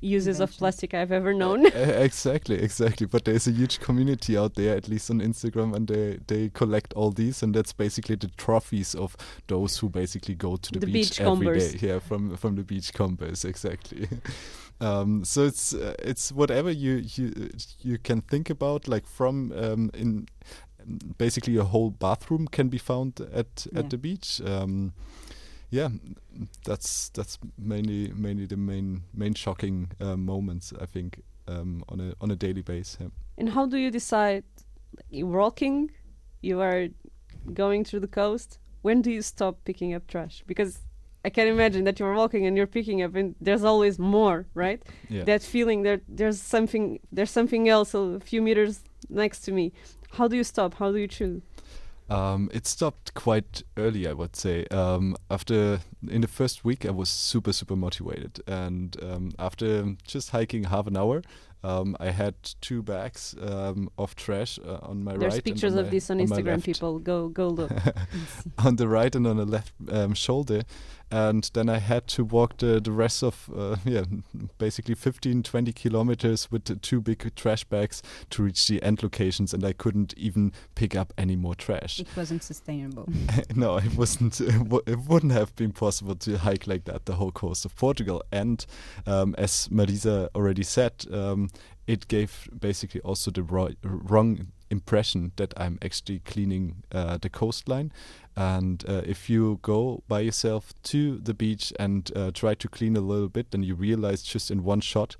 uses 0.00 0.40
of 0.40 0.50
plastic 0.52 0.92
I've 0.94 1.12
ever 1.12 1.32
known. 1.34 1.66
Exactly, 1.66 2.56
exactly. 2.62 3.06
But 3.06 3.24
there's 3.24 3.46
a 3.46 3.50
huge 3.52 3.80
community 3.80 4.36
out 4.36 4.54
there, 4.54 4.76
at 4.76 4.88
least 4.88 5.10
on 5.10 5.20
Instagram, 5.20 5.74
and 5.74 5.88
they 5.88 6.18
they 6.26 6.50
collect 6.50 6.92
all 6.94 7.10
these, 7.10 7.42
and 7.42 7.54
that's 7.54 7.72
basically 7.72 8.16
the 8.16 8.28
trophies 8.36 8.94
of 8.94 9.16
those 9.46 9.78
who 9.78 9.88
basically 9.88 10.34
go 10.34 10.56
to 10.56 10.72
the, 10.72 10.78
The 10.80 10.86
beach, 10.86 11.18
beach 11.18 11.20
every 11.20 11.58
day. 11.58 11.78
Yeah, 11.80 11.98
from 12.00 12.36
from 12.36 12.56
the 12.56 12.62
beach 12.64 12.92
combers, 12.92 13.44
exactly. 13.44 14.08
um, 14.80 15.24
so 15.24 15.44
it's 15.46 15.74
uh, 15.74 15.94
it's 15.98 16.30
whatever 16.32 16.70
you 16.70 17.02
you 17.16 17.50
you 17.80 17.98
can 17.98 18.20
think 18.20 18.50
about, 18.50 18.88
like 18.88 19.06
from 19.06 19.52
um, 19.52 19.90
in 19.94 20.26
basically 21.18 21.56
a 21.56 21.64
whole 21.64 21.90
bathroom 21.90 22.46
can 22.48 22.68
be 22.68 22.78
found 22.78 23.20
at 23.32 23.66
Yeah. 23.72 23.80
at 23.80 23.90
the 23.90 23.98
beach. 23.98 24.40
Um, 24.44 24.92
yeah, 25.70 25.88
that's 26.64 27.08
that's 27.10 27.38
mainly 27.58 28.12
mainly 28.14 28.46
the 28.46 28.56
main 28.56 29.02
main 29.14 29.34
shocking 29.34 29.90
uh, 30.00 30.16
moments 30.16 30.72
I 30.80 30.86
think 30.86 31.22
um, 31.48 31.82
on 31.88 32.00
a 32.00 32.14
on 32.20 32.30
a 32.30 32.36
daily 32.36 32.62
basis. 32.62 32.98
Yeah. 33.00 33.08
And 33.38 33.50
how 33.50 33.66
do 33.66 33.76
you 33.76 33.90
decide? 33.90 34.44
You're 35.10 35.26
walking, 35.26 35.90
you 36.40 36.60
are 36.60 36.88
going 37.52 37.84
through 37.84 38.00
the 38.00 38.08
coast. 38.08 38.58
When 38.82 39.02
do 39.02 39.10
you 39.10 39.22
stop 39.22 39.64
picking 39.64 39.94
up 39.94 40.06
trash? 40.06 40.42
Because 40.46 40.78
I 41.24 41.30
can 41.30 41.48
imagine 41.48 41.84
that 41.84 41.98
you're 41.98 42.14
walking 42.14 42.46
and 42.46 42.56
you're 42.56 42.68
picking 42.68 43.02
up, 43.02 43.16
and 43.16 43.34
there's 43.40 43.64
always 43.64 43.98
more, 43.98 44.46
right? 44.54 44.80
Yeah. 45.08 45.24
That 45.24 45.42
feeling 45.42 45.82
that 45.82 46.02
there's 46.08 46.40
something, 46.40 47.00
there's 47.10 47.32
something 47.32 47.68
else 47.68 47.94
a 47.94 48.20
few 48.20 48.40
meters 48.40 48.84
next 49.08 49.40
to 49.40 49.52
me. 49.52 49.72
How 50.12 50.28
do 50.28 50.36
you 50.36 50.44
stop? 50.44 50.74
How 50.74 50.92
do 50.92 50.98
you 50.98 51.08
choose? 51.08 51.42
Um, 52.08 52.50
it 52.52 52.66
stopped 52.66 53.14
quite 53.14 53.62
early, 53.76 54.06
I 54.06 54.12
would 54.12 54.36
say. 54.36 54.64
Um, 54.66 55.16
after 55.30 55.80
in 56.08 56.20
the 56.20 56.28
first 56.28 56.64
week, 56.64 56.86
I 56.86 56.90
was 56.90 57.08
super 57.08 57.52
super 57.52 57.76
motivated, 57.76 58.40
and 58.46 58.96
um, 59.02 59.32
after 59.38 59.96
just 60.06 60.30
hiking 60.30 60.64
half 60.64 60.86
an 60.86 60.96
hour, 60.96 61.22
um, 61.64 61.96
I 61.98 62.10
had 62.10 62.34
two 62.60 62.82
bags 62.82 63.34
um, 63.42 63.90
of 63.98 64.14
trash 64.14 64.58
uh, 64.64 64.78
on 64.82 65.02
my 65.02 65.16
There's 65.16 65.34
right. 65.34 65.34
and 65.34 65.44
pictures 65.44 65.72
on 65.72 65.78
of 65.80 65.86
my- 65.86 65.90
this 65.90 66.10
on 66.10 66.18
my 66.18 66.24
Instagram. 66.24 66.62
People, 66.62 66.98
go 67.00 67.28
go 67.28 67.48
look. 67.48 67.72
on 68.58 68.76
the 68.76 68.86
right 68.86 69.12
and 69.14 69.26
on 69.26 69.36
the 69.38 69.44
left 69.44 69.72
um, 69.90 70.14
shoulder 70.14 70.62
and 71.10 71.50
then 71.54 71.68
i 71.68 71.78
had 71.78 72.06
to 72.06 72.24
walk 72.24 72.56
the, 72.58 72.80
the 72.80 72.90
rest 72.90 73.22
of 73.22 73.48
uh, 73.56 73.76
yeah 73.84 74.02
basically 74.58 74.94
15 74.94 75.42
20 75.42 75.72
kilometers 75.72 76.50
with 76.50 76.64
the 76.64 76.76
two 76.76 77.00
big 77.00 77.34
trash 77.36 77.64
bags 77.64 78.02
to 78.30 78.42
reach 78.42 78.66
the 78.66 78.82
end 78.82 79.02
locations 79.02 79.54
and 79.54 79.64
i 79.64 79.72
couldn't 79.72 80.14
even 80.16 80.52
pick 80.74 80.96
up 80.96 81.12
any 81.16 81.36
more 81.36 81.54
trash 81.54 82.00
it 82.00 82.08
wasn't 82.16 82.42
sustainable. 82.42 83.08
no 83.54 83.76
it 83.76 83.94
wasn't 83.96 84.40
it 84.40 84.62
wo- 84.62 84.82
it 84.86 84.98
wouldn't 85.00 85.32
have 85.32 85.54
been 85.56 85.72
possible 85.72 86.14
to 86.14 86.38
hike 86.38 86.66
like 86.66 86.84
that 86.84 87.06
the 87.06 87.14
whole 87.14 87.32
coast 87.32 87.64
of 87.64 87.74
portugal 87.76 88.22
and 88.32 88.66
um, 89.06 89.34
as 89.38 89.68
marisa 89.68 90.28
already 90.34 90.62
said 90.62 91.04
um, 91.12 91.48
it 91.86 92.08
gave 92.08 92.48
basically 92.58 93.00
also 93.02 93.30
the 93.30 93.42
ro- 93.42 93.70
wrong 93.82 94.48
impression 94.70 95.32
that 95.36 95.54
i'm 95.56 95.78
actually 95.82 96.20
cleaning 96.20 96.82
uh, 96.92 97.18
the 97.18 97.28
coastline. 97.28 97.92
And 98.38 98.84
uh, 98.86 99.00
if 99.06 99.30
you 99.30 99.60
go 99.62 100.02
by 100.08 100.20
yourself 100.20 100.74
to 100.82 101.16
the 101.16 101.32
beach 101.32 101.72
and 101.78 102.10
uh, 102.14 102.32
try 102.34 102.54
to 102.54 102.68
clean 102.68 102.94
a 102.94 103.00
little 103.00 103.30
bit 103.30 103.50
then 103.50 103.62
you 103.62 103.74
realize 103.74 104.22
just 104.22 104.50
in 104.50 104.62
one 104.62 104.80
shot 104.80 105.16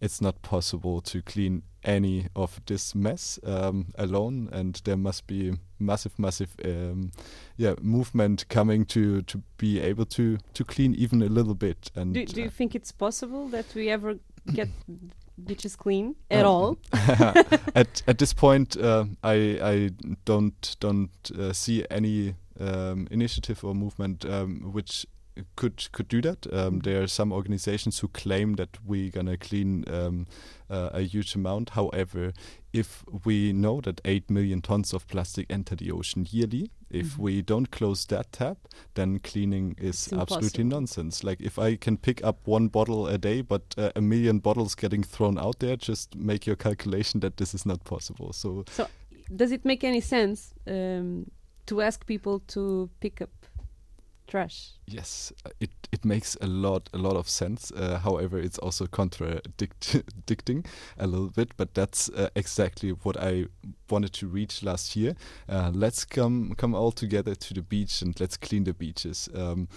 it's 0.00 0.20
not 0.20 0.42
possible 0.42 1.00
to 1.00 1.22
clean 1.22 1.62
any 1.84 2.26
of 2.34 2.60
this 2.66 2.94
mess 2.94 3.38
um, 3.44 3.86
alone. 3.96 4.48
And 4.52 4.80
there 4.84 4.96
must 4.96 5.26
be 5.26 5.52
massive 5.78 6.18
massive 6.18 6.54
um, 6.64 7.12
yeah 7.56 7.74
movement 7.80 8.48
coming 8.48 8.84
to 8.86 9.22
to 9.22 9.42
be 9.58 9.80
able 9.80 10.06
to 10.06 10.38
to 10.54 10.64
clean 10.64 10.94
even 10.94 11.22
a 11.22 11.26
little 11.26 11.54
bit. 11.54 11.90
And 11.94 12.14
do, 12.14 12.24
do 12.26 12.40
you 12.40 12.48
uh, 12.48 12.50
think 12.50 12.74
it's 12.74 12.92
possible 12.92 13.48
that 13.48 13.66
we 13.74 13.88
ever 13.88 14.16
get 14.52 14.68
beaches 15.36 15.76
clean 15.76 16.14
at 16.30 16.44
Um, 16.44 16.46
all? 16.46 16.76
at 17.74 18.02
at 18.06 18.18
this 18.18 18.32
point, 18.34 18.76
uh, 18.76 19.04
I 19.22 19.58
I 19.62 19.90
don't 20.24 20.76
don't 20.80 21.30
uh, 21.38 21.52
see 21.52 21.84
any 21.90 22.34
um, 22.60 23.06
initiative 23.10 23.64
or 23.64 23.74
movement 23.74 24.24
um, 24.24 24.72
which 24.72 25.06
could 25.54 25.92
could 25.92 26.08
do 26.08 26.20
that. 26.22 26.46
Um, 26.52 26.80
there 26.80 27.02
are 27.02 27.08
some 27.08 27.32
organizations 27.34 27.98
who 27.98 28.08
claim 28.08 28.54
that 28.56 28.78
we're 28.86 29.10
gonna 29.10 29.36
clean 29.36 29.84
um, 29.88 30.26
uh, 30.70 30.90
a 30.92 31.00
huge 31.02 31.34
amount. 31.34 31.70
However, 31.70 32.32
if 32.76 33.04
we 33.24 33.52
know 33.52 33.80
that 33.80 34.00
eight 34.04 34.30
million 34.30 34.60
tons 34.62 34.92
of 34.94 35.06
plastic 35.08 35.46
enter 35.50 35.76
the 35.76 35.90
ocean 35.90 36.26
yearly, 36.30 36.70
if 36.90 37.14
Mhm. 37.14 37.18
we 37.18 37.42
don't 37.42 37.70
close 37.70 38.06
that 38.06 38.32
tap, 38.32 38.58
then 38.94 39.18
cleaning 39.18 39.74
is 39.78 40.12
absolutely 40.12 40.64
nonsense. 40.64 41.24
Like 41.24 41.40
if 41.40 41.58
I 41.58 41.76
can 41.76 41.96
pick 41.96 42.22
up 42.24 42.46
one 42.46 42.68
bottle 42.68 43.06
a 43.06 43.18
day, 43.18 43.42
but 43.42 43.74
uh, 43.78 43.90
a 43.96 44.00
million 44.00 44.38
bottles 44.40 44.74
getting 44.74 45.02
thrown 45.02 45.38
out 45.38 45.58
there, 45.58 45.76
just 45.76 46.14
make 46.14 46.46
your 46.46 46.56
calculation 46.56 47.20
that 47.20 47.36
this 47.36 47.54
is 47.54 47.64
not 47.66 47.84
possible. 47.84 48.32
So 48.32 48.64
Does 49.34 49.50
it 49.52 49.64
make 49.64 49.82
any 49.82 50.00
sense 50.00 50.54
um, 50.66 51.30
to 51.66 51.80
ask 51.80 52.06
people 52.06 52.38
to 52.54 52.88
pick 53.00 53.20
up 53.20 53.30
trash? 54.26 54.72
yes, 54.86 55.32
uh, 55.44 55.50
it 55.60 55.70
it 55.92 56.04
makes 56.04 56.36
a 56.40 56.46
lot 56.46 56.88
a 56.92 56.98
lot 56.98 57.16
of 57.16 57.28
sense. 57.28 57.72
Uh, 57.72 57.98
however, 57.98 58.38
it's 58.38 58.58
also 58.58 58.86
contradicting 58.86 60.64
a 60.98 61.06
little 61.06 61.30
bit. 61.30 61.56
But 61.56 61.74
that's 61.74 62.08
uh, 62.10 62.28
exactly 62.34 62.90
what 62.90 63.16
I 63.16 63.46
wanted 63.90 64.12
to 64.14 64.26
reach 64.26 64.62
last 64.62 64.96
year. 64.96 65.14
Uh, 65.48 65.70
let's 65.74 66.04
come 66.04 66.54
come 66.56 66.74
all 66.74 66.92
together 66.92 67.34
to 67.34 67.54
the 67.54 67.62
beach 67.62 68.02
and 68.02 68.18
let's 68.20 68.36
clean 68.36 68.64
the 68.64 68.74
beaches. 68.74 69.28
Um, 69.34 69.68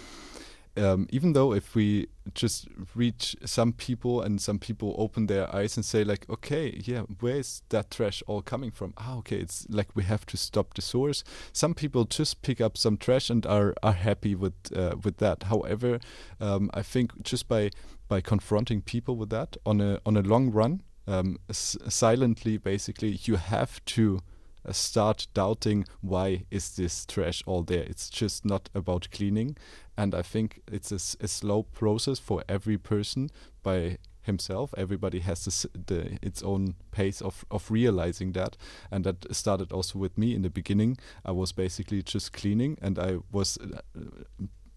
um, 0.79 1.07
even 1.11 1.33
though 1.33 1.53
if 1.53 1.75
we 1.75 2.07
just 2.33 2.67
reach 2.95 3.35
some 3.43 3.73
people 3.73 4.21
and 4.21 4.39
some 4.39 4.59
people 4.59 4.95
open 4.97 5.25
their 5.25 5.53
eyes 5.53 5.75
and 5.75 5.83
say 5.83 6.03
like 6.03 6.29
okay 6.29 6.79
yeah 6.85 7.01
where 7.19 7.37
is 7.37 7.63
that 7.69 7.91
trash 7.91 8.21
all 8.27 8.41
coming 8.41 8.71
from? 8.71 8.93
Ah 8.97 9.17
okay 9.17 9.37
it's 9.37 9.65
like 9.69 9.89
we 9.95 10.03
have 10.03 10.25
to 10.27 10.37
stop 10.37 10.73
the 10.73 10.81
source. 10.81 11.23
Some 11.53 11.73
people 11.73 12.05
just 12.05 12.41
pick 12.41 12.61
up 12.61 12.77
some 12.77 12.97
trash 12.97 13.29
and 13.29 13.45
are 13.45 13.73
are 13.83 13.93
happy 13.93 14.35
with 14.35 14.53
uh, 14.75 14.95
with 15.03 15.17
that. 15.17 15.43
However 15.43 15.99
um, 16.39 16.69
i 16.73 16.81
think 16.81 17.21
just 17.23 17.47
by 17.47 17.69
by 18.07 18.21
confronting 18.21 18.81
people 18.81 19.15
with 19.15 19.29
that 19.29 19.57
on 19.65 19.81
a 19.81 19.99
on 20.05 20.17
a 20.17 20.21
long 20.21 20.51
run 20.51 20.81
um, 21.07 21.37
silently 21.51 22.57
basically 22.57 23.19
you 23.23 23.35
have 23.35 23.83
to 23.85 24.19
uh, 24.65 24.71
start 24.71 25.27
doubting 25.33 25.85
why 26.01 26.43
is 26.51 26.75
this 26.75 27.05
trash 27.05 27.41
all 27.45 27.63
there? 27.63 27.83
It's 27.83 28.09
just 28.09 28.45
not 28.45 28.69
about 28.75 29.07
cleaning 29.09 29.55
and 30.01 30.15
i 30.15 30.21
think 30.33 30.49
it's 30.71 30.91
a 30.91 31.27
slow 31.27 31.63
process 31.63 32.19
for 32.19 32.43
every 32.47 32.77
person 32.77 33.29
by 33.63 33.97
himself. 34.21 34.73
Everybody 34.77 35.19
has 35.21 35.45
this, 35.45 35.65
the 35.87 36.17
its 36.21 36.43
own 36.43 36.75
pace 36.91 37.19
of, 37.21 37.45
of 37.49 37.71
realizing 37.71 38.33
that. 38.33 38.57
And 38.91 39.03
that 39.03 39.35
started 39.35 39.71
also 39.71 39.99
with 39.99 40.17
me 40.17 40.35
in 40.35 40.41
the 40.43 40.49
beginning. 40.49 40.97
I 41.25 41.31
was 41.31 41.51
basically 41.51 42.03
just 42.03 42.31
cleaning 42.33 42.77
and 42.81 42.99
i 42.99 43.11
was 43.31 43.57
uh, 43.57 43.81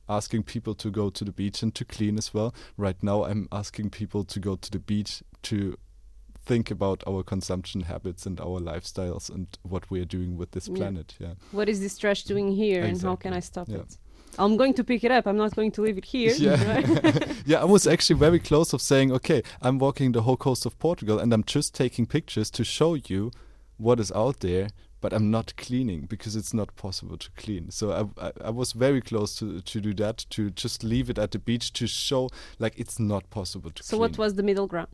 asking 0.08 0.42
people 0.44 0.74
to 0.74 0.90
go 0.90 1.10
to 1.10 1.24
the 1.24 1.32
beach 1.32 1.62
and 1.62 1.74
to 1.74 1.84
clean 1.84 2.18
as 2.18 2.32
well. 2.34 2.54
Right 2.76 3.02
now 3.02 3.24
i'm 3.24 3.48
asking 3.50 3.90
people 3.90 4.24
to 4.24 4.40
go 4.40 4.56
to 4.56 4.70
the 4.70 4.78
beach 4.78 5.22
to 5.50 5.76
think 6.44 6.70
about 6.70 7.02
our 7.06 7.22
consumption 7.22 7.82
habits 7.82 8.26
and 8.26 8.40
our 8.40 8.60
lifestyles 8.60 9.30
and 9.34 9.46
what 9.62 9.90
we're 9.90 10.04
doing 10.16 10.36
with 10.36 10.50
this 10.52 10.68
Yeah. 10.68 10.76
planet. 10.76 11.14
Yeah. 11.20 11.34
What 11.52 11.68
is 11.68 11.78
this 11.80 11.96
trash 11.98 12.24
doing 12.24 12.48
here, 12.52 12.82
and 12.82 13.00
how 13.00 13.16
can 13.16 13.32
I 13.32 13.40
stop 13.40 13.68
Yeah. 13.68 13.78
it? 13.82 13.98
I'm 14.38 14.56
going 14.56 14.74
to 14.74 14.84
pick 14.84 15.04
it 15.04 15.10
up. 15.10 15.26
I'm 15.26 15.36
not 15.36 15.54
going 15.54 15.72
to 15.72 15.82
leave 15.82 15.98
it 15.98 16.04
here. 16.04 16.32
Yeah. 16.32 16.74
right? 16.74 17.36
yeah, 17.46 17.60
I 17.60 17.64
was 17.64 17.86
actually 17.86 18.18
very 18.18 18.38
close 18.38 18.72
of 18.72 18.80
saying, 18.80 19.12
okay, 19.12 19.42
I'm 19.60 19.78
walking 19.78 20.12
the 20.12 20.22
whole 20.22 20.36
coast 20.36 20.66
of 20.66 20.78
Portugal 20.78 21.18
and 21.18 21.32
I'm 21.32 21.44
just 21.44 21.74
taking 21.74 22.06
pictures 22.06 22.50
to 22.52 22.64
show 22.64 22.94
you 22.94 23.30
what 23.76 24.00
is 24.00 24.12
out 24.12 24.40
there, 24.40 24.68
but 25.00 25.12
I'm 25.12 25.30
not 25.30 25.56
cleaning 25.56 26.02
because 26.02 26.36
it's 26.36 26.54
not 26.54 26.74
possible 26.76 27.18
to 27.18 27.30
clean. 27.36 27.70
So 27.70 28.12
I, 28.18 28.26
I, 28.26 28.32
I 28.46 28.50
was 28.50 28.72
very 28.72 29.00
close 29.00 29.34
to 29.36 29.60
to 29.60 29.80
do 29.80 29.92
that, 29.94 30.24
to 30.30 30.50
just 30.50 30.84
leave 30.84 31.10
it 31.10 31.18
at 31.18 31.32
the 31.32 31.38
beach 31.38 31.72
to 31.74 31.86
show 31.86 32.30
like 32.58 32.78
it's 32.78 32.98
not 32.98 33.28
possible 33.30 33.70
to 33.70 33.82
clean 33.82 33.88
so 33.88 33.96
clean. 33.96 34.00
what 34.00 34.18
was 34.18 34.34
the 34.34 34.42
middle 34.42 34.66
ground? 34.66 34.88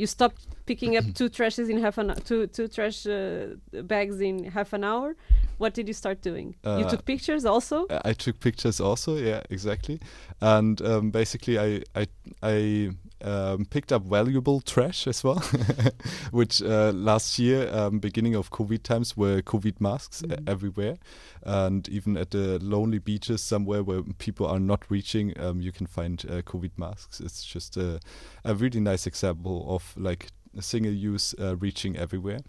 You 0.00 0.06
stopped 0.06 0.42
picking 0.66 0.96
up 0.96 1.04
two 1.18 1.28
trashes 1.28 1.68
in 1.68 1.78
half 1.84 1.98
an 1.98 2.14
two 2.24 2.46
two 2.46 2.66
trash 2.68 3.06
uh, 3.06 3.48
bags 3.92 4.20
in 4.20 4.44
half 4.56 4.72
an 4.72 4.82
hour. 4.84 5.14
What 5.58 5.74
did 5.74 5.86
you 5.88 5.94
start 5.94 6.22
doing? 6.22 6.48
you 6.64 6.84
Uh, 6.84 6.90
took 6.92 7.04
pictures 7.04 7.44
also. 7.44 7.86
I 7.90 8.10
I 8.10 8.12
took 8.14 8.40
pictures 8.40 8.80
also. 8.80 9.16
Yeah, 9.16 9.42
exactly. 9.50 10.00
And 10.40 10.80
um, 10.82 11.10
basically, 11.10 11.56
I 11.58 11.82
I 11.94 12.06
I 12.42 12.90
um, 13.22 13.64
picked 13.66 13.92
up 13.92 14.02
valuable 14.04 14.60
trash 14.60 15.06
as 15.06 15.22
well, 15.24 15.42
which 16.30 16.62
uh, 16.62 16.92
last 16.94 17.38
year, 17.38 17.68
um, 17.72 17.98
beginning 17.98 18.34
of 18.34 18.50
COVID 18.50 18.82
times, 18.82 19.16
were 19.16 19.42
COVID 19.42 19.80
masks 19.80 20.22
e- 20.22 20.26
Mhm. 20.28 20.48
everywhere, 20.48 20.96
and 21.42 21.88
even 21.88 22.16
at 22.16 22.30
the 22.30 22.58
lonely 22.60 22.98
beaches 22.98 23.42
somewhere 23.42 23.82
where 23.82 24.02
people 24.18 24.46
are 24.46 24.60
not 24.60 24.90
reaching, 24.90 25.38
um, 25.40 25.60
you 25.60 25.72
can 25.72 25.86
find 25.86 26.24
uh, 26.28 26.42
COVID 26.42 26.72
masks. 26.76 27.20
It's 27.20 27.44
just 27.44 27.76
a, 27.76 28.00
a 28.44 28.54
really 28.54 28.80
nice 28.80 29.06
example 29.06 29.64
of 29.68 29.94
like 29.96 30.28
single 30.60 30.92
use 30.92 31.34
uh, 31.38 31.56
reaching 31.56 31.96
everywhere 31.96 32.40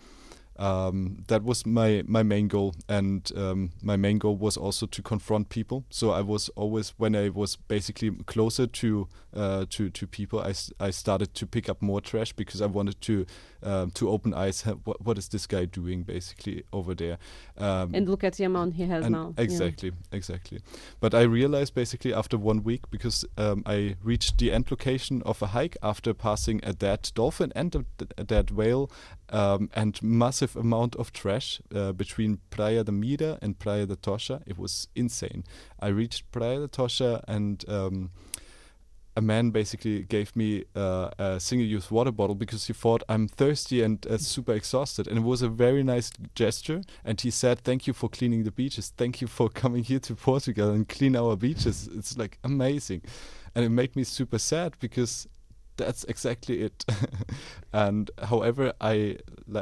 um, 0.58 1.24
that 1.28 1.44
was 1.44 1.66
my 1.66 2.04
my 2.08 2.24
main 2.24 2.48
goal 2.48 2.74
and 2.90 3.32
um, 3.36 3.72
my 3.82 3.96
main 3.96 4.18
goal 4.18 4.36
was 4.36 4.58
also 4.58 4.86
to 4.86 5.02
confront 5.02 5.50
people 5.50 5.86
so 5.90 6.12
i 6.12 6.22
was 6.22 6.50
always 6.50 6.94
when 6.98 7.16
i 7.16 7.30
was 7.30 7.56
basically 7.56 8.12
closer 8.26 8.68
to 8.68 9.08
uh, 9.34 9.66
to 9.70 9.90
to 9.90 10.06
people 10.06 10.40
I, 10.40 10.54
I 10.80 10.90
started 10.90 11.34
to 11.36 11.46
pick 11.46 11.70
up 11.70 11.82
more 11.82 12.02
trash 12.02 12.34
because 12.34 12.62
i 12.62 12.66
wanted 12.66 13.00
to 13.02 13.26
um, 13.64 13.92
to 13.92 14.10
open 14.10 14.34
eyes 14.34 14.62
what, 14.84 15.02
what 15.02 15.18
is 15.18 15.30
this 15.30 15.48
guy 15.48 15.66
doing 15.66 16.04
basically 16.04 16.64
over 16.74 16.94
there 16.94 17.18
um, 17.58 17.94
and 17.94 18.10
look 18.10 18.24
at 18.24 18.34
the 18.34 18.44
amount 18.44 18.76
he 18.76 18.84
has 18.84 19.10
now. 19.10 19.34
Yeah. 19.38 19.44
Exactly, 19.44 19.92
exactly. 20.12 20.60
But 21.00 21.14
I 21.14 21.22
realized 21.22 21.76
basically 21.76 22.14
after 22.14 22.38
one 22.38 22.64
week 22.64 22.90
because 22.90 23.26
um, 23.38 23.64
I 23.66 23.96
reached 24.04 24.38
the 24.38 24.52
end 24.52 24.72
location 24.72 25.22
of 25.24 25.42
a 25.42 25.48
hike 25.48 25.78
after 25.84 26.14
passing 26.14 26.60
a 26.64 26.74
dead 26.74 27.12
dolphin 27.14 27.52
and 27.56 27.76
a, 27.76 27.86
a 28.18 28.24
dead 28.24 28.52
whale 28.52 28.92
um, 29.32 29.70
and 29.74 30.02
massive 30.02 30.56
amount 30.56 30.96
of 30.96 31.12
trash 31.14 31.62
uh, 31.74 31.92
between 31.92 32.40
Praia 32.50 32.84
da 32.84 32.92
Mira 32.92 33.38
and 33.42 33.58
Praia 33.58 33.86
da 33.86 33.96
Tosha. 33.96 34.42
It 34.46 34.58
was 34.58 34.88
insane. 34.96 35.44
I 35.80 35.88
reached 35.88 36.32
Praia 36.32 36.60
da 36.60 36.68
Tosha 36.68 37.24
and. 37.28 37.64
Um, 37.68 38.12
a 39.16 39.22
man 39.22 39.50
basically 39.52 40.04
gave 40.04 40.36
me 40.36 40.64
uh, 40.76 41.10
a 41.18 41.40
single-use 41.40 41.92
water 41.92 42.12
bottle 42.12 42.36
because 42.36 42.68
he 42.68 42.74
thought 42.74 43.04
I'm 43.10 43.28
thirsty 43.28 43.82
and 43.82 44.06
uh, 44.08 44.18
super 44.18 44.54
exhausted, 44.54 45.08
and 45.08 45.18
it 45.18 45.24
was 45.24 45.42
a 45.42 45.50
very 45.50 45.84
nice 45.84 46.12
gesture. 46.34 46.82
And 47.04 47.20
he 47.20 47.30
said, 47.30 47.60
"Thank 47.60 47.88
you 47.88 47.94
for 47.94 48.10
cleaning 48.10 48.44
the 48.44 48.52
beaches. 48.52 48.94
Thank 48.96 49.22
you 49.22 49.28
for 49.28 49.50
coming 49.64 49.84
here 49.84 50.00
to 50.00 50.16
Portugal 50.16 50.72
and 50.72 50.88
clean 50.88 51.16
our 51.16 51.36
beaches. 51.36 51.90
It's 51.94 52.18
like 52.18 52.40
amazing," 52.44 53.02
and 53.54 53.66
it 53.66 53.70
made 53.70 53.96
me 53.96 54.04
super 54.04 54.40
sad 54.40 54.76
because 54.80 55.28
that's 55.78 56.04
exactly 56.06 56.62
it. 56.62 56.86
and 57.74 58.12
however, 58.24 58.74
I 58.82 59.18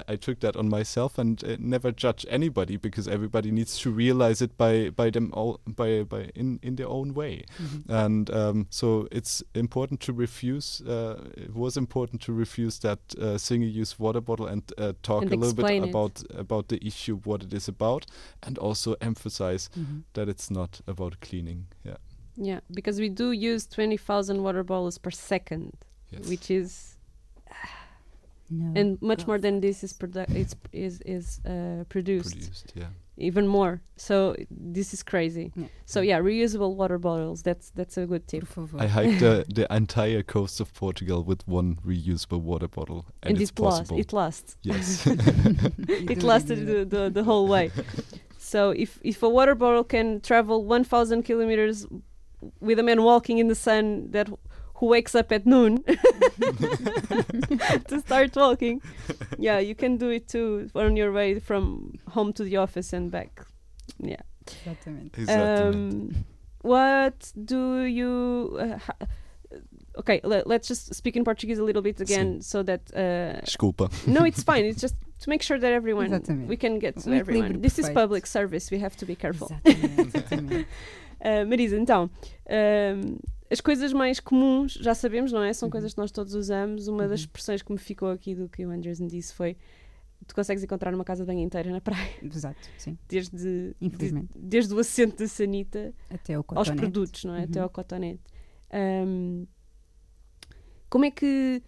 I 0.07 0.16
took 0.18 0.39
that 0.41 0.55
on 0.55 0.70
myself 0.70 1.18
and 1.18 1.43
uh, 1.43 1.55
never 1.60 1.91
judge 1.91 2.26
anybody 2.30 2.78
because 2.78 3.07
everybody 3.07 3.51
needs 3.51 3.78
to 3.80 3.89
realize 3.91 4.41
it 4.41 4.57
by 4.57 4.89
by 4.89 5.10
them 5.10 5.32
all 5.34 5.60
by 5.66 6.03
by 6.03 6.30
in 6.36 6.60
in 6.62 6.76
their 6.76 6.88
own 6.89 7.14
way 7.14 7.43
Mhm. 7.60 7.84
and 7.89 8.30
um, 8.30 8.68
so 8.70 9.07
it's 9.12 9.43
important 9.55 9.99
to 10.01 10.14
refuse. 10.14 10.82
Uh, 10.82 11.16
it 11.38 11.53
was 11.55 11.78
important 11.78 12.22
to 12.22 12.34
refuse 12.34 12.80
that 12.80 12.99
uh, 13.18 13.38
single-use 13.38 13.99
water 13.99 14.22
bottle 14.22 14.47
and 14.47 14.64
uh, 14.78 14.93
talk 15.01 15.24
And 15.24 15.34
a 15.34 15.36
little 15.36 15.55
bit 15.55 15.84
it. 15.84 15.89
about 15.89 16.24
about 16.39 16.68
the 16.68 16.78
issue, 16.86 17.18
what 17.26 17.43
it 17.43 17.53
is 17.53 17.68
about, 17.68 18.05
and 18.43 18.57
also 18.57 18.95
emphasize 19.01 19.70
Mhm. 19.76 20.03
that 20.14 20.28
it's 20.30 20.49
not 20.51 20.82
about 20.88 21.20
cleaning. 21.22 21.66
Yeah, 21.86 21.97
Yeah, 22.38 22.60
because 22.74 22.99
we 23.01 23.10
do 23.10 23.32
use 23.32 23.68
twenty 23.68 23.97
thousand 23.97 24.41
water 24.43 24.64
bottles 24.64 24.97
per 24.97 25.12
second, 25.12 25.72
yes. 26.12 26.28
which 26.30 26.49
is 26.51 26.95
No. 28.51 28.74
and 28.80 28.99
much 28.99 29.28
more 29.28 29.38
than 29.38 29.60
this 29.62 29.84
is 29.84 29.93
produ- 29.93 30.28
it's 30.36 30.55
is 30.74 31.01
is 31.05 31.39
uh, 31.45 31.84
produced. 31.88 32.32
produced. 32.36 32.74
Yeah, 32.76 32.88
even 33.16 33.45
more. 33.45 33.82
So 33.95 34.36
this 34.49 34.91
is 34.91 35.03
crazy. 35.03 35.51
Yeah. 35.55 35.68
So 35.86 36.01
yeah, 36.01 36.18
reusable 36.20 36.74
water 36.76 36.97
bottles. 36.97 37.43
That's 37.43 37.70
that's 37.76 37.95
a 37.97 38.07
good 38.07 38.28
tip. 38.28 38.47
I 38.80 38.88
hiked 38.88 39.20
the, 39.20 39.45
the 39.53 39.68
entire 39.72 40.24
coast 40.24 40.60
of 40.60 40.74
Portugal 40.74 41.24
with 41.24 41.47
one 41.47 41.78
reusable 41.86 42.41
water 42.41 42.68
bottle, 42.68 43.05
and, 43.22 43.34
And, 43.34 43.41
it's 43.41 43.51
it 43.51 43.60
lasts. 43.60 43.80
possible. 43.82 43.99
It 43.99 44.14
lasts. 44.14 44.57
yes. 44.64 45.05
it 46.16 46.24
lasted 46.24 46.66
the, 46.66 46.86
the, 46.86 47.10
the 47.12 47.24
whole 47.24 47.47
way. 47.47 47.70
so 48.39 48.72
if 48.72 48.99
if 49.03 49.22
a 49.22 49.30
water 49.30 49.53
bottle 49.53 49.84
can 49.84 50.22
travel 50.22 50.66
1,000 50.66 51.22
kilometers 51.22 51.86
with 52.62 52.80
a 52.80 52.84
man 52.84 53.03
walking 53.03 53.38
in 53.38 53.47
the 53.47 53.53
sun 53.55 54.10
that 54.12 54.28
who 54.80 54.88
wakes 54.88 55.13
up 55.15 55.32
at 55.32 55.45
noon 55.45 55.84
to 57.88 57.99
start 58.05 58.36
walking, 58.36 58.82
yeah, 59.38 59.59
you 59.59 59.75
can 59.75 59.97
do 59.97 60.09
it 60.09 60.27
too 60.27 60.69
on 60.75 60.95
your 60.95 61.11
way 61.11 61.39
from 61.39 61.93
home 62.09 62.34
to 62.34 62.43
the 62.43 62.57
office 62.57 62.93
and 62.93 63.11
back. 63.11 63.45
Yeah. 63.99 64.21
Exatamente. 64.47 65.17
exactly. 65.21 65.80
Um, 65.82 66.25
what 66.61 67.32
do 67.45 67.82
you? 67.84 68.57
Uh, 68.59 68.77
ha- 68.77 69.05
okay, 69.99 70.19
le- 70.23 70.43
let's 70.45 70.67
just 70.67 70.93
speak 70.95 71.15
in 71.15 71.23
Portuguese 71.23 71.59
a 71.59 71.63
little 71.63 71.82
bit 71.82 71.99
again, 72.01 72.41
so 72.41 72.63
that. 72.63 72.82
Uh, 72.95 73.41
Desculpa. 73.45 73.89
no, 74.07 74.23
it's 74.25 74.43
fine. 74.51 74.65
It's 74.65 74.82
just 74.82 74.95
to 75.21 75.30
make 75.30 75.41
sure 75.43 75.59
that 75.59 75.71
everyone 75.71 76.05
Exatamente. 76.13 76.47
we 76.49 76.57
can 76.57 76.80
get 76.80 76.97
to 76.97 77.09
Um 77.09 77.13
everyone. 77.19 77.53
equilíbrio 77.53 77.61
This 77.61 77.80
is 77.80 77.89
public 77.89 78.25
service. 78.25 78.71
We 78.71 78.80
have 78.80 78.95
to 78.97 79.05
be 79.05 79.15
careful. 79.15 79.49
Exatamente, 79.65 80.01
exatamente. 80.07 80.65
Uh, 81.21 81.43
Marisa, 81.43 81.75
então, 81.77 82.09
um, 82.49 83.19
as 83.49 83.59
coisas 83.61 83.91
mais 83.93 84.19
comuns, 84.19 84.73
já 84.73 84.93
sabemos, 84.93 85.31
não 85.31 85.41
é? 85.43 85.51
São 85.53 85.67
Uhum. 85.67 85.71
coisas 85.71 85.93
que 85.93 85.99
nós 85.99 86.11
todos 86.11 86.33
usamos. 86.35 86.87
Uma 86.87 87.07
das 87.07 87.21
Uhum. 87.21 87.25
expressões 87.25 87.61
que 87.61 87.71
me 87.71 87.77
ficou 87.79 88.09
aqui 88.11 88.35
do 88.35 88.47
que 88.47 88.65
o 88.65 88.69
Andrews 88.69 88.99
me 88.99 89.07
disse 89.07 89.33
foi: 89.33 89.57
tu 90.27 90.35
consegues 90.35 90.63
encontrar 90.63 90.93
uma 90.93 91.03
casa 91.03 91.23
de 91.23 91.27
banho 91.27 91.39
inteira 91.41 91.71
na 91.71 91.81
praia, 91.81 92.11
Exato, 92.21 92.59
sim. 92.77 92.97
desde, 93.07 93.35
de- 93.35 93.75
Infelizmente. 93.81 94.29
desde 94.35 94.73
o 94.73 94.79
assento 94.79 95.17
da 95.17 95.27
sanita 95.27 95.93
Até 96.09 96.35
o 96.37 96.39
aos 96.39 96.45
cotonete. 96.45 96.77
produtos, 96.77 97.23
não 97.25 97.35
é? 97.35 97.43
Até 97.43 97.59
Uhum. 97.59 97.63
ao 97.63 97.69
cotonete. 97.69 98.21
Um, 98.71 99.47
como 100.89 101.05
é 101.05 101.11
que 101.11 101.61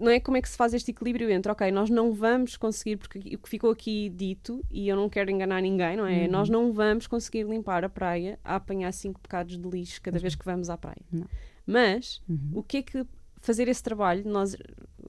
não 0.00 0.10
é 0.10 0.18
como 0.20 0.36
é 0.36 0.42
que 0.42 0.48
se 0.48 0.56
faz 0.56 0.74
este 0.74 0.90
equilíbrio 0.90 1.30
entre 1.30 1.50
ok, 1.52 1.70
nós 1.70 1.88
não 1.90 2.12
vamos 2.12 2.56
conseguir, 2.56 2.96
porque 2.96 3.18
o 3.34 3.38
que 3.38 3.48
ficou 3.48 3.70
aqui 3.70 4.08
dito, 4.08 4.64
e 4.70 4.88
eu 4.88 4.96
não 4.96 5.08
quero 5.08 5.30
enganar 5.30 5.60
ninguém, 5.62 5.96
não 5.96 6.06
é? 6.06 6.24
Uhum. 6.24 6.30
Nós 6.30 6.48
não 6.48 6.72
vamos 6.72 7.06
conseguir 7.06 7.44
limpar 7.44 7.84
a 7.84 7.88
praia 7.88 8.38
a 8.44 8.56
apanhar 8.56 8.92
cinco 8.92 9.20
bocados 9.22 9.56
de 9.56 9.68
lixo 9.68 10.00
cada 10.02 10.16
Uhum. 10.16 10.22
vez 10.22 10.34
que 10.34 10.44
vamos 10.44 10.68
à 10.68 10.76
praia. 10.76 11.02
Não. 11.12 11.26
Mas 11.66 12.20
Uhum. 12.28 12.50
o 12.54 12.62
que 12.62 12.78
é 12.78 12.82
que 12.82 13.06
fazer 13.36 13.68
esse 13.68 13.82
trabalho, 13.82 14.22
nós 14.28 14.56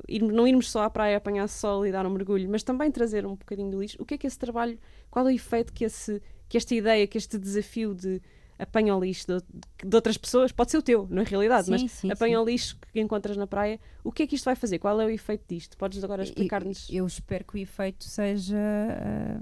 ir- 0.07 0.21
não 0.21 0.47
irmos 0.47 0.69
só 0.69 0.83
à 0.83 0.89
praia 0.89 1.17
apanhar 1.17 1.47
sol 1.47 1.85
e 1.85 1.91
dar 1.91 2.05
um 2.05 2.09
mergulho, 2.11 2.47
mas 2.49 2.61
também 2.61 2.91
trazer 2.91 3.25
um 3.25 3.35
bocadinho 3.35 3.71
de 3.71 3.77
lixo, 3.77 3.97
o 3.99 4.05
que 4.05 4.13
é 4.13 4.17
que 4.17 4.27
esse 4.27 4.37
trabalho, 4.37 4.77
qual 5.09 5.27
é 5.27 5.31
o 5.31 5.35
efeito 5.35 5.73
que, 5.73 5.83
esse, 5.85 6.21
que 6.47 6.55
esta 6.57 6.75
ideia, 6.75 7.07
que 7.07 7.17
este 7.17 7.37
desafio 7.37 7.95
de 7.95 8.21
apanha 8.59 8.95
o 8.95 8.99
lixo 8.99 9.27
de, 9.27 9.43
de 9.87 9.95
outras 9.95 10.17
pessoas, 10.17 10.51
pode 10.51 10.71
ser 10.71 10.77
o 10.77 10.81
teu, 10.81 11.07
na 11.09 11.23
realidade, 11.23 11.69
mas 11.69 11.81
Sim, 11.81 11.87
sim, 11.87 12.11
apanha 12.11 12.37
sim. 12.37 12.43
o 12.43 12.45
lixo 12.45 12.77
que 12.91 12.99
encontras 12.99 13.37
na 13.37 13.47
praia, 13.47 13.79
o 14.03 14.11
que 14.11 14.23
é 14.23 14.27
que 14.27 14.35
isto 14.35 14.45
vai 14.45 14.55
fazer? 14.55 14.79
Qual 14.79 14.99
é 14.99 15.05
o 15.05 15.09
efeito 15.09 15.43
disto? 15.47 15.77
Podes 15.77 16.03
agora 16.03 16.23
explicar-nos? 16.23 16.89
Eu, 16.89 16.97
eu 16.97 17.07
espero 17.07 17.45
que 17.45 17.55
o 17.55 17.57
efeito 17.57 18.03
seja, 18.03 18.57
ah, 18.57 19.39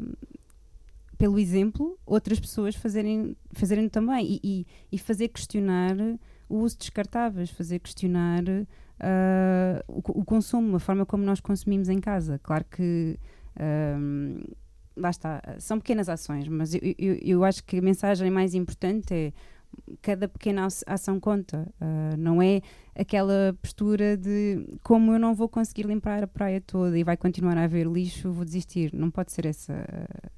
pelo 1.17 1.39
exemplo, 1.39 1.97
outras 2.05 2.39
pessoas 2.39 2.75
fazerem, 2.75 3.35
fazerem 3.53 3.87
também 3.87 4.25
e, 4.25 4.39
e, 4.43 4.67
e 4.91 4.97
fazer 4.97 5.29
questionar 5.29 5.95
o 6.49 6.57
uso 6.59 6.75
de 6.75 6.79
descartáveis, 6.81 7.49
fazer 7.49 7.79
questionar 7.79 8.43
ah, 8.99 9.83
o, 9.87 10.19
o 10.19 10.25
consumo, 10.25 10.75
a 10.75 10.79
forma 10.79 11.05
como 11.05 11.23
nós 11.23 11.39
consumimos 11.39 11.89
em 11.89 11.99
casa. 11.99 12.39
Claro 12.43 12.65
que. 12.65 13.17
ah, 13.55 13.97
lá 14.95 15.09
está, 15.09 15.41
são 15.59 15.77
pequenas 15.79 16.07
ações, 16.09 16.47
mas 16.47 16.73
eu, 16.73 16.81
eu, 16.97 17.13
eu 17.21 17.43
acho 17.43 17.63
que 17.63 17.77
a 17.77 17.81
mensagem 17.81 18.29
mais 18.31 18.53
importante 18.53 19.13
é 19.13 19.33
cada 20.01 20.27
pequena 20.27 20.65
aç- 20.65 20.83
ação 20.87 21.19
conta. 21.19 21.67
Ah, 21.81 22.15
não 22.17 22.41
é 22.41 22.61
aquela 22.97 23.53
postura 23.61 24.15
de 24.15 24.65
como 24.81 25.11
eu 25.11 25.19
não 25.19 25.35
vou 25.35 25.49
conseguir 25.49 25.85
limpar 25.85 26.23
a 26.23 26.27
praia 26.27 26.61
toda 26.61 26.97
e 26.97 27.03
vai 27.03 27.17
continuar 27.17 27.57
a 27.57 27.63
haver 27.65 27.85
lixo, 27.85 28.31
vou 28.31 28.45
desistir. 28.45 28.93
Não 28.93 29.11
pode 29.11 29.33
ser 29.33 29.45
essa. 29.45 29.73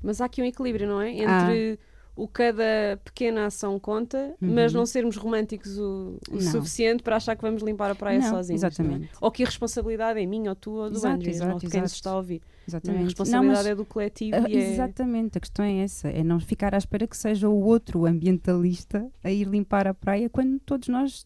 Mas 0.02 0.22
há 0.22 0.26
aqui 0.26 0.42
um 0.42 0.46
equilíbrio, 0.46 0.88
não 0.88 1.00
é? 1.02 1.10
Ah. 1.26 1.44
Entre 1.52 1.80
o 2.16 2.28
cada 2.28 3.00
pequena 3.06 3.46
ação 3.46 3.80
conta, 3.80 4.34
mas 4.42 4.74
Uhum. 4.74 4.80
não 4.80 4.86
sermos 4.88 5.16
românticos 5.18 5.78
o, 5.78 6.18
o 6.32 6.34
Não. 6.38 6.42
suficiente 6.42 7.04
para 7.04 7.18
achar 7.18 7.36
que 7.36 7.44
vamos 7.44 7.62
limpar 7.62 7.92
a 7.92 7.96
praia 7.96 8.18
Não, 8.20 8.30
sozinhos. 8.32 8.64
não 8.64 8.68
é? 8.68 8.72
exatamente. 8.72 9.10
Ou 9.22 9.30
que 9.30 9.44
a 9.44 9.46
responsabilidade 9.46 10.20
é 10.20 10.26
minha 10.26 10.50
ou 10.50 10.56
tua 10.56 10.86
ou 10.86 10.90
do 10.90 10.96
Exato, 10.98 11.14
Andrews, 11.14 11.36
exato, 11.36 11.54
ou 11.54 11.60
de 11.60 11.68
quem 11.68 11.80
nos 11.82 11.92
exato. 11.92 11.96
está 12.00 12.10
a 12.10 12.18
ouvir. 12.18 12.42
É? 12.68 12.76
A 12.76 12.78
Exatamente. 12.78 13.04
responsabilidade 13.06 13.64
Não, 13.64 13.72
é 13.72 13.76
do 13.76 13.86
coletivo 13.86 14.36
é... 14.36 14.52
Exatamente, 14.52 15.38
a 15.38 15.42
questão 15.42 15.64
é 15.64 15.78
essa, 15.80 16.10
é 16.10 16.24
não 16.24 16.40
ficar 16.40 16.76
à 16.76 16.78
espera 16.78 17.08
que 17.08 17.16
seja 17.16 17.48
o 17.48 17.64
outro 17.64 18.06
ambientalista 18.06 19.10
a 19.24 19.32
ir 19.32 19.48
limpar 19.48 19.88
a 19.88 19.94
praia 19.94 20.30
quando 20.30 20.60
todos 20.60 20.88
nós 20.90 21.26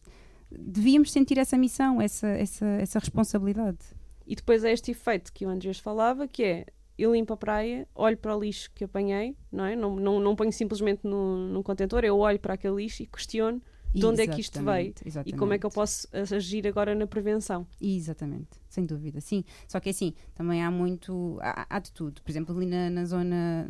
devíamos 0.51 1.11
sentir 1.11 1.37
essa 1.37 1.57
missão, 1.57 2.01
essa, 2.01 2.27
essa, 2.27 2.65
essa 2.65 2.99
responsabilidade. 2.99 3.79
E 4.27 4.35
depois 4.35 4.63
é 4.63 4.71
este 4.71 4.91
efeito 4.91 5.33
que 5.33 5.45
o 5.45 5.49
Andreas 5.49 5.79
falava, 5.79 6.27
que 6.27 6.43
é 6.43 6.65
eu 6.97 7.13
limpo 7.13 7.33
a 7.33 7.37
praia, 7.37 7.87
olho 7.95 8.17
para 8.17 8.35
o 8.35 8.39
lixo 8.39 8.69
que 8.75 8.83
apanhei, 8.83 9.35
não 9.51 9.65
é? 9.65 9.75
Não, 9.75 9.95
não, 9.95 10.19
não 10.19 10.35
ponho 10.35 10.51
simplesmente 10.51 11.01
no, 11.03 11.47
num 11.47 11.63
contentor, 11.63 12.03
eu 12.03 12.17
olho 12.19 12.39
para 12.39 12.53
aquele 12.53 12.75
lixo 12.75 13.01
e 13.01 13.07
questiono 13.07 13.61
de 13.93 14.05
onde 14.05 14.21
é 14.21 14.27
que 14.27 14.41
isto 14.41 14.63
veio 14.63 14.93
Exatamente, 15.05 15.35
e 15.35 15.37
como 15.37 15.53
é 15.53 15.57
que 15.57 15.65
eu 15.65 15.69
posso 15.69 16.07
agir 16.35 16.65
agora 16.67 16.95
na 16.95 17.05
prevenção. 17.07 17.65
Exatamente, 17.79 18.49
sem 18.69 18.85
dúvida, 18.85 19.19
sim. 19.21 19.43
Só 19.67 19.79
que 19.79 19.89
assim, 19.89 20.13
também 20.33 20.63
há 20.63 20.71
muito, 20.71 21.37
há, 21.41 21.65
há 21.69 21.79
de 21.79 21.91
tudo. 21.91 22.21
Por 22.21 22.31
exemplo, 22.31 22.55
ali 22.55 22.65
na, 22.65 22.89
na 22.89 23.05
zona, 23.05 23.69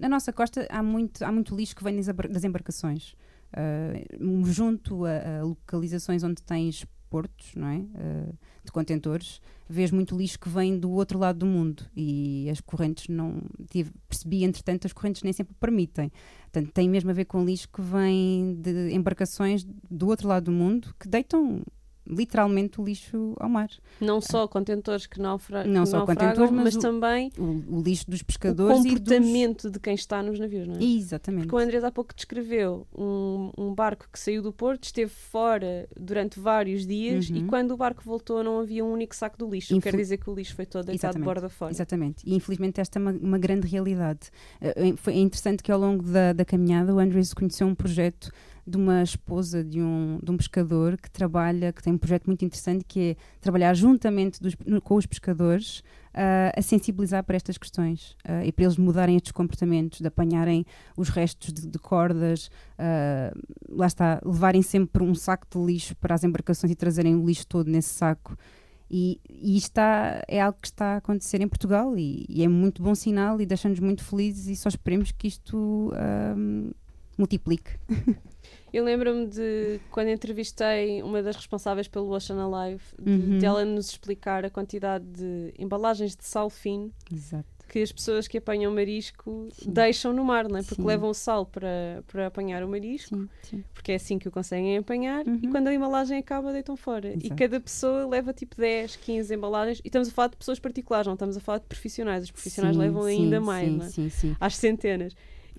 na 0.00 0.08
nossa 0.08 0.32
costa, 0.32 0.66
há 0.70 0.82
muito, 0.82 1.22
há 1.24 1.30
muito 1.32 1.54
lixo 1.54 1.76
que 1.76 1.84
vem 1.84 1.96
das, 1.96 2.08
embar- 2.08 2.28
das 2.28 2.44
embarcações. 2.44 3.14
Ah, 3.52 3.92
junto 4.46 5.04
a, 5.04 5.40
a 5.40 5.42
localizações 5.44 6.24
onde 6.24 6.42
tens 6.42 6.84
portos, 7.14 7.54
não 7.54 7.68
é? 7.68 7.80
Ah, 7.94 8.32
de 8.64 8.72
contentores, 8.72 9.40
vês 9.68 9.92
muito 9.92 10.16
lixo 10.16 10.40
que 10.40 10.48
vem 10.48 10.76
do 10.76 10.90
outro 10.90 11.16
lado 11.16 11.38
do 11.38 11.46
mundo 11.46 11.84
e 11.94 12.48
as 12.50 12.60
correntes 12.60 13.06
não. 13.06 13.40
Tive, 13.70 13.92
percebi, 14.08 14.42
entretanto, 14.42 14.84
as 14.88 14.92
correntes 14.92 15.22
nem 15.22 15.32
sempre 15.32 15.54
permitem. 15.60 16.10
Portanto, 16.50 16.72
tem 16.72 16.88
mesmo 16.88 17.10
a 17.10 17.12
ver 17.12 17.26
com 17.26 17.44
lixo 17.44 17.68
que 17.68 17.80
vem 17.80 18.56
de 18.60 18.92
embarcações 18.92 19.64
do 19.88 20.08
outro 20.08 20.26
lado 20.26 20.46
do 20.46 20.52
mundo 20.52 20.92
que 20.98 21.06
deitam 21.06 21.62
literalmente 22.06 22.80
o 22.80 22.84
lixo 22.84 23.34
ao 23.38 23.48
mar. 23.48 23.68
Não 24.00 24.20
só 24.20 24.46
contentores 24.46 25.06
que 25.06 25.20
naufra 25.20 25.64
Não 25.64 25.84
que 25.84 25.88
só 25.90 25.98
naufragam, 25.98 26.24
contentores, 26.26 26.50
mas 26.50 26.64
mas 26.64 26.76
o- 26.76 26.80
também 26.80 27.30
O, 27.38 27.78
o 27.78 27.82
lixo 27.82 28.10
dos 28.10 28.20
o 28.20 28.24
pescadores 28.26 28.78
e 28.80 28.82
dos... 28.82 28.98
comportamento 28.98 29.70
de 29.70 29.80
quem 29.80 29.94
está 29.94 30.22
nos 30.22 30.38
navios, 30.38 30.66
não 30.68 30.76
é? 30.76 30.82
Exatamente. 30.82 31.42
Porque 31.46 31.56
o 31.56 31.58
Andrés 31.58 31.82
há 31.84 31.90
pouco 31.90 32.14
descreveu 32.14 32.86
um, 32.96 33.50
um 33.56 33.74
barco 33.74 34.06
que 34.12 34.18
saiu 34.18 34.42
do 34.42 34.52
porto, 34.52 34.84
esteve 34.84 35.10
fora 35.10 35.88
durante 35.98 36.38
vários 36.38 36.86
dias 36.86 37.28
e 37.30 37.34
Uhum. 37.34 37.46
quando 37.46 37.70
o 37.72 37.76
barco 37.76 38.02
voltou 38.04 38.42
não 38.44 38.60
havia 38.60 38.84
um 38.84 38.92
único 38.92 39.14
saco 39.16 39.36
do 39.38 39.48
lixo. 39.48 39.74
Infel- 39.74 39.92
Quer 39.92 39.98
dizer 39.98 40.18
que 40.18 40.28
o 40.30 40.34
lixo 40.34 40.54
foi 40.54 40.66
todo 40.66 40.86
deitado 40.86 41.18
de 41.18 41.22
borda 41.24 41.48
fora. 41.48 41.70
Exatamente. 41.72 42.22
E 42.26 42.34
infelizmente 42.34 42.80
esta 42.80 42.98
é 42.98 43.00
uma, 43.00 43.12
uma 43.12 43.38
grande 43.38 43.66
realidade. 43.66 44.30
Eh, 44.60 44.88
eh, 44.90 44.94
foi 44.96 45.14
interessante 45.14 45.62
que 45.62 45.72
ao 45.72 45.78
longo 45.80 46.02
da, 46.04 46.32
da 46.32 46.44
caminhada 46.44 46.94
o 46.94 46.98
Andrews 46.98 47.32
conheceu 47.34 47.66
um 47.66 47.74
projeto 47.74 48.30
de 48.66 48.76
uma 48.78 49.02
esposa 49.02 49.62
de 49.62 49.80
um, 49.80 50.18
de 50.22 50.30
um 50.30 50.36
pescador 50.36 50.96
que 50.96 51.10
trabalha, 51.10 51.72
que 51.72 51.82
tem 51.82 51.92
um 51.92 51.98
projeto 51.98 52.26
muito 52.26 52.44
interessante 52.44 52.84
que 52.86 53.00
é 53.10 53.16
trabalhar 53.40 53.74
juntamente 53.74 54.40
dos- 54.40 54.56
com 54.82 54.94
os 54.96 55.04
pescadores 55.04 55.82
ah, 56.14 56.52
a 56.56 56.62
sensibilizar 56.62 57.22
para 57.24 57.36
estas 57.36 57.58
questões 57.58 58.16
ah, 58.24 58.44
e 58.44 58.50
para 58.52 58.64
eles 58.64 58.78
mudarem 58.78 59.16
estes 59.16 59.32
comportamentos, 59.32 60.00
de 60.00 60.06
apanharem 60.06 60.64
os 60.96 61.10
restos 61.10 61.52
de, 61.52 61.66
de 61.66 61.78
cordas, 61.78 62.50
ah, 62.78 63.34
lá 63.68 63.86
está, 63.86 64.20
levarem 64.24 64.62
sempre 64.62 65.02
um 65.02 65.14
saco 65.14 65.46
de 65.50 65.58
lixo 65.58 65.94
para 65.96 66.14
as 66.14 66.24
embarcações 66.24 66.70
e 66.72 66.74
trazerem 66.74 67.14
o 67.16 67.26
lixo 67.26 67.46
todo 67.46 67.70
nesse 67.70 67.90
saco. 67.90 68.36
E, 68.90 69.20
e 69.28 69.56
está, 69.56 70.22
é 70.28 70.40
algo 70.40 70.58
que 70.60 70.68
está 70.68 70.94
a 70.94 70.96
acontecer 70.98 71.40
em 71.40 71.48
Portugal 71.48 71.98
e, 71.98 72.24
e 72.28 72.44
é 72.44 72.48
muito 72.48 72.82
bom 72.82 72.94
sinal 72.94 73.40
e 73.40 73.46
deixa-nos 73.46 73.80
muito 73.80 74.04
felizes 74.04 74.46
e 74.46 74.54
só 74.54 74.68
esperemos 74.68 75.10
que 75.10 75.26
isto 75.26 75.90
multiplique. 77.18 77.70
Eu 78.74 78.84
lembro-me 78.84 79.26
de 79.26 79.80
quando 79.90 80.08
entrevistei 80.08 81.00
uma 81.02 81.22
das 81.22 81.36
responsáveis 81.36 81.86
pelo 81.86 82.10
Ocean 82.10 82.44
Alive, 82.44 82.82
de, 83.00 83.10
Uhum. 83.10 83.38
de 83.38 83.46
ela 83.46 83.64
nos 83.64 83.88
explicar 83.90 84.44
a 84.44 84.50
quantidade 84.50 85.04
de 85.04 85.54
embalagens 85.58 86.16
de 86.16 86.24
sal 86.24 86.50
fino 86.50 86.90
Exato. 87.12 87.44
que 87.68 87.78
as 87.80 87.92
pessoas 87.92 88.26
que 88.26 88.36
apanham 88.38 88.74
marisco 88.74 89.48
Sim. 89.52 89.70
deixam 89.72 90.12
no 90.12 90.24
mar, 90.24 90.48
não 90.48 90.58
é? 90.58 90.62
Porque 90.62 90.82
Sim. 90.82 90.88
levam 90.88 91.10
o 91.10 91.14
sal 91.14 91.46
para, 91.46 92.02
para 92.08 92.26
apanhar 92.26 92.64
o 92.64 92.68
marisco, 92.68 93.16
Sim, 93.42 93.62
porque 93.72 93.92
é 93.92 93.94
assim 93.94 94.18
que 94.18 94.26
o 94.28 94.32
conseguem 94.32 94.76
apanhar, 94.76 95.24
e 95.26 95.30
Uhum. 95.30 95.50
quando 95.52 95.68
a 95.68 95.74
embalagem 95.74 96.18
acaba, 96.18 96.52
deitam 96.52 96.76
fora. 96.76 97.10
E 97.10 97.18
Exato. 97.26 97.36
cada 97.36 97.60
pessoa 97.60 98.06
leva 98.08 98.32
tipo 98.32 98.56
10, 98.56 98.96
15 98.96 99.32
embalagens, 99.34 99.78
e 99.84 99.88
estamos 99.88 100.08
a 100.08 100.10
falar 100.10 100.28
de 100.28 100.36
pessoas 100.36 100.58
particulares, 100.58 101.06
não 101.06 101.14
estamos 101.14 101.36
a 101.36 101.40
falar 101.40 101.58
de 101.58 101.66
profissionais. 101.66 102.24
Os 102.24 102.30
profissionais 102.32 102.76
levam 102.76 103.04
ainda 103.04 103.40
mais, 103.40 103.72
não 103.72 103.84
é? 103.86 104.36
às 104.40 104.56
centenas. 104.56 105.14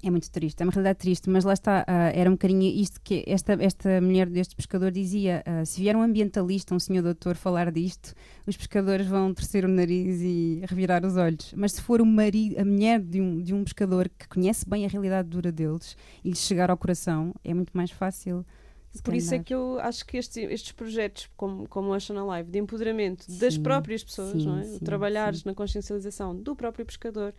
É 0.06 0.12
muito 0.12 0.30
triste, 0.30 0.62
é 0.62 0.64
uma 0.64 0.72
realidade 0.72 1.00
triste, 1.00 1.28
mas 1.32 1.44
lá 1.44 1.54
está, 1.54 1.84
ah, 1.88 2.12
era 2.14 2.30
um 2.30 2.34
bocadinho 2.34 2.62
isto 2.62 3.02
que 3.02 3.24
esta, 3.26 3.54
esta 3.54 4.00
mulher 4.00 4.30
deste 4.30 4.56
pescador 4.56 4.92
dizia: 4.92 5.42
ah, 5.44 5.66
se 5.66 5.82
vier 5.82 5.96
um 5.96 6.02
ambientalista, 6.04 6.76
um 6.76 6.80
senhor 6.80 7.02
doutor, 7.02 7.36
falar 7.36 7.72
disto, 7.72 8.14
os 8.46 8.56
pescadores 8.56 9.08
vão 9.08 9.34
torcer 9.34 9.66
o 9.66 9.68
nariz 9.68 10.22
e 10.22 10.62
revirar 10.70 11.04
os 11.04 11.18
olhos. 11.18 11.52
Mas 11.58 11.72
se 11.72 11.82
for 11.82 12.02
o 12.02 12.06
marido, 12.06 12.60
a 12.60 12.64
mulher 12.64 13.00
de 13.02 13.20
um, 13.20 13.42
de 13.42 13.52
um 13.52 13.64
pescador 13.64 14.08
que 14.08 14.28
conhece 14.28 14.70
bem 14.70 14.86
a 14.86 14.88
realidade 14.88 15.28
dura 15.28 15.52
deles 15.52 15.98
e 16.24 16.30
lhes 16.30 16.40
chegar 16.40 16.70
ao 16.70 16.78
coração, 16.78 17.34
é 17.44 17.52
muito 17.56 17.76
mais 17.76 17.90
fácil. 17.90 18.46
Por 19.04 19.16
isso 19.16 19.34
é 19.34 19.40
que 19.40 19.56
eu 19.56 19.80
acho 19.80 20.06
que 20.06 20.18
estes, 20.18 20.38
estes 20.38 20.72
projetos, 20.72 21.28
como, 21.36 21.68
como 21.68 21.90
o 21.90 21.96
Ocean 21.96 22.22
Alive, 22.22 22.52
de 22.52 22.60
empoderamento 22.60 23.26
das 23.40 23.56
Sim, 23.56 23.64
próprias 23.64 24.04
pessoas, 24.04 24.40
sim, 24.42 24.46
não 24.46 24.60
é? 24.60 24.64
sim, 24.64 24.80
trabalhares 24.80 25.44
na 25.44 25.54
consciencialização 25.56 26.36
do 26.36 26.56
próprio 26.56 26.86
pescador, 26.86 27.34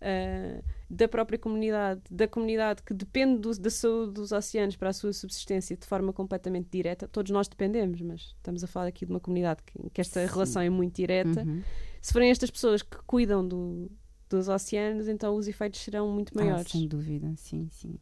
ah, 0.00 0.62
da 0.88 1.06
própria 1.06 1.38
comunidade, 1.38 2.00
da 2.10 2.26
comunidade 2.26 2.82
que 2.82 2.92
depende 2.94 3.38
do- 3.40 3.58
da 3.58 3.70
saúde 3.70 4.12
dos 4.12 4.32
oceanos 4.32 4.76
para 4.76 4.88
a 4.90 4.92
sua 4.92 5.12
subsistência 5.12 5.76
de 5.76 5.86
forma 5.86 6.12
completamente 6.12 6.68
direta. 6.70 7.06
Todos 7.06 7.30
nós 7.30 7.46
dependemos, 7.48 8.00
mas 8.00 8.34
estamos 8.36 8.64
a 8.64 8.66
falar 8.66 8.86
aqui 8.88 9.06
de 9.06 9.12
uma 9.12 9.20
comunidade 9.20 9.62
que, 9.64 9.90
que 9.90 10.00
esta 10.00 10.26
Sim. 10.26 10.32
relação 10.32 10.62
é 10.62 10.70
muito 10.70 10.96
direta. 10.96 11.42
Uhum. 11.42 11.62
Se 12.02 12.12
forem 12.12 12.30
estas 12.30 12.50
pessoas 12.50 12.82
que 12.82 12.96
cuidam 13.06 13.46
do- 13.46 13.90
dos 14.28 14.48
oceanos, 14.48 15.06
então 15.08 15.34
os 15.36 15.46
efeitos 15.48 15.80
serão 15.80 16.08
muito 16.12 16.32
Ah, 16.36 16.40
maiores. 16.44 16.70
sem 16.70 16.86
dúvida, 16.88 17.32
sim, 17.36 17.68
sim. 17.70 17.98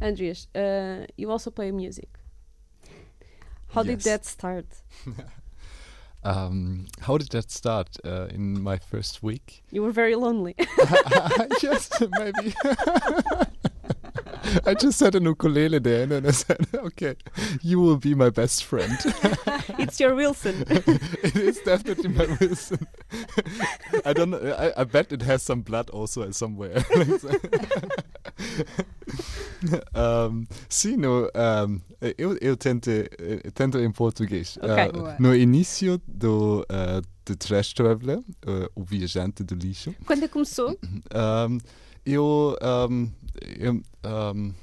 Andreas, 0.00 0.44
uh, 0.54 1.06
you 1.18 1.30
also 1.30 1.52
play 1.52 1.70
music. 1.72 2.08
How 3.74 3.84
did 3.84 3.98
Yes. 3.98 4.04
that 4.04 4.26
start? 4.26 4.66
Um, 6.22 6.86
how 7.00 7.16
did 7.18 7.30
that 7.30 7.50
start? 7.50 7.96
Uh, 8.04 8.26
in 8.26 8.62
my 8.62 8.78
first 8.78 9.22
week? 9.22 9.62
You 9.70 9.82
were 9.82 9.92
very 9.92 10.14
lonely. 10.14 10.54
yes, 11.62 11.90
maybe. 12.18 12.54
I 14.66 14.74
just 14.74 15.00
had 15.00 15.14
an 15.14 15.24
ukulele 15.24 15.78
there, 15.78 16.02
and 16.02 16.12
then 16.12 16.26
I 16.26 16.32
said, 16.32 16.66
"Okay, 16.74 17.14
you 17.62 17.80
will 17.80 17.96
be 17.96 18.14
my 18.14 18.30
best 18.30 18.64
friend." 18.64 18.96
It's 19.78 19.98
your 20.00 20.14
Wilson. 20.14 20.64
it 20.68 21.36
is 21.36 21.60
definitely 21.64 22.08
my 22.08 22.26
Wilson. 22.40 22.86
I 24.04 24.12
don't 24.12 24.30
know. 24.30 24.38
I, 24.58 24.82
I 24.82 24.84
bet 24.84 25.12
it 25.12 25.22
has 25.22 25.42
some 25.42 25.62
blood 25.62 25.88
also 25.90 26.30
somewhere. 26.32 26.84
um, 29.94 30.46
sim, 30.68 30.96
no, 30.96 31.30
um, 31.34 31.80
eu, 32.18 32.36
eu 32.40 32.56
tento, 32.56 32.88
eu 32.90 33.52
tento 33.54 33.78
em 33.78 33.90
português. 33.90 34.58
Ok. 34.62 35.00
Uh, 35.00 35.16
no 35.22 35.34
início 35.34 36.00
do, 36.06 36.60
uh, 36.70 37.02
do 37.24 37.36
Trash 37.36 37.72
Traveler, 37.74 38.18
uh, 38.18 38.68
o 38.74 38.82
viajante 38.82 39.42
do 39.42 39.54
lixo, 39.54 39.94
Quando 40.06 40.28
começou? 40.28 40.78
um, 41.14 41.58
eu, 42.04 42.56
um, 42.90 43.10
eu, 43.58 43.82
um, 44.34 44.54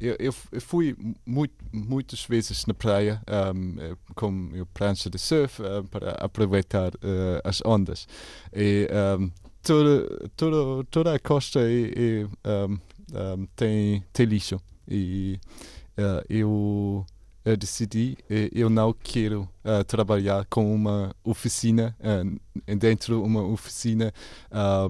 eu, 0.00 0.16
eu 0.18 0.60
fui 0.60 0.96
muito, 1.24 1.54
muitas 1.72 2.24
vezes 2.24 2.66
na 2.66 2.74
praia 2.74 3.22
um, 3.54 3.80
eh, 3.80 3.96
com 4.14 4.50
prancha 4.74 5.08
de 5.08 5.18
surf 5.18 5.62
um, 5.62 5.84
para 5.86 6.10
aproveitar 6.12 6.94
uh, 6.96 7.40
as 7.42 7.62
ondas. 7.64 8.06
E 8.52 8.88
um, 9.18 9.30
toda, 9.62 10.30
toda, 10.36 10.84
toda 10.90 11.14
a 11.14 11.18
costa 11.18 11.60
é, 11.60 11.90
é, 11.90 12.66
um, 12.66 12.78
um, 13.12 13.46
tem, 13.56 14.04
tem 14.12 14.26
lixo. 14.26 14.60
E 14.86 15.40
uh, 15.98 16.24
eu, 16.28 17.06
eu 17.44 17.56
decidi, 17.56 18.16
eh, 18.28 18.50
eu 18.52 18.68
não 18.68 18.92
quero 18.92 19.48
uh, 19.64 19.82
trabalhar 19.84 20.44
com 20.46 20.74
uma 20.74 21.14
oficina, 21.24 21.96
uh, 22.00 22.76
dentro 22.76 23.16
de 23.16 23.22
uma 23.22 23.42
oficina. 23.42 24.12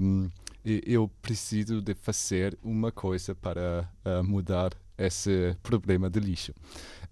um, 0.01 0.29
eu 0.65 1.07
preciso 1.21 1.81
de 1.81 1.93
fazer 1.93 2.57
uma 2.63 2.91
coisa 2.91 3.35
para 3.35 3.87
uh, 4.03 4.23
mudar 4.23 4.71
esse 4.97 5.55
problema 5.61 6.09
de 6.09 6.19
lixo. 6.19 6.53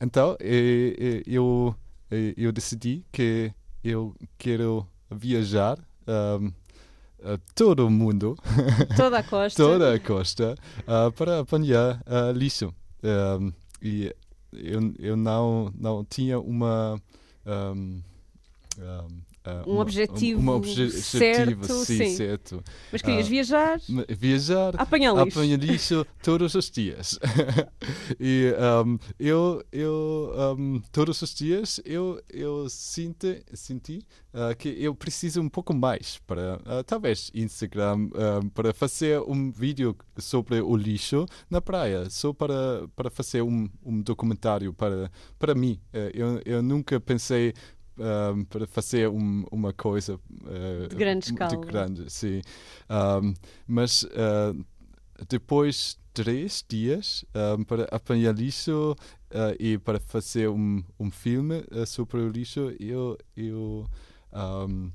Então, 0.01 0.35
eh, 0.39 0.95
eh, 0.97 1.23
eu, 1.27 1.75
eu 2.35 2.51
decidi 2.51 3.05
que 3.11 3.53
eu 3.83 4.15
quero 4.37 4.87
viajar 5.11 5.77
um, 6.07 6.51
a 7.23 7.37
todo 7.53 7.85
o 7.85 7.89
mundo, 7.89 8.35
Toda 8.97 9.19
a 9.19 9.23
costa. 9.23 9.61
toda 9.61 9.93
a 9.93 9.99
costa, 9.99 10.55
uh, 10.81 11.11
para 11.11 11.39
apanhar 11.39 12.01
uh, 12.07 12.31
lixo. 12.31 12.73
Um, 13.03 13.53
e 13.81 14.13
eu, 14.51 14.93
eu 14.99 15.15
não, 15.15 15.71
não 15.77 16.03
tinha 16.05 16.39
uma... 16.39 16.99
Um, 17.45 18.01
um, 18.79 19.32
uh, 19.45 19.69
Um 19.69 19.73
uma- 19.73 19.81
objetivo 19.81 20.39
uma 20.39 20.53
obje- 20.55 20.89
certo, 20.91 21.73
sim, 21.85 21.97
sim. 21.97 22.15
certo. 22.15 22.63
Mas 22.91 23.01
querias 23.01 23.27
Ah. 23.27 23.29
viajar, 23.29 23.79
Viajar, 24.09 24.73
apanhar 24.81 25.13
lixo. 25.15 25.39
apanhar 25.39 25.57
lixo 25.59 26.05
todos 26.21 26.55
os 26.55 26.69
dias. 26.69 27.19
e 28.19 28.53
um, 28.85 28.97
eu, 29.19 29.63
eu 29.71 30.55
um, 30.57 30.81
todos 30.91 31.21
os 31.21 31.33
dias 31.33 31.79
eu, 31.85 32.21
eu 32.29 32.67
senti, 32.69 33.43
senti 33.53 33.99
uh, 34.33 34.55
que 34.57 34.69
eu 34.69 34.93
preciso 34.95 35.41
um 35.41 35.49
pouco 35.49 35.73
mais 35.73 36.19
para, 36.25 36.55
uh, 36.57 36.83
talvez, 36.85 37.31
Instagram, 37.33 38.09
para 38.53 38.73
fazer 38.73 39.19
um 39.21 39.51
vídeo 39.51 39.95
sobre 40.17 40.61
o 40.61 40.75
lixo 40.75 41.25
na 41.49 41.61
praia, 41.61 42.09
só 42.09 42.33
para, 42.33 42.87
para 42.95 43.09
fazer 43.09 43.41
um, 43.41 43.67
um 43.85 44.01
documentário 44.01 44.73
para, 44.73 45.11
para 45.37 45.53
mim. 45.55 45.79
Uh, 45.93 46.09
eu, 46.13 46.41
eu 46.45 46.61
nunca 46.63 46.99
pensei 46.99 47.53
um, 47.97 48.43
para 48.45 48.67
fazer 48.67 49.09
um, 49.09 49.45
uma 49.51 49.73
coisa 49.73 50.15
uh, 50.15 50.87
De 50.89 50.95
grande 50.95 51.25
de 51.25 51.31
escala. 51.33 51.57
grande, 51.57 52.11
sim. 52.11 52.41
Um, 52.89 53.33
mas 53.67 54.03
uh, 54.03 54.65
depois 55.27 55.97
três 56.13 56.63
dias 56.67 57.25
para 57.67 57.85
apanhar 57.85 58.35
lixo, 58.35 58.95
uh, 59.33 59.55
e 59.59 59.77
para 59.77 59.99
fazer 59.99 60.47
um, 60.49 60.83
um 60.99 61.11
filme 61.11 61.65
uh, 61.71 61.85
sobre 61.85 62.17
o 62.17 62.29
lixo, 62.29 62.73
eu, 62.79 63.17
eu, 63.35 63.85
um, 64.31 64.91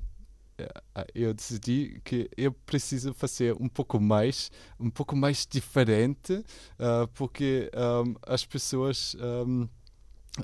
eu 1.13 1.33
decidi 1.33 2.01
que 2.03 2.29
eu 2.35 2.51
preciso 2.51 3.13
fazer 3.13 3.55
um 3.59 3.67
pouco 3.67 3.99
mais, 3.99 4.51
um 4.79 4.89
pouco 4.89 5.15
mais 5.15 5.45
diferente, 5.49 6.33
uh, 6.33 7.07
porque 7.13 7.69
um, 7.75 8.15
as 8.25 8.45
pessoas 8.45 9.15
um, 9.19 9.67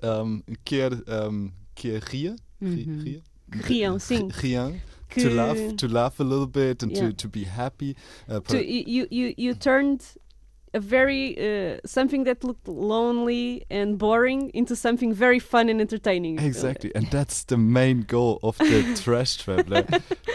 um, 0.04 0.42
quer, 0.64 0.92
um, 0.94 1.52
quer 1.76 2.00
rir, 2.12 2.36
Uhum. 2.62 3.04
rir, 3.04 3.22
Riam, 3.70 4.00
sim. 4.00 4.30
Riam, 4.42 4.82
Que- 5.10 5.24
to 5.24 5.30
laugh, 5.30 5.76
to 5.78 5.88
laugh 5.88 6.20
a 6.20 6.24
little 6.24 6.48
bit 6.48 6.82
and 6.84 6.92
Yeah. 6.92 7.08
to, 7.10 7.14
to 7.14 7.28
be 7.28 7.44
happy. 7.44 7.96
Uh, 8.28 8.40
to, 8.42 8.58
you, 8.66 9.08
you, 9.12 9.34
you 9.38 9.54
turned 9.54 10.02
a 10.76 10.80
very 10.80 11.36
uh, 11.38 11.78
something 11.86 12.26
that 12.26 12.44
looked 12.44 12.68
lonely 12.68 13.66
and 13.70 13.98
boring 13.98 14.52
into 14.54 14.76
something 14.76 15.14
very 15.14 15.40
fun 15.40 15.70
and 15.70 15.80
entertaining. 15.82 16.38
Exactly, 16.40 16.92
and 16.96 17.08
that's 17.12 17.46
the 17.46 17.58
main 17.58 18.02
goal 18.02 18.40
of 18.44 18.58
the 18.58 18.84
trash 19.04 19.38
traveler 19.38 19.86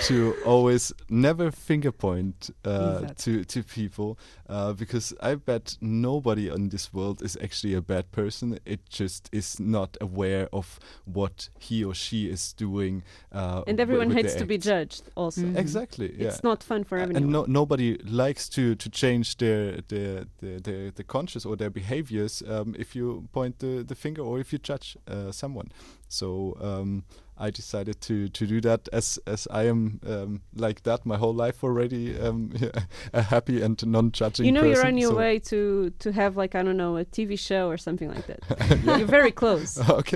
to 0.08 0.34
always 0.46 0.92
never 1.08 1.50
finger 1.50 1.92
point 1.92 2.50
uh, 2.64 3.00
to 3.18 3.44
to 3.44 3.62
people 3.62 4.18
uh, 4.48 4.72
because 4.72 5.14
I 5.20 5.34
bet 5.34 5.76
nobody 5.80 6.48
in 6.48 6.70
this 6.70 6.92
world 6.92 7.22
is 7.22 7.36
actually 7.42 7.74
a 7.76 7.82
bad 7.82 8.10
person. 8.10 8.58
It 8.64 8.80
just 8.88 9.28
is 9.32 9.60
not 9.60 9.96
aware 10.00 10.48
of 10.52 10.80
what 11.04 11.50
he 11.58 11.84
or 11.84 11.94
she 11.94 12.30
is 12.30 12.52
doing. 12.54 13.02
Uh, 13.32 13.62
and 13.66 13.80
everyone 13.80 14.10
hates 14.10 14.34
to 14.36 14.44
be 14.46 14.58
judged. 14.58 15.02
Also, 15.16 15.40
Mhm. 15.40 15.56
Exactly, 15.56 16.14
yeah. 16.18 16.28
it's 16.28 16.42
not 16.42 16.62
fun 16.62 16.84
for 16.84 16.98
everyone. 16.98 17.22
and 17.24 17.32
no, 17.32 17.44
nobody 17.46 17.98
likes 18.04 18.48
to, 18.48 18.74
to 18.74 18.88
change 18.90 19.36
their 19.36 19.80
their, 19.88 20.24
their, 20.38 20.60
their, 20.60 20.90
their 20.90 21.04
conscious 21.04 21.44
or 21.44 21.56
their 21.56 21.70
behaviors 21.70 22.42
um, 22.48 22.74
if 22.78 22.94
you 22.94 23.28
point 23.32 23.58
the, 23.58 23.84
the 23.86 23.94
finger 23.94 24.22
or 24.22 24.38
if 24.38 24.52
you 24.52 24.58
judge 24.58 24.96
uh, 25.08 25.32
someone. 25.32 25.70
So 26.08 26.56
um, 26.60 27.04
I 27.40 27.50
decided 27.50 28.00
to, 28.02 28.28
to 28.28 28.46
do 28.46 28.60
that 28.60 28.88
as 28.92 29.18
as 29.26 29.48
I 29.50 29.64
am 29.68 29.98
um, 30.06 30.40
like 30.54 30.82
that 30.82 31.06
my 31.06 31.16
whole 31.16 31.34
life 31.34 31.64
already, 31.64 32.18
um, 32.20 32.52
a 33.14 33.22
happy 33.22 33.62
and 33.62 33.80
non-judging. 33.86 34.44
you 34.46 34.52
know 34.52 34.62
you're 34.64 34.86
on 34.86 34.98
your 34.98 35.12
so- 35.12 35.16
way 35.16 35.38
to 35.50 35.90
to 35.98 36.12
have 36.12 36.36
like 36.36 36.54
I 36.54 36.62
don't 36.62 36.76
know 36.76 36.98
a 36.98 37.04
TV 37.04 37.38
show 37.38 37.68
or 37.70 37.78
something 37.78 38.08
like 38.14 38.26
that. 38.26 38.40
You're 38.98 39.06
very 39.06 39.32
close. 39.32 39.78
Ok. 39.90 40.12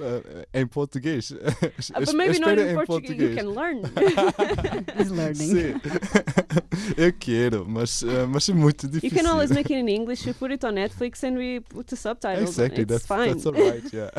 Uh, 0.00 0.20
em 0.52 0.66
português. 0.66 1.30
Uh, 1.32 2.00
but 2.00 2.14
maybe 2.14 2.38
not 2.38 2.58
in 2.58 2.74
Portuguese. 2.84 3.20
You 3.22 3.34
can 3.36 3.50
learn. 3.54 3.84
He's 4.96 5.10
learning. 5.10 5.34
Sim. 5.50 5.80
Eu 6.96 7.12
quero, 7.12 7.64
mas, 7.66 8.02
uh, 8.02 8.26
mas 8.28 8.48
é 8.48 8.52
muito 8.54 8.88
difícil. 8.88 9.08
you 9.08 9.22
can 9.22 9.26
always 9.30 9.50
make 9.50 9.70
it 9.72 9.78
in 9.78 9.88
English. 9.88 10.26
We 10.26 10.32
put 10.32 10.50
it 10.52 10.64
on 10.64 10.74
Netflix 10.74 11.22
and 11.24 11.36
we 11.36 11.60
put 11.60 11.86
the 11.88 11.96
subtitles. 11.96 12.58
on. 12.58 12.64
Exactly, 12.64 12.82
It's 12.82 12.90
that's 12.92 13.06
fine. 13.06 13.32
that's 13.34 13.46
all 13.46 13.52
right. 13.52 13.92
Yeah. 13.92 14.10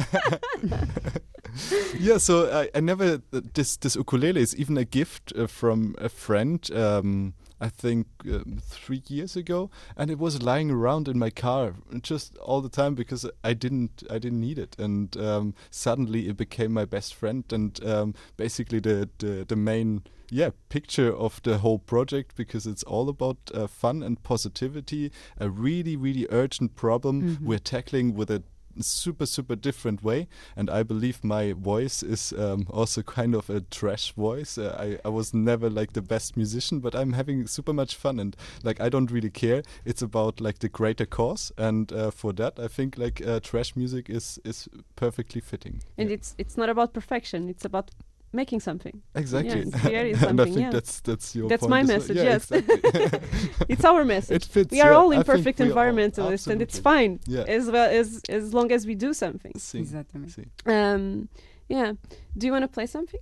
yeah. 2.00 2.18
So 2.18 2.50
I, 2.52 2.70
I 2.78 2.80
never 2.82 3.22
this 3.32 3.78
this 3.78 3.96
ukulele 3.96 4.42
is 4.42 4.56
even 4.56 4.78
a 4.78 4.86
gift 4.86 5.34
uh, 5.36 5.48
from 5.48 5.96
a 5.98 6.10
friend. 6.10 6.70
Um, 6.72 7.34
I 7.60 7.70
think 7.70 8.06
um, 8.26 8.60
three 8.62 9.02
years 9.08 9.36
ago, 9.36 9.72
and 9.96 10.12
it 10.12 10.20
was 10.20 10.44
lying 10.44 10.70
around 10.70 11.08
in 11.08 11.18
my 11.18 11.32
car 11.32 11.74
just 12.04 12.38
all 12.38 12.62
the 12.62 12.70
time 12.70 12.94
because 12.94 13.28
I 13.44 13.54
didn't 13.54 14.04
I 14.12 14.20
didn't 14.20 14.42
need 14.42 14.60
it, 14.60 14.76
and 14.80 15.18
um, 15.18 15.54
suddenly 15.72 16.28
it 16.30 16.38
became 16.38 16.72
my 16.72 16.86
best 16.86 17.16
friend 17.16 17.44
and 17.52 17.84
um, 17.84 18.14
basically 18.38 18.80
the, 18.80 19.10
the 19.18 19.44
the 19.48 19.56
main 19.56 20.04
yeah 20.30 20.52
picture 20.70 21.12
of 21.16 21.42
the 21.44 21.58
whole 21.60 21.80
project 21.80 22.36
because 22.36 22.68
it's 22.68 22.84
all 22.84 23.10
about 23.10 23.38
uh, 23.56 23.66
fun 23.66 24.04
and 24.04 24.22
positivity. 24.22 25.12
A 25.40 25.50
really 25.50 25.96
really 25.96 26.28
urgent 26.30 26.76
problem 26.76 27.22
Mhm. 27.22 27.42
we're 27.42 27.60
tackling 27.60 28.14
with 28.14 28.30
a 28.30 28.44
super 28.82 29.26
super 29.26 29.56
different 29.56 30.04
way. 30.04 30.28
And 30.56 30.70
i 30.70 30.84
believe 30.84 31.24
my 31.24 31.54
voice 31.54 32.04
is 32.04 32.34
um, 32.34 32.66
also 32.70 33.02
kind 33.02 33.36
of 33.36 33.50
a 33.50 33.62
trash 33.62 34.14
voice. 34.14 34.58
Uh, 34.58 34.76
I, 34.80 35.08
I 35.08 35.10
was 35.10 35.34
never 35.34 35.70
like 35.70 35.94
the 35.94 36.02
best 36.02 36.38
musician 36.38 36.80
but 36.80 36.96
i'm 36.96 37.14
having 37.14 37.48
super 37.48 37.74
much 37.74 37.96
fun. 37.96 38.20
And 38.20 38.36
like 38.64 38.80
i 38.82 38.90
don't 38.90 39.12
really 39.12 39.30
care. 39.32 39.64
It's 39.86 40.02
about 40.02 40.42
like 40.42 40.60
the 40.60 40.70
greater 40.70 41.06
cause. 41.06 41.52
And 41.58 41.92
uh, 41.92 42.12
for 42.12 42.34
that 42.34 42.60
i 42.60 42.68
think 42.68 42.98
like 42.98 43.22
uh, 43.26 43.40
trash 43.40 43.76
music 43.76 44.10
is 44.10 44.40
is 44.44 44.68
perfectly 44.96 45.42
fitting. 45.42 45.82
And 45.98 46.10
Yeah. 46.10 46.16
it's 46.16 46.36
it's 46.38 46.58
not 46.58 46.70
about 46.70 46.94
perfection. 46.94 47.50
It's 47.50 47.66
about 47.66 47.92
making 48.34 48.60
something. 48.60 49.02
exactly 49.16 49.62
it's 49.62 49.82
creating 49.82 50.16
and 50.30 50.40
i 50.42 50.46
something, 50.46 50.46
think 50.54 50.60
yeah. 50.66 50.70
that's 50.72 51.02
that's 51.02 51.36
your 51.36 51.48
That's 51.50 51.62
point 51.62 51.70
my 51.72 51.82
as 51.82 51.88
well. 51.88 51.98
message, 51.98 52.18
Yeah, 52.18 52.24
yes. 52.24 52.52
exactly. 52.52 53.20
It's 53.74 53.86
our 53.86 54.04
message. 54.16 54.36
it 54.36 54.46
fits 54.46 54.72
we 54.72 54.82
are 54.82 54.92
yeah, 54.92 54.98
all 54.98 55.12
I 55.12 55.16
think 55.16 55.28
imperfect 55.28 55.60
we 55.60 55.66
are 55.66 55.70
all- 55.70 55.76
environmentalists, 55.94 56.48
and 56.52 56.62
it's 56.62 56.80
fine 56.80 57.20
yeah 57.28 57.46
as 57.48 57.70
well 57.72 57.90
as 57.90 58.22
as 58.30 58.54
long 58.54 58.72
as 58.72 58.86
we 58.86 58.96
do 58.96 59.14
something. 59.14 59.54
sim, 59.58 59.82
Exatamente. 59.82 60.32
sim. 60.34 60.46
Um, 60.66 61.30
yeah. 61.70 61.94
Do 62.38 62.46
you 62.48 62.54
want 62.54 62.64
to 62.64 62.70
play 62.70 62.88
something? 62.88 63.20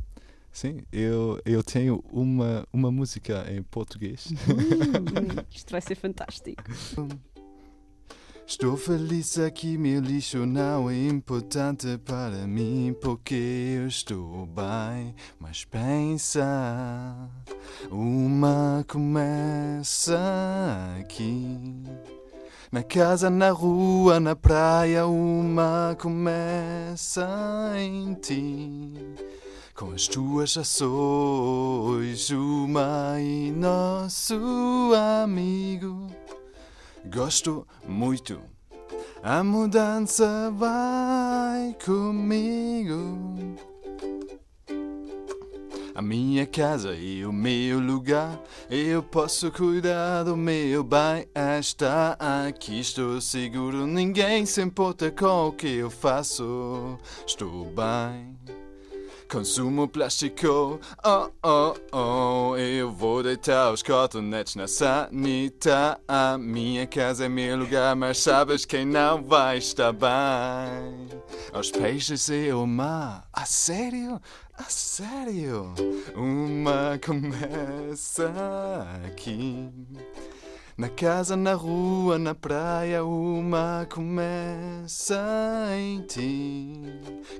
Sim, 0.51 0.83
eu, 0.91 1.37
eu 1.45 1.61
tenho 1.63 2.01
uma, 2.11 2.65
uma 2.71 2.89
música 2.89 3.45
em 3.51 3.61
português. 3.63 4.27
Hum, 4.47 5.43
isto 5.51 5.71
vai 5.71 5.81
ser 5.81 5.95
fantástico. 5.95 6.63
Estou 8.47 8.77
feliz 8.77 9.39
aqui, 9.39 9.75
meu 9.75 9.99
lixo 9.99 10.45
não 10.45 10.87
é 10.87 11.07
importante 11.07 11.97
para 12.05 12.45
mim 12.45 12.95
porque 13.01 13.33
eu 13.79 13.87
estou 13.87 14.45
bem. 14.45 15.15
Mas 15.39 15.65
pensa, 15.65 16.45
uma 17.89 18.85
começa 18.87 20.19
aqui. 20.99 21.59
Na 22.71 22.83
casa, 22.83 23.31
na 23.31 23.49
rua, 23.49 24.19
na 24.19 24.35
praia, 24.35 25.07
uma 25.07 25.97
começa 25.99 27.27
em 27.79 28.13
ti. 28.13 28.93
Com 29.73 29.91
as 29.91 30.07
tuas 30.07 30.55
ações, 30.55 32.29
uma 32.29 33.19
e 33.19 33.51
nosso 33.51 34.39
amigo. 35.23 36.24
Gosto 37.11 37.67
muito. 37.87 38.39
A 39.21 39.43
mudança 39.43 40.51
vai 40.55 41.75
comigo. 41.83 43.17
A 45.95 46.01
minha 46.01 46.45
casa 46.45 46.93
e 46.93 47.25
o 47.25 47.31
meu 47.31 47.79
lugar, 47.79 48.37
eu 48.69 49.01
posso 49.01 49.49
cuidar 49.49 50.23
do 50.23 50.35
meu 50.35 50.83
bem-estar. 50.83 52.17
Aqui 52.19 52.81
estou 52.81 53.21
seguro, 53.21 53.87
ninguém 53.87 54.45
se 54.45 54.61
importa 54.61 55.09
com 55.09 55.47
o 55.47 55.51
que 55.53 55.67
eu 55.67 55.89
faço. 55.89 56.99
Estou 57.25 57.65
bem. 57.65 58.54
Consumo 59.29 59.87
plástico, 59.87 60.79
oh 61.03 61.29
oh 61.43 61.75
oh. 61.91 62.57
Eu 62.57 62.91
vou 62.91 63.23
deitar 63.23 63.71
os 63.71 63.81
cotonetes 63.81 64.55
na 64.55 64.67
sanita. 64.67 65.99
A 66.07 66.37
minha 66.37 66.85
casa 66.85 67.25
é 67.25 67.29
meu 67.29 67.57
lugar, 67.57 67.95
mas 67.95 68.19
sabes 68.19 68.65
quem 68.65 68.85
não 68.85 69.23
vai 69.23 69.57
estar 69.57 69.91
bem? 69.91 71.09
Os 71.53 71.71
peixes 71.71 72.29
e 72.29 72.51
o 72.51 72.67
mar. 72.67 73.27
A 73.33 73.45
sério? 73.45 74.21
A 74.57 74.63
sério? 74.63 75.73
Uma 76.15 76.99
começa 77.03 78.31
aqui. 79.05 79.69
Na 80.77 80.89
casa, 80.89 81.37
na 81.37 81.53
rua, 81.53 82.19
na 82.19 82.35
praia, 82.35 83.05
uma 83.05 83.87
começa 83.89 85.15
em 85.71 86.01
ti. 86.01 86.73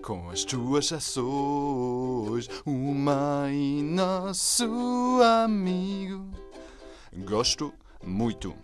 Com 0.01 0.29
as 0.29 0.45
tuas 0.45 0.93
ações, 0.93 2.47
uma 2.65 3.49
e 3.51 3.83
nosso 3.83 5.19
amigo. 5.43 6.29
Gosto 7.25 7.73
muito. 8.05 8.55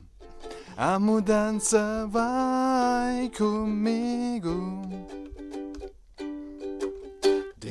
A 0.77 0.97
mudança 0.97 2.07
vai 2.09 3.29
comigo. 3.37 4.83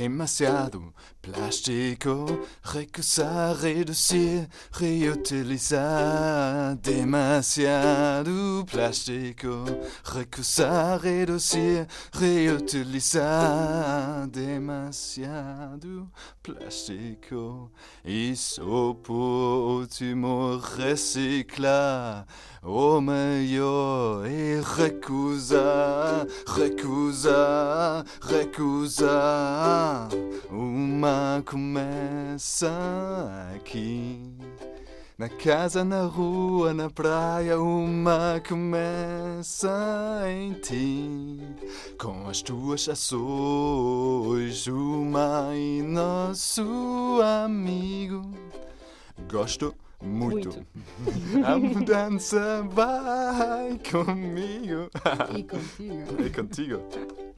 Demasiado 0.01 0.94
plástico, 1.20 2.24
recusar, 2.62 3.55
reduzir, 3.55 4.48
reutilizar. 4.72 6.74
Demasiado 6.76 8.64
plástico, 8.64 9.66
recusar, 10.03 11.03
reduzir, 11.03 11.86
reutilizar. 12.14 14.26
Demasiado 14.28 16.11
plástico, 16.42 17.70
último 19.80 20.62
reciclar. 20.78 22.26
O 22.62 23.01
melhor 23.01 24.26
é 24.26 24.61
recusar, 24.76 26.26
recusar, 26.46 28.05
recusar. 28.20 29.89
Uma 30.51 31.43
começa 31.45 32.70
aqui. 33.55 34.32
Na 35.16 35.28
casa, 35.28 35.84
na 35.84 36.05
rua, 36.05 36.72
na 36.72 36.88
praia, 36.88 37.61
uma 37.61 38.41
começa 38.49 40.22
em 40.26 40.55
ti. 40.55 41.38
Com 41.99 42.26
as 42.26 42.41
tuas 42.41 42.88
ações, 42.88 44.66
uma 44.66 45.51
e 45.55 45.82
nosso 45.82 47.20
amigo. 47.22 48.22
Gosto 49.30 49.74
muito. 50.03 50.64
A 51.45 51.59
mudança 51.59 52.66
vai 52.70 53.78
comigo. 53.91 54.91
E 55.36 55.43
contigo. 55.43 56.22
E 56.24 56.30
contigo. 56.30 57.30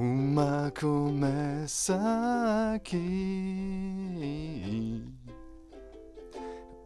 Uma 0.00 0.72
começa 0.80 2.00
aqui. 2.74 2.96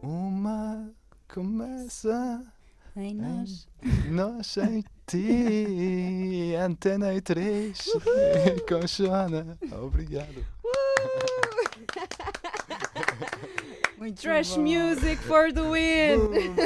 Uma 0.03 0.91
começa 1.33 2.43
Em 2.93 3.15
nós. 3.15 3.69
nós 4.09 4.57
em 4.57 4.83
ti. 5.07 6.53
Antena 6.59 7.13
e 7.13 7.21
3 7.21 7.81
com 8.67 8.85
Joana. 8.85 9.57
Obrigado. 9.81 10.45
Muito 13.97 14.21
Trash 14.21 14.57
bom. 14.57 14.63
music 14.63 15.15
for 15.23 15.53
the 15.53 15.61
win! 15.61 16.19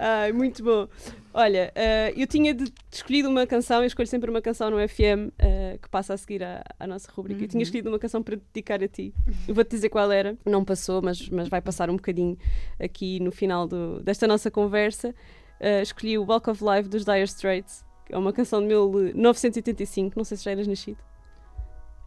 Ai, 0.00 0.32
muito 0.32 0.64
bom. 0.64 0.88
Olha, 1.32 1.70
eh, 1.76 2.12
eu 2.16 2.26
tinha 2.26 2.52
de- 2.52 2.72
escolhido 2.90 3.28
uma 3.28 3.46
canção, 3.46 3.80
eu 3.82 3.86
escolho 3.86 4.08
sempre 4.08 4.28
uma 4.30 4.42
canção 4.42 4.68
no 4.70 4.78
FM 4.88 5.30
eh, 5.38 5.78
que 5.80 5.88
passa 5.88 6.12
a 6.14 6.16
seguir 6.16 6.42
à, 6.42 6.62
à 6.78 6.86
nossa 6.88 7.08
rubrica. 7.12 7.44
Eu 7.44 7.48
tinha 7.48 7.60
Uhum. 7.60 7.62
escolhido 7.62 7.88
uma 7.88 7.98
canção 8.00 8.20
para 8.22 8.34
dedicar 8.36 8.82
a 8.82 8.88
ti. 8.88 9.14
Eu 9.46 9.54
vou-te 9.54 9.70
dizer 9.70 9.90
qual 9.90 10.10
era. 10.10 10.36
Não 10.44 10.64
passou, 10.64 11.00
mas, 11.00 11.28
mas 11.28 11.48
vai 11.48 11.60
passar 11.60 11.88
um 11.88 11.94
bocadinho 11.96 12.36
aqui 12.80 13.20
no 13.20 13.30
final 13.30 13.68
do- 13.68 14.02
desta 14.02 14.26
nossa 14.26 14.50
conversa. 14.50 15.14
Eh, 15.60 15.82
escolhi 15.82 16.18
o 16.18 16.24
Walk 16.24 16.50
of 16.50 16.64
Life 16.64 16.88
dos 16.88 17.04
Dire 17.04 17.22
Straits, 17.24 17.84
que 18.06 18.14
é 18.14 18.18
uma 18.18 18.32
canção 18.32 18.60
de 18.60 18.66
1985. 18.66 20.14
Não 20.16 20.24
sei 20.24 20.36
se 20.36 20.44
já 20.44 20.50
eras 20.50 20.66
nascido. 20.66 20.98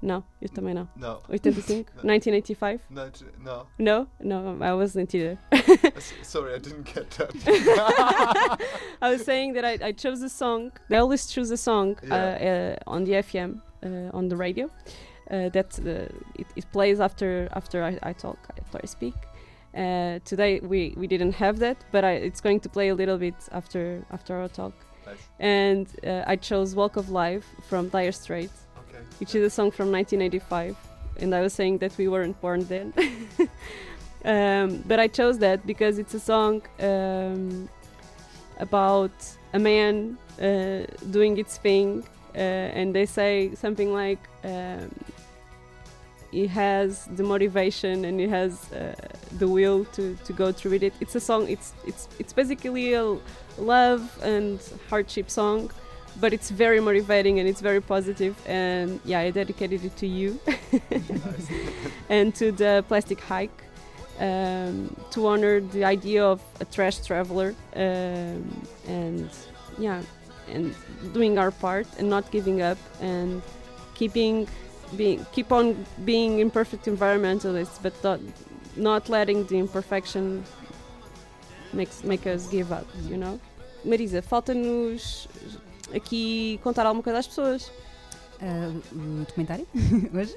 Não, 0.05 0.21
eu 0.41 0.49
também 0.49 0.73
não. 0.73 0.85
No, 0.97 1.21
85? 1.29 1.91
1985? 2.03 2.83
no, 2.89 3.03
no. 3.39 3.67
No, 3.79 4.07
no, 4.19 4.61
I 4.63 4.73
wasn't 4.73 5.13
either. 5.15 5.37
Sorry, 6.23 6.53
I 6.55 6.59
didn't 6.59 6.83
get 6.93 7.09
that. 7.11 7.31
I 9.01 9.09
was 9.11 9.23
saying 9.23 9.53
that 9.53 9.63
I, 9.63 9.77
I 9.87 9.91
chose 9.93 10.21
a 10.21 10.27
song. 10.29 10.71
I 10.91 10.97
always 10.97 11.27
choose 11.27 11.51
a 11.51 11.57
song 11.57 11.95
uh, 12.03 12.15
Yeah. 12.15 12.75
uh, 12.85 12.91
on 12.91 13.05
the 13.05 13.13
FM, 13.13 13.61
uh, 13.85 14.09
on 14.17 14.27
the 14.27 14.35
radio, 14.35 14.65
uh, 15.31 15.49
that 15.49 15.79
uh, 15.79 16.09
it, 16.35 16.47
it 16.55 16.65
plays 16.73 16.99
after 16.99 17.47
after 17.53 17.81
I, 17.83 17.97
I 18.03 18.13
talk, 18.13 18.37
after 18.59 18.79
I 18.83 18.85
speak. 18.87 19.13
Uh, 19.75 20.19
today 20.25 20.59
we, 20.59 20.93
we 20.97 21.07
didn't 21.07 21.33
have 21.35 21.59
that, 21.59 21.77
but 21.91 22.03
I, 22.03 22.11
it's 22.27 22.41
going 22.41 22.59
to 22.59 22.69
play 22.69 22.89
a 22.89 22.95
little 22.95 23.17
bit 23.17 23.35
after 23.51 24.03
after 24.11 24.35
our 24.35 24.49
talk. 24.49 24.73
Nice. 25.05 25.29
And 25.39 25.87
uh, 26.05 26.23
I 26.27 26.35
chose 26.35 26.75
"Walk 26.75 26.97
of 26.97 27.09
Life" 27.09 27.45
from 27.69 27.87
Dire 27.89 28.11
Straits, 28.11 28.67
Okay. 28.93 29.03
which 29.19 29.35
is 29.35 29.43
a 29.43 29.49
song 29.49 29.71
from 29.71 29.91
1985. 29.91 30.75
And 31.17 31.33
I 31.33 31.41
was 31.41 31.53
saying 31.53 31.79
that 31.79 31.97
we 31.97 32.07
weren't 32.07 32.39
born 32.41 32.65
then. 32.65 32.93
um, 34.25 34.83
but 34.87 34.99
I 34.99 35.07
chose 35.07 35.39
that 35.39 35.65
because 35.65 35.97
it's 35.99 36.13
a 36.13 36.19
song 36.19 36.61
um, 36.79 37.69
about 38.59 39.11
a 39.53 39.59
man 39.59 40.17
uh, 40.41 40.85
doing 41.11 41.37
its 41.37 41.57
thing, 41.57 42.03
uh, 42.35 42.37
and 42.79 42.95
they 42.95 43.05
say 43.05 43.53
something 43.55 43.93
like 43.93 44.19
um, 44.43 44.89
he 46.31 46.47
has 46.47 47.05
the 47.15 47.23
motivation 47.23 48.05
and 48.05 48.19
he 48.19 48.27
has 48.27 48.71
uh, 48.73 48.95
the 49.37 49.47
will 49.47 49.85
to, 49.85 50.17
to 50.25 50.33
go 50.33 50.51
through 50.51 50.71
with 50.71 50.83
it. 50.83 50.93
It's 50.99 51.15
a 51.15 51.19
song. 51.19 51.47
It's 51.47 51.73
it's 51.85 52.07
it's 52.17 52.33
basically 52.33 52.93
a 52.93 53.17
love 53.59 54.03
and 54.23 54.59
hardship 54.89 55.29
song, 55.29 55.69
but 56.19 56.33
it's 56.33 56.49
very 56.49 56.79
motivating 56.79 57.39
and 57.39 57.47
it's 57.47 57.61
very 57.61 57.81
positive. 57.81 58.35
And 58.45 58.99
yeah, 59.05 59.19
I 59.19 59.31
dedicated 59.31 59.83
it 59.85 59.95
to 59.97 60.07
you 60.07 60.39
and 62.09 62.33
to 62.35 62.51
the 62.51 62.83
plastic 62.87 63.19
hike 63.21 63.63
um, 64.19 64.95
to 65.11 65.27
honor 65.27 65.59
the 65.59 65.83
idea 65.83 66.23
of 66.23 66.41
a 66.59 66.65
trash 66.65 66.99
traveler 66.99 67.55
um, 67.75 68.67
and 68.87 69.29
yeah 69.77 70.01
and 70.49 70.75
doing 71.13 71.37
our 71.37 71.51
part 71.51 71.87
and 71.97 72.09
not 72.09 72.29
giving 72.31 72.61
up 72.61 72.77
and 73.01 73.41
keeping 73.95 74.47
being 74.95 75.25
keep 75.31 75.51
on 75.51 75.85
being 76.05 76.39
imperfect 76.39 76.85
environmentalists 76.85 77.79
but 77.81 77.93
not, 78.03 78.19
not 78.75 79.09
letting 79.09 79.45
the 79.47 79.57
imperfection 79.57 80.43
makes 81.71 82.03
make 82.03 82.27
us 82.27 82.47
give 82.47 82.71
up 82.71 82.85
you 83.07 83.17
know 83.17 83.39
Marisa 83.85 84.23
falta-nos 84.23 85.27
aqui 85.95 86.59
contar 86.63 86.85
alguma 86.85 87.03
coisa 87.03 87.19
às 87.19 87.27
pessoas 87.27 87.71
Ah, 88.41 88.71
o 88.91 89.25
documentário, 89.25 89.67
hoje. 90.13 90.35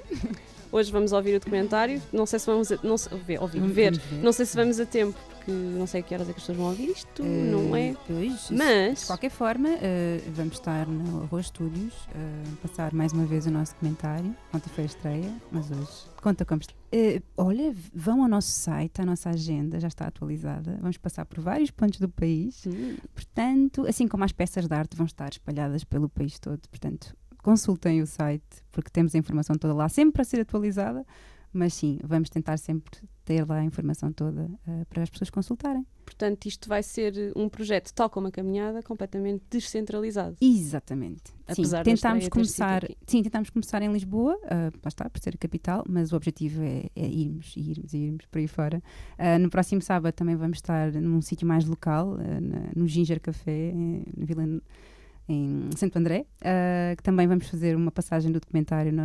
Hoje 0.69 0.91
vamos 0.91 1.13
ouvir 1.13 1.33
o 1.35 1.39
documentário. 1.39 2.01
Não 2.11 2.25
sei 2.25 2.39
se 2.39 2.45
vamos 2.45 2.69
a, 2.73 2.77
não 2.83 2.97
ver, 3.25 3.41
ouvir, 3.41 3.59
Vamos- 3.61 3.73
ver. 3.73 3.97
ver. 3.97 4.21
Não 4.21 4.33
sei 4.33 4.45
se 4.45 4.53
vamos 4.53 4.77
a 4.81 4.85
tempo, 4.85 5.17
porque 5.29 5.49
não 5.49 5.87
sei 5.87 6.01
a 6.01 6.03
que 6.03 6.13
horas 6.13 6.27
é 6.27 6.33
que 6.33 6.39
as 6.39 6.43
pessoas 6.43 6.57
vão 6.57 6.67
ouvir 6.67 6.89
isto, 6.89 7.23
não 7.23 7.73
é? 7.73 7.91
Eh, 7.91 7.95
Pois, 8.05 8.49
Mas 8.51 8.99
De 8.99 9.05
qualquer 9.07 9.31
forma, 9.31 9.69
eh, 9.81 10.19
vamos 10.35 10.55
estar 10.55 10.85
no 10.85 11.23
Arroz 11.23 11.45
Studios, 11.47 11.93
eh, 12.13 12.43
passar 12.61 12.93
mais 12.93 13.13
uma 13.13 13.25
vez 13.25 13.45
o 13.45 13.51
nosso 13.51 13.71
documentário. 13.75 14.35
Ontem 14.53 14.69
foi 14.75 14.83
a 14.83 14.87
estreia, 14.87 15.33
mas 15.51 15.71
hoje 15.71 15.89
conta 16.27 16.43
como 16.45 16.59
está. 16.59 16.73
Eh, 16.91 17.21
olha, 17.37 17.73
vão 17.93 18.21
ao 18.21 18.27
nosso 18.27 18.49
site, 18.51 19.01
a 19.01 19.05
nossa 19.05 19.29
agenda 19.29 19.79
já 19.79 19.87
está 19.87 20.07
atualizada. 20.07 20.77
Vamos 20.81 20.97
passar 20.97 21.25
por 21.25 21.39
vários 21.39 21.71
pontos 21.71 21.99
do 21.99 22.09
país. 22.09 22.65
Hum, 22.65 22.97
Portanto, 23.13 23.85
assim 23.87 24.07
como 24.07 24.23
as 24.25 24.33
peças 24.33 24.67
de 24.67 24.75
arte 24.75 24.97
vão 24.97 25.05
estar 25.05 25.29
espalhadas 25.31 25.83
pelo 25.85 26.09
país 26.09 26.37
todo. 26.37 26.67
Portanto, 26.69 27.15
consultem 27.41 28.01
o 28.01 28.07
site, 28.07 28.43
porque 28.71 28.89
temos 28.89 29.15
a 29.15 29.17
informação 29.17 29.55
toda 29.55 29.73
lá, 29.73 29.87
sempre 29.87 30.13
para 30.13 30.23
ser 30.25 30.41
atualizada. 30.41 31.05
Mas 31.53 31.73
sim, 31.73 31.97
vamos 32.03 32.29
tentar 32.29 32.57
sempre 32.57 32.99
ter 33.23 33.47
lá 33.47 33.55
a 33.59 33.63
informação 33.63 34.11
toda 34.11 34.49
eh, 34.67 34.85
para 34.89 35.03
as 35.03 35.09
pessoas 35.09 35.29
consultarem. 35.29 35.85
Portanto, 36.07 36.45
isto 36.45 36.69
vai 36.69 36.81
ser 36.81 37.33
um 37.35 37.49
projeto, 37.49 37.93
tal 37.93 38.09
como 38.09 38.27
a 38.27 38.31
caminhada, 38.31 38.81
completamente 38.81 39.43
descentralizado. 39.49 40.37
Exatamente. 40.39 41.35
Apesar 41.45 41.83
sim, 41.85 41.91
tentámos 41.95 42.27
começar, 42.29 42.83
sim, 43.05 43.21
tentámos 43.21 43.49
começar 43.49 43.81
em 43.81 43.91
Lisboa, 43.91 44.39
ah, 44.45 44.71
lá 44.83 44.87
está, 44.87 45.09
por 45.09 45.19
ser 45.19 45.35
a 45.35 45.37
capital, 45.37 45.83
mas 45.87 46.13
o 46.13 46.15
objetivo 46.15 46.61
é, 46.63 46.85
é 46.95 47.05
irmos 47.07 47.53
e 47.57 47.71
irmos 47.71 47.93
e 47.93 47.97
irmos 47.97 48.25
por 48.25 48.39
aí 48.39 48.47
fora. 48.47 48.81
Ah, 49.17 49.37
no 49.37 49.49
próximo 49.49 49.81
sábado 49.81 50.13
também 50.13 50.35
vamos 50.35 50.57
estar 50.59 50.91
num 50.93 51.21
sítio 51.21 51.45
mais 51.45 51.65
local, 51.65 52.17
ah, 52.19 52.39
na- 52.41 52.69
no 52.75 52.87
Ginger 52.87 53.19
Café, 53.19 53.71
em- 53.71 54.03
na 54.15 54.25
Vila 54.25 54.43
em 55.29 55.69
Santo 55.75 55.97
André, 55.99 56.25
ah, 56.41 56.93
que 56.95 57.03
também 57.03 57.27
vamos 57.27 57.47
fazer 57.49 57.75
uma 57.75 57.91
passagem 57.91 58.31
do 58.31 58.39
documentário 58.39 58.93
no, 58.93 59.03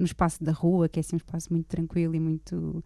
no 0.00 0.04
espaço 0.04 0.42
da 0.42 0.50
rua, 0.52 0.88
que 0.88 0.98
é 0.98 1.00
assim 1.00 1.14
um 1.14 1.18
espaço 1.18 1.52
muito 1.52 1.66
tranquilo 1.66 2.14
e 2.14 2.18
muito 2.20 2.82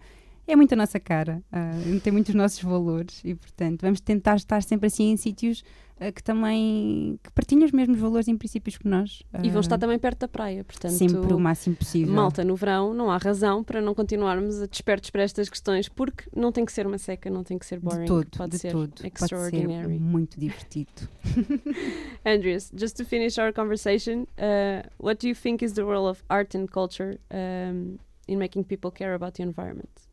é 0.47 0.57
muito 0.57 0.73
a 0.73 0.77
nossa 0.77 1.01
cara, 1.01 1.43
ah, 1.51 1.73
tem 2.03 2.13
muitos 2.13 2.35
nossos 2.35 2.63
valores 2.63 3.21
e 3.25 3.35
portanto 3.35 3.83
vamos 3.83 4.01
tentar 4.01 4.37
estar 4.37 4.63
sempre 4.63 4.87
assim 4.87 5.11
em 5.11 5.17
sítios 5.17 5.65
ah, 6.01 6.11
que 6.11 6.23
também 6.23 7.19
que 7.23 7.31
partilham 7.31 7.65
os 7.65 7.73
mesmos 7.73 7.99
valores 7.99 8.27
e 8.27 8.35
princípios 8.35 8.77
que 8.77 8.87
nós. 8.87 9.23
E 9.43 9.49
vão 9.49 9.59
ah, 9.59 9.61
estar 9.61 9.79
também 9.79 9.99
perto 9.99 10.21
da 10.21 10.29
praia, 10.29 10.65
portanto, 10.65 10.93
sempre 10.93 11.33
o 11.33 11.39
máximo 11.39 11.77
possível. 11.77 12.13
malta 12.13 12.45
no 12.45 12.57
verão, 12.57 12.93
não 12.93 13.11
há 13.11 13.17
razão 13.17 13.63
para 13.63 13.81
não 13.81 13.95
continuarmos 13.95 14.59
despertos 14.69 15.11
para 15.11 15.23
estas 15.23 15.49
questões, 15.49 15.89
porque 15.89 16.25
não 16.35 16.51
tem 16.51 16.65
que 16.65 16.73
ser 16.73 16.87
uma 16.87 16.99
seca, 16.99 17.31
não 17.31 17.45
tem 17.45 17.59
que 17.59 17.65
ser 17.65 17.79
boring, 17.79 18.03
de 18.03 18.07
todo, 18.07 18.27
pode 18.37 18.51
de 18.53 18.59
ser 18.59 18.73
todo. 18.73 18.91
Pode 18.91 19.07
extraordinary. 19.07 19.95
ser 19.95 20.01
muito 20.01 20.39
divertido. 20.39 21.09
Andreas, 22.27 22.73
just 22.77 22.97
to 22.97 23.05
finish 23.05 23.39
our 23.39 23.53
conversation, 23.53 24.27
uh, 24.37 24.89
what 24.99 25.21
do 25.21 25.29
you 25.29 25.35
think 25.35 25.65
is 25.65 25.75
the 25.75 25.83
role 25.85 26.09
of 26.09 26.25
art 26.29 26.57
and 26.57 26.67
culture 26.67 27.19
um, 27.31 27.99
in 28.27 28.39
making 28.39 28.65
people 28.65 28.91
care 28.91 29.15
about 29.15 29.37
the 29.37 29.45
environment? 29.45 30.04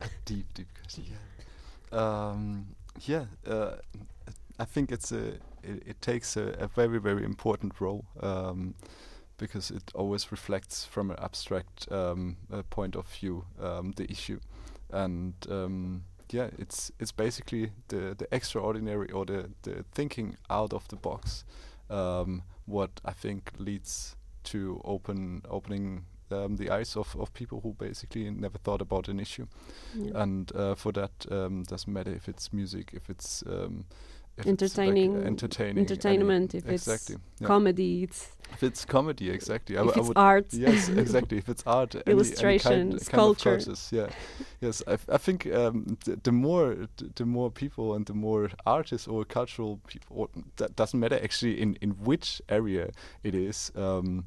deep, 0.24 0.52
deep 0.54 0.68
question. 0.74 1.04
Yeah. 1.10 1.98
Um, 1.98 2.66
yeah. 3.00 3.24
Uh, 3.46 3.76
I 4.58 4.64
think 4.64 4.92
it's 4.92 5.12
a. 5.12 5.34
It, 5.62 5.82
it 5.86 6.02
takes 6.02 6.36
a, 6.36 6.54
a 6.58 6.68
very, 6.68 6.98
very 6.98 7.24
important 7.24 7.80
role 7.80 8.04
um, 8.20 8.74
because 9.36 9.70
it 9.70 9.90
always 9.94 10.30
reflects 10.32 10.84
from 10.84 11.10
an 11.10 11.18
abstract 11.18 11.90
um, 11.90 12.36
uh, 12.52 12.62
point 12.70 12.96
of 12.96 13.06
view 13.08 13.44
um, 13.60 13.92
the 13.96 14.10
issue, 14.10 14.40
and 14.90 15.34
um, 15.50 16.04
yeah, 16.30 16.48
it's 16.58 16.92
it's 16.98 17.12
basically 17.12 17.72
the 17.88 18.14
the 18.16 18.26
extraordinary 18.32 19.10
or 19.10 19.24
the 19.24 19.50
the 19.62 19.84
thinking 19.92 20.36
out 20.48 20.72
of 20.72 20.88
the 20.88 20.96
box. 20.96 21.44
Um, 21.88 22.42
what 22.66 23.00
I 23.04 23.12
think 23.12 23.52
leads 23.58 24.16
to 24.44 24.80
open 24.84 25.42
opening 25.48 26.04
um, 26.32 26.56
the 26.56 26.70
eyes 26.70 26.96
of, 26.96 27.16
of 27.18 27.32
people 27.34 27.60
who 27.62 27.74
basically 27.78 28.30
never 28.30 28.58
thought 28.58 28.80
about 28.82 29.08
an 29.08 29.18
issue 29.20 29.46
Yeah. 29.94 30.22
and 30.22 30.50
uh, 30.54 30.74
for 30.74 30.92
that 30.92 31.10
um, 31.30 31.62
doesn't 31.64 31.92
matter 31.92 32.12
if 32.12 32.28
it's 32.28 32.52
music 32.52 32.90
if 32.92 33.08
it's 33.10 33.42
um, 33.46 33.84
if 34.36 34.46
it's, 34.46 34.48
Entertaining- 34.48 35.14
like, 35.16 35.26
entertaining, 35.26 35.70
any- 35.72 35.80
entertainment, 35.80 36.54
if 36.54 36.66
it's 36.66 36.86
exactly. 36.88 37.16
yeah. 37.40 37.46
Comedy, 37.46 38.04
it's, 38.04 38.28
if 38.52 38.62
it's 38.62 38.84
comedy, 38.86 39.28
exactly. 39.28 39.76
I, 39.76 39.82
if 39.82 39.96
it's 39.96 40.08
would, 40.08 40.16
art. 40.16 40.46
yes, 40.54 40.88
exactly. 41.04 41.36
If 41.38 41.48
it's 41.50 41.62
art, 41.66 41.94
any- 41.94 42.02
any, 42.06 42.12
Illustration, 42.14 42.70
kind, 42.70 42.90
kind 42.90 42.94
of 42.94 43.02
sculpture. 43.02 43.60
yeah, 43.90 44.08
yes. 44.62 44.82
I, 44.86 45.18
think 45.18 45.46
um, 45.52 45.98
the, 46.06 46.16
the 46.22 46.32
more 46.32 46.74
th- 46.96 47.10
the 47.16 47.26
more 47.26 47.50
people 47.50 47.92
and 47.94 48.06
the 48.06 48.14
more 48.14 48.50
artists 48.64 49.06
or 49.08 49.24
cultural 49.26 49.80
people, 49.86 50.16
or 50.16 50.28
that 50.56 50.74
doesn't 50.74 50.98
matter 51.00 51.18
actually 51.22 51.60
in 51.60 51.76
in 51.82 51.90
which 52.04 52.40
area 52.48 52.92
it 53.22 53.34
is. 53.34 53.72
Um, 53.76 54.24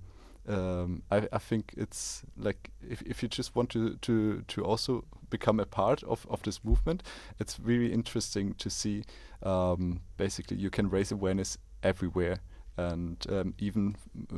um, 0.47 1.03
I, 1.09 1.27
I 1.31 1.37
think 1.37 1.73
it's 1.77 2.23
like 2.37 2.71
if, 2.87 3.01
if 3.03 3.23
you 3.23 3.29
just 3.29 3.55
want 3.55 3.69
to, 3.71 3.95
to, 3.95 4.43
to 4.47 4.65
also 4.65 5.05
become 5.29 5.59
a 5.59 5.65
part 5.65 6.03
of, 6.03 6.25
of 6.29 6.43
this 6.43 6.63
movement, 6.63 7.03
it's 7.39 7.59
really 7.59 7.91
interesting 7.93 8.53
to 8.55 8.69
see. 8.69 9.03
Um, 9.41 10.01
basically, 10.17 10.57
you 10.57 10.69
can 10.69 10.89
raise 10.89 11.11
awareness 11.11 11.57
everywhere. 11.81 12.37
And 12.75 13.23
um, 13.29 13.53
even 13.59 13.95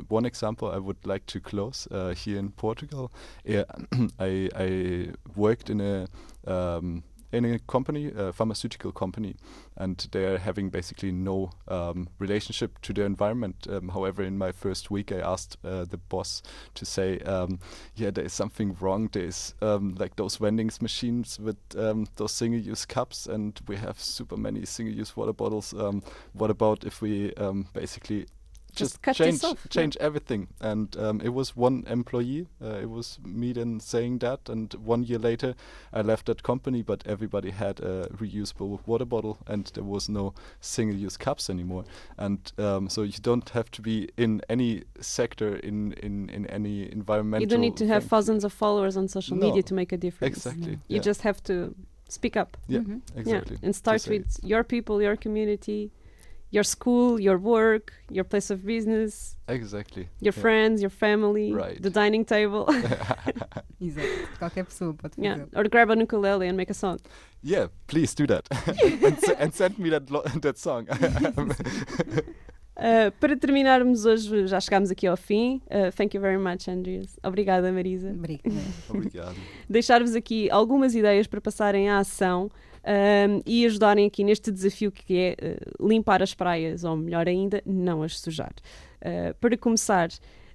one 0.08 0.26
example 0.26 0.70
I 0.70 0.76
would 0.76 1.06
like 1.06 1.24
to 1.26 1.40
close 1.40 1.88
uh, 1.90 2.10
here 2.10 2.38
in 2.38 2.50
Portugal. 2.50 3.10
Yeah, 3.44 3.64
I, 4.18 4.50
I 4.54 5.08
worked 5.34 5.70
in 5.70 5.80
a 5.80 6.06
um, 6.46 7.02
in 7.36 7.44
a 7.44 7.58
company, 7.58 8.10
a 8.16 8.32
pharmaceutical 8.32 8.92
company, 8.92 9.36
and 9.76 10.08
they 10.12 10.24
are 10.24 10.38
having 10.38 10.70
basically 10.70 11.12
no 11.12 11.50
um, 11.68 12.08
relationship 12.18 12.80
to 12.82 12.92
their 12.92 13.06
environment. 13.06 13.66
Um, 13.68 13.88
however, 13.90 14.22
in 14.22 14.38
my 14.38 14.52
first 14.52 14.90
week, 14.90 15.12
I 15.12 15.20
asked 15.20 15.56
uh, 15.64 15.84
the 15.84 15.98
boss 15.98 16.42
to 16.74 16.84
say, 16.84 17.18
um, 17.20 17.60
"Yeah, 17.94 18.10
there 18.10 18.24
is 18.24 18.32
something 18.32 18.76
wrong. 18.80 19.08
There 19.12 19.24
is 19.24 19.54
um, 19.60 19.94
like 19.98 20.16
those 20.16 20.36
vending 20.36 20.70
machines 20.80 21.38
with 21.38 21.58
um, 21.76 22.06
those 22.16 22.32
single-use 22.32 22.86
cups, 22.86 23.26
and 23.26 23.60
we 23.68 23.76
have 23.76 24.00
super 24.00 24.36
many 24.36 24.64
single-use 24.64 25.16
water 25.16 25.32
bottles. 25.32 25.74
Um, 25.74 26.02
what 26.32 26.50
about 26.50 26.84
if 26.84 27.02
we 27.02 27.32
basically?" 27.72 28.26
Just 28.76 29.02
Just, 29.02 29.02
cut 29.02 29.16
this 29.16 29.42
change 29.70 29.96
yeah. 29.96 30.06
everything, 30.06 30.48
and 30.60 30.96
um, 30.96 31.20
it 31.20 31.30
was 31.30 31.56
one 31.56 31.84
employee. 31.88 32.46
Uh, 32.62 32.78
it 32.82 32.90
was 32.90 33.18
me 33.24 33.52
then 33.52 33.80
saying 33.80 34.18
that, 34.18 34.48
and 34.48 34.74
one 34.74 35.02
year 35.02 35.18
later, 35.18 35.54
I 35.92 36.02
left 36.02 36.26
that 36.26 36.42
company, 36.42 36.82
but 36.82 37.02
everybody 37.06 37.50
had 37.50 37.80
a 37.80 38.08
reusable 38.08 38.80
water 38.86 39.06
bottle, 39.06 39.38
and 39.46 39.64
there 39.74 39.84
was 39.84 40.08
no 40.08 40.34
single-use 40.60 41.16
cups 41.16 41.48
anymore. 41.50 41.84
And 42.18 42.52
um, 42.58 42.88
so 42.88 43.02
you 43.02 43.18
don't 43.22 43.48
have 43.50 43.70
to 43.70 43.82
be 43.82 44.08
in 44.16 44.42
any 44.48 44.82
sector 45.00 45.56
in 45.56 45.92
in, 46.02 46.28
in 46.30 46.46
any 46.46 46.92
environmental. 46.92 47.40
You 47.42 47.48
don't 47.48 47.60
need 47.60 47.76
to 47.78 47.86
have 47.86 48.04
thousands 48.04 48.44
of 48.44 48.52
followers 48.52 48.96
on 48.96 49.08
social 49.08 49.36
No. 49.36 49.46
media 49.46 49.62
to 49.62 49.74
make 49.74 49.92
a 49.92 49.96
difference. 49.96 50.36
Exactly. 50.36 50.72
You 50.88 50.96
yeah, 50.96 51.02
just 51.02 51.22
have 51.22 51.42
to 51.44 51.74
speak 52.08 52.36
up. 52.36 52.56
Yeah. 52.68 52.80
Mhm. 52.80 53.00
exactly. 53.16 53.56
Yeah, 53.56 53.66
and 53.66 53.74
start 53.74 54.06
with 54.08 54.38
your 54.42 54.64
people, 54.64 55.02
your 55.02 55.16
community, 55.16 55.90
your 56.50 56.64
school, 56.64 57.18
your 57.20 57.38
work, 57.38 57.92
your 58.10 58.24
place 58.24 58.50
of 58.50 58.64
business, 58.64 59.36
Exactly. 59.48 60.08
your 60.20 60.32
Yeah. 60.34 60.40
friends, 60.42 60.80
your 60.80 60.90
family, 60.90 61.52
Right. 61.52 61.80
the 61.82 61.90
dining 61.90 62.24
table. 62.24 62.66
Exato. 63.80 64.28
Qualquer 64.38 64.64
pessoa 64.64 64.94
pode 64.94 65.14
fazer. 65.16 65.22
yeah, 65.24 65.46
or 65.54 65.68
grab 65.68 65.90
an 65.90 66.00
ukulele 66.00 66.46
and 66.48 66.56
make 66.56 66.70
a 66.70 66.74
song. 66.74 66.98
Yeah, 67.42 67.68
please 67.86 68.14
do 68.14 68.26
that, 68.26 68.44
and, 69.04 69.18
and 69.38 69.52
send 69.54 69.78
me 69.78 69.90
that 69.90 70.10
lo- 70.10 70.22
that 70.40 70.58
song. 70.58 70.86
Uh, 72.78 73.10
para 73.18 73.34
terminarmos 73.36 74.04
hoje, 74.04 74.46
já 74.46 74.60
chegámos 74.60 74.90
aqui 74.90 75.06
ao 75.06 75.16
fim. 75.16 75.62
Uh, 75.70 75.90
thank 75.96 76.14
you 76.14 76.20
very 76.20 76.36
much, 76.36 76.68
Andreas. 76.68 77.18
Obrigada, 77.24 77.72
Marisa. 77.72 78.10
Obrigada. 78.10 78.54
Obrigado. 78.90 79.36
Deixar-vos 79.68 80.14
aqui 80.14 80.50
algumas 80.50 80.94
ideias 80.94 81.26
para 81.26 81.40
passarem 81.40 81.88
à 81.88 81.98
ação 81.98 82.50
um, 82.86 83.42
e 83.44 83.66
ajudarem 83.66 84.06
aqui 84.06 84.22
neste 84.22 84.50
desafio 84.50 84.92
que 84.92 85.18
é 85.18 85.36
uh, 85.40 85.88
limpar 85.88 86.22
as 86.22 86.34
praias, 86.34 86.84
ou 86.84 86.96
melhor 86.96 87.26
ainda, 87.26 87.62
não 87.66 88.02
as 88.02 88.18
sujar. 88.18 88.52
Uh, 89.00 89.34
para 89.40 89.56
começar, 89.56 90.08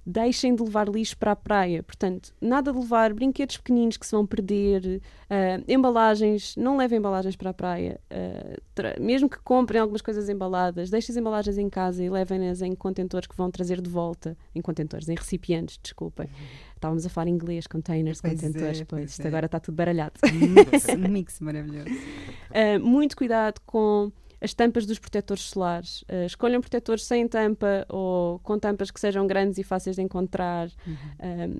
deixem 0.04 0.54
de 0.54 0.62
levar 0.62 0.88
lixo 0.88 1.16
para 1.16 1.32
a 1.32 1.36
praia. 1.36 1.82
Portanto, 1.82 2.34
nada 2.40 2.72
de 2.72 2.78
levar 2.78 3.12
brinquedos 3.12 3.56
pequeninos 3.56 3.96
que 3.96 4.06
se 4.06 4.12
vão 4.12 4.26
perder, 4.26 5.00
uh, 5.30 5.64
embalagens, 5.68 6.56
não 6.56 6.76
levem 6.76 6.98
embalagens 6.98 7.36
para 7.36 7.50
a 7.50 7.54
praia. 7.54 8.00
Uh, 8.10 9.00
mesmo 9.00 9.28
que 9.28 9.38
comprem 9.38 9.80
algumas 9.80 10.02
coisas 10.02 10.28
embaladas, 10.28 10.90
deixem 10.90 11.12
as 11.12 11.16
embalagens 11.16 11.58
em 11.58 11.68
casa 11.68 12.02
e 12.02 12.10
levem-nas 12.10 12.62
em 12.62 12.74
contentores 12.74 13.26
que 13.26 13.36
vão 13.36 13.50
trazer 13.50 13.80
de 13.80 13.88
volta. 13.88 14.36
Em 14.54 14.60
contentores, 14.60 15.08
em 15.08 15.14
recipientes, 15.14 15.78
desculpem. 15.82 16.28
Estávamos 16.74 17.06
a 17.06 17.08
falar 17.08 17.28
inglês, 17.28 17.68
containers, 17.68 18.20
Pois 18.20 18.32
é, 18.32 18.36
contentores, 18.36 18.78
pois 18.78 18.88
pois 18.88 19.10
isto 19.12 19.24
é. 19.24 19.28
agora 19.28 19.46
está 19.46 19.60
tudo 19.60 19.76
baralhado. 19.76 20.14
Mix, 20.32 20.88
um 20.88 21.08
mix 21.08 21.40
maravilhoso. 21.40 21.90
Uh, 21.90 22.80
muito 22.84 23.16
cuidado 23.16 23.60
com 23.64 24.10
as 24.42 24.52
tampas 24.52 24.84
dos 24.84 24.98
protetores 24.98 25.44
solares. 25.44 26.02
Uh, 26.02 26.26
escolham 26.26 26.60
protetores 26.60 27.04
sem 27.04 27.28
tampa 27.28 27.86
ou 27.88 28.40
com 28.40 28.58
tampas 28.58 28.90
que 28.90 28.98
sejam 28.98 29.26
grandes 29.26 29.58
e 29.58 29.62
fáceis 29.62 29.96
de 29.96 30.02
encontrar. 30.02 30.68
Uhum. 30.86 30.96
Um, 31.22 31.56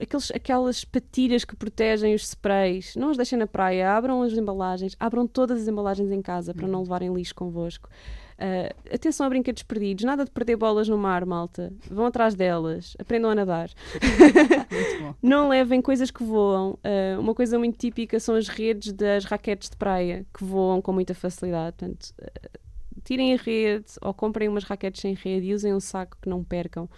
aqueles, 0.00 0.30
aquelas 0.32 0.84
patilhas 0.84 1.44
que 1.44 1.54
protegem 1.54 2.14
os 2.14 2.22
sprays, 2.22 2.96
não 2.96 3.10
os 3.10 3.16
deixem 3.16 3.38
na 3.38 3.46
praia, 3.46 3.92
abram 3.92 4.22
as 4.22 4.32
embalagens, 4.32 4.96
abram 4.98 5.26
todas 5.26 5.62
as 5.62 5.68
embalagens 5.68 6.10
em 6.10 6.20
casa 6.20 6.52
para 6.52 6.66
não 6.66 6.82
levarem 6.82 7.14
lixo 7.14 7.34
convosco. 7.34 7.88
Uh, 8.34 8.94
atenção 8.94 9.26
a 9.26 9.28
brinquedos 9.28 9.62
perdidos, 9.62 10.04
nada 10.04 10.24
de 10.24 10.30
perder 10.30 10.56
bolas 10.56 10.88
no 10.88 10.98
mar, 10.98 11.24
malta. 11.24 11.72
Vão 11.88 12.06
atrás 12.06 12.34
delas, 12.34 12.96
aprendam 12.98 13.30
a 13.30 13.34
nadar. 13.34 13.70
Não 15.22 15.48
levem 15.48 15.80
coisas 15.80 16.10
que 16.10 16.24
voam. 16.24 16.72
Uh, 16.72 17.20
uma 17.20 17.34
coisa 17.34 17.58
muito 17.58 17.78
típica 17.78 18.18
são 18.18 18.34
as 18.34 18.48
redes 18.48 18.92
das 18.92 19.24
raquetes 19.24 19.70
de 19.70 19.76
praia, 19.76 20.26
que 20.36 20.42
voam 20.42 20.82
com 20.82 20.92
muita 20.92 21.14
facilidade. 21.14 21.76
Portanto, 21.78 22.12
uh, 22.20 22.58
tirem 23.04 23.34
a 23.34 23.36
rede 23.36 23.86
ou 24.02 24.12
comprem 24.12 24.48
umas 24.48 24.64
raquetes 24.64 25.00
sem 25.00 25.14
rede 25.14 25.46
e 25.46 25.54
usem 25.54 25.72
um 25.72 25.80
saco 25.80 26.16
que 26.20 26.28
não 26.28 26.42
percam. 26.42 26.88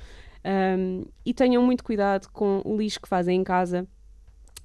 Um, 0.47 1.05
e 1.25 1.35
tenham 1.35 1.63
muito 1.63 1.83
cuidado 1.83 2.29
com 2.33 2.63
o 2.65 2.77
lixo 2.77 3.01
que 3.01 3.09
fazem 3.09 3.41
em 3.41 3.45
casa. 3.45 3.87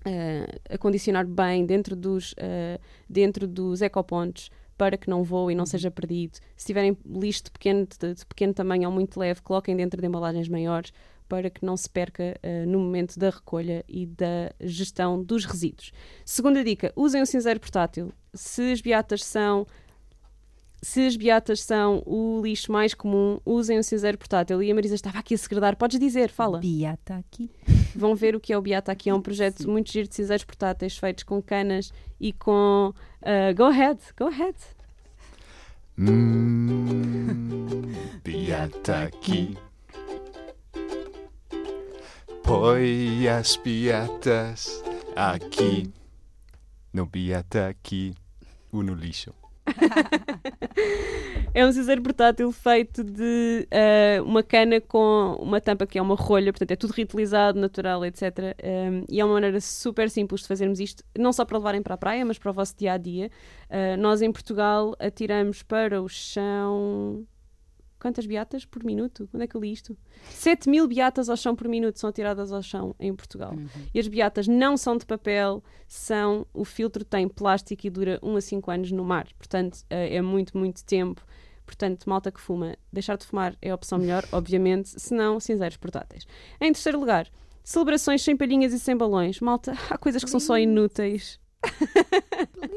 Uh, 0.05 0.74
acondicionar 0.74 1.26
bem 1.26 1.65
dentro 1.65 1.95
dos, 1.95 2.32
uh, 2.34 2.80
dentro 3.07 3.47
dos 3.47 3.82
ecopontos 3.82 4.49
para 4.82 4.97
que 4.97 5.07
não 5.07 5.23
voe 5.23 5.53
e 5.53 5.55
não 5.55 5.63
seja 5.63 5.91
perdido. 5.91 6.39
Se 6.57 6.65
tiverem 6.65 6.97
lixo 7.05 7.43
de 7.43 7.51
pequeno, 7.51 7.86
de, 7.86 8.15
de 8.15 8.25
pequeno 8.25 8.51
tamanho 8.51 8.89
ou 8.89 8.91
muito 8.91 9.19
leve, 9.19 9.39
coloquem 9.39 9.75
dentro 9.75 10.01
de 10.01 10.07
embalagens 10.07 10.49
maiores 10.49 10.91
para 11.29 11.51
que 11.51 11.63
não 11.63 11.77
se 11.77 11.88
perca 11.88 12.36
uh, 12.43 12.67
no 12.67 12.79
momento 12.79 13.19
da 13.19 13.29
recolha 13.29 13.86
e 13.88 14.07
da 14.07 14.51
gestão 14.59 15.23
dos 15.23 15.45
resíduos. 15.45 15.91
Segunda 16.25 16.63
dica: 16.63 16.91
usem 16.95 17.21
o 17.21 17.27
cinzeiro 17.27 17.59
portátil. 17.59 18.11
Se 18.34 18.71
as 18.71 18.82
beatas 18.82 19.23
são 19.23 19.67
se 20.82 21.05
as 21.05 21.15
beatas 21.15 21.61
são 21.61 22.01
o 22.05 22.41
lixo 22.43 22.71
mais 22.71 22.95
comum, 22.95 23.39
usem 23.45 23.77
o 23.77 23.84
cinzeiro 23.84 24.17
portátil. 24.17 24.63
E 24.63 24.71
a 24.71 24.75
Marisa 24.75 24.95
estava 24.95 25.19
aqui 25.19 25.36
a 25.36 25.38
segredar. 25.38 25.75
Podes 25.77 25.99
dizer, 25.99 26.32
fala. 26.32 26.59
Está 26.63 27.17
aqui. 27.17 27.51
Vão 27.95 28.15
ver 28.15 28.36
o 28.36 28.39
que 28.39 28.51
é 28.51 28.57
o 28.57 28.61
Beata 28.61 28.91
aqui. 28.91 29.09
É 29.09 29.13
um 29.13 29.21
projeto 29.21 29.63
Sim. 29.63 29.69
muito 29.69 29.91
giro 29.91 30.07
de 30.07 30.15
cinzeiros 30.15 30.43
portáteis 30.43 30.97
feitos 30.97 31.23
com 31.23 31.41
canas 31.41 31.93
e 32.19 32.34
com. 32.34 32.93
uh, 33.21 33.55
go 33.55 33.65
ahead, 33.65 33.99
go 34.17 34.27
ahead. 34.27 34.57
Hum, 35.99 37.36
beata 38.23 39.03
aqui. 39.03 39.55
Põe 42.43 43.27
as 43.27 43.55
beatas 43.57 44.84
aqui. 45.15 45.93
No 46.91 47.05
beata 47.05 47.67
aqui. 47.67 48.15
O 48.71 48.82
no 48.82 48.95
lixo. 48.95 49.41
É 51.53 51.66
um 51.66 51.72
cinzeiro 51.72 52.01
portátil 52.01 52.49
feito 52.51 53.03
de 53.03 53.68
uh, 53.70 54.24
uma 54.24 54.41
cana 54.41 54.80
com 54.80 55.38
uma 55.41 55.59
tampa 55.59 55.86
que 55.86 55.97
é 55.97 56.01
uma 56.01 56.16
rolha, 56.16 56.53
portanto 56.53 56.72
é 56.72 56.76
tudo 56.78 56.91
reutilizado, 56.91 57.59
natural, 57.59 58.05
etc. 58.05 58.24
Um, 58.64 59.03
e 59.09 59.20
é 59.20 59.26
uma 59.26 59.34
maneira 59.34 59.59
super 59.59 60.09
simples 60.09 60.41
de 60.41 60.47
fazermos 60.47 60.80
isto, 60.80 61.03
não 61.18 61.34
só 61.34 61.43
para 61.43 61.57
levarem 61.57 61.82
para 61.82 61.95
a 61.95 61.97
praia, 61.97 62.26
mas 62.26 62.38
para 62.38 62.51
o 62.51 62.53
vosso 62.53 62.74
dia 62.78 62.93
a 62.93 62.97
dia. 62.97 63.30
Uh, 63.70 63.99
nós 63.99 64.22
em 64.22 64.32
Portugal 64.32 64.95
atiramos 64.97 65.62
para 65.62 66.01
o 66.01 66.07
chão. 66.07 67.26
Quantas 68.02 68.26
beatas 68.26 68.66
por 68.66 68.84
minuto? 68.84 69.30
Onde 69.32 69.43
é 69.43 69.47
que 69.47 69.56
eu 69.56 69.62
li 69.62 69.72
isto? 69.72 69.95
7 70.32 70.68
mil 70.68 70.88
beatas 70.88 71.30
ao 71.30 71.38
chão 71.38 71.56
por 71.56 71.68
minuto 71.68 71.99
são 71.99 72.10
atiradas 72.10 72.52
ao 72.52 72.64
chão 72.64 72.95
em 72.99 73.14
Portugal. 73.14 73.54
Uhum. 73.54 73.68
E 73.93 73.99
as 73.99 74.08
beatas 74.08 74.47
não 74.47 74.76
são 74.76 74.97
de 74.97 75.06
papel, 75.06 75.64
são. 75.88 76.47
O 76.52 76.66
filtro 76.66 77.06
tem 77.06 77.28
plástico 77.28 77.86
e 77.86 77.91
dura 77.91 78.20
1 78.24 78.36
a 78.36 78.41
5 78.41 78.72
anos 78.72 78.91
no 78.91 79.06
mar. 79.06 79.28
Portanto, 79.38 79.86
eh, 79.88 80.16
é 80.16 80.22
muito, 80.22 80.58
muito 80.58 80.84
tempo. 80.84 81.24
Portanto, 81.64 82.10
malta 82.10 82.32
que 82.32 82.41
fuma, 82.41 82.76
deixar 82.91 83.20
de 83.20 83.26
fumar 83.28 83.56
é 83.62 83.70
a 83.70 83.76
opção 83.76 83.99
melhor, 83.99 84.26
obviamente, 84.34 84.99
se 84.99 85.14
não, 85.14 85.39
cinzeiros 85.39 85.78
portáteis. 85.78 86.26
Em 86.60 86.74
terceiro 86.74 86.99
lugar, 86.99 87.28
celebrações 87.64 88.24
sem 88.24 88.36
palhinhas 88.36 88.74
e 88.74 88.80
sem 88.80 88.97
balões. 88.97 89.39
Malta, 89.41 89.78
há 89.91 89.97
coisas 89.99 90.24
que 90.24 90.30
são 90.32 90.39
só 90.39 90.58
inúteis. 90.58 91.39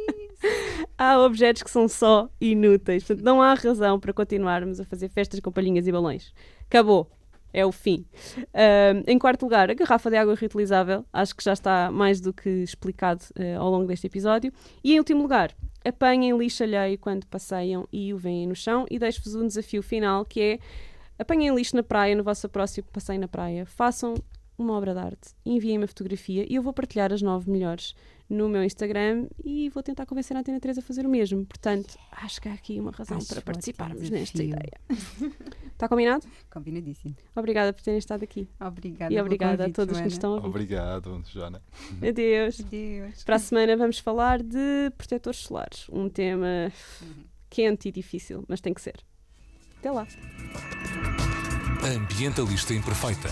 há 0.98 1.18
objetos 1.20 1.62
que 1.62 1.70
são 1.70 1.88
só 1.88 2.28
inúteis. 2.40 3.04
Portanto, 3.04 3.24
não 3.24 3.40
há 3.40 3.54
razão 3.54 3.98
para 3.98 4.12
continuarmos 4.12 4.80
a 4.80 4.84
fazer 4.84 5.08
festas 5.08 5.40
com 5.40 5.50
palhinhas 5.50 5.86
e 5.86 5.92
balões. 5.92 6.32
Acabou. 6.66 7.10
É 7.52 7.64
o 7.64 7.70
fim. 7.70 8.04
Ahm, 8.52 9.04
em 9.06 9.16
quarto 9.16 9.44
lugar, 9.44 9.70
a 9.70 9.74
garrafa 9.74 10.10
de 10.10 10.16
água 10.16 10.34
reutilizável. 10.34 11.04
Acho 11.12 11.36
que 11.36 11.44
já 11.44 11.52
está 11.52 11.88
mais 11.88 12.20
do 12.20 12.32
que 12.32 12.48
explicado 12.48 13.24
eh, 13.36 13.54
ao 13.54 13.70
longo 13.70 13.86
deste 13.86 14.08
episódio. 14.08 14.52
E 14.82 14.92
em 14.92 14.98
último 14.98 15.22
lugar, 15.22 15.54
apanhem 15.84 16.36
lixo 16.36 16.64
alheio 16.64 16.98
quando 16.98 17.26
passeiam 17.26 17.86
e 17.92 18.12
o 18.12 18.18
veem 18.18 18.48
no 18.48 18.56
chão. 18.56 18.86
E 18.90 18.98
deixo-vos 18.98 19.36
um 19.36 19.46
desafio 19.46 19.84
final 19.84 20.24
que 20.24 20.40
é 20.40 20.58
apanhem 21.16 21.54
lixo 21.54 21.76
na 21.76 21.84
praia, 21.84 22.16
no 22.16 22.24
vosso 22.24 22.48
próximo 22.48 22.88
passeio 22.92 23.20
na 23.20 23.28
praia. 23.28 23.64
Façam 23.64 24.14
uma 24.56 24.74
obra 24.74 24.92
de 24.94 25.00
arte, 25.00 25.34
enviem 25.44 25.78
uma 25.78 25.86
fotografia 25.86 26.46
e 26.48 26.54
eu 26.54 26.62
vou 26.62 26.72
partilhar 26.72 27.12
as 27.12 27.20
nove 27.22 27.50
melhores 27.50 27.94
no 28.28 28.48
meu 28.48 28.62
Instagram 28.64 29.26
e 29.44 29.68
vou 29.68 29.82
tentar 29.82 30.06
convencer 30.06 30.36
a 30.36 30.40
Antena 30.40 30.58
3 30.58 30.78
a 30.78 30.82
fazer 30.82 31.04
o 31.04 31.08
mesmo. 31.08 31.44
Portanto, 31.44 31.96
acho 32.10 32.40
que 32.40 32.48
há 32.48 32.54
aqui 32.54 32.80
uma 32.80 32.90
razão 32.90 33.18
Acho 33.18 33.28
para 33.28 33.42
participarmos 33.42 34.08
nesta 34.10 34.42
ideia. 34.42 34.80
Está 35.72 35.88
combinado? 35.88 36.26
Combinadíssimo. 36.50 37.14
Obrigada 37.36 37.72
por 37.72 37.82
terem 37.82 37.98
estado 37.98 38.22
aqui. 38.22 38.48
Obrigada. 38.60 39.12
e 39.12 39.20
obrigada 39.20 39.54
a 39.54 39.56
convite, 39.66 39.74
todos 39.76 39.92
que 39.92 39.94
Joana. 39.94 40.04
nos 40.04 40.12
estão 40.14 40.32
a 40.32 40.36
ouvir. 40.36 40.48
Obrigado, 40.48 41.24
Joana. 41.32 41.62
Adeus. 42.06 42.60
Adeus. 42.60 43.24
Para 43.24 43.36
a 43.36 43.38
semana 43.38 43.76
vamos 43.76 43.98
falar 43.98 44.42
de 44.42 44.90
protetores 44.96 45.40
solares. 45.40 45.86
Um 45.90 46.08
tema 46.08 46.72
quente 47.50 47.88
e 47.88 47.92
difícil, 47.92 48.44
mas 48.48 48.60
tem 48.60 48.72
que 48.72 48.80
ser. 48.80 48.96
Até 49.78 49.90
lá. 49.90 50.06
Ambientalista 51.84 52.72
Imperfeita. 52.72 53.28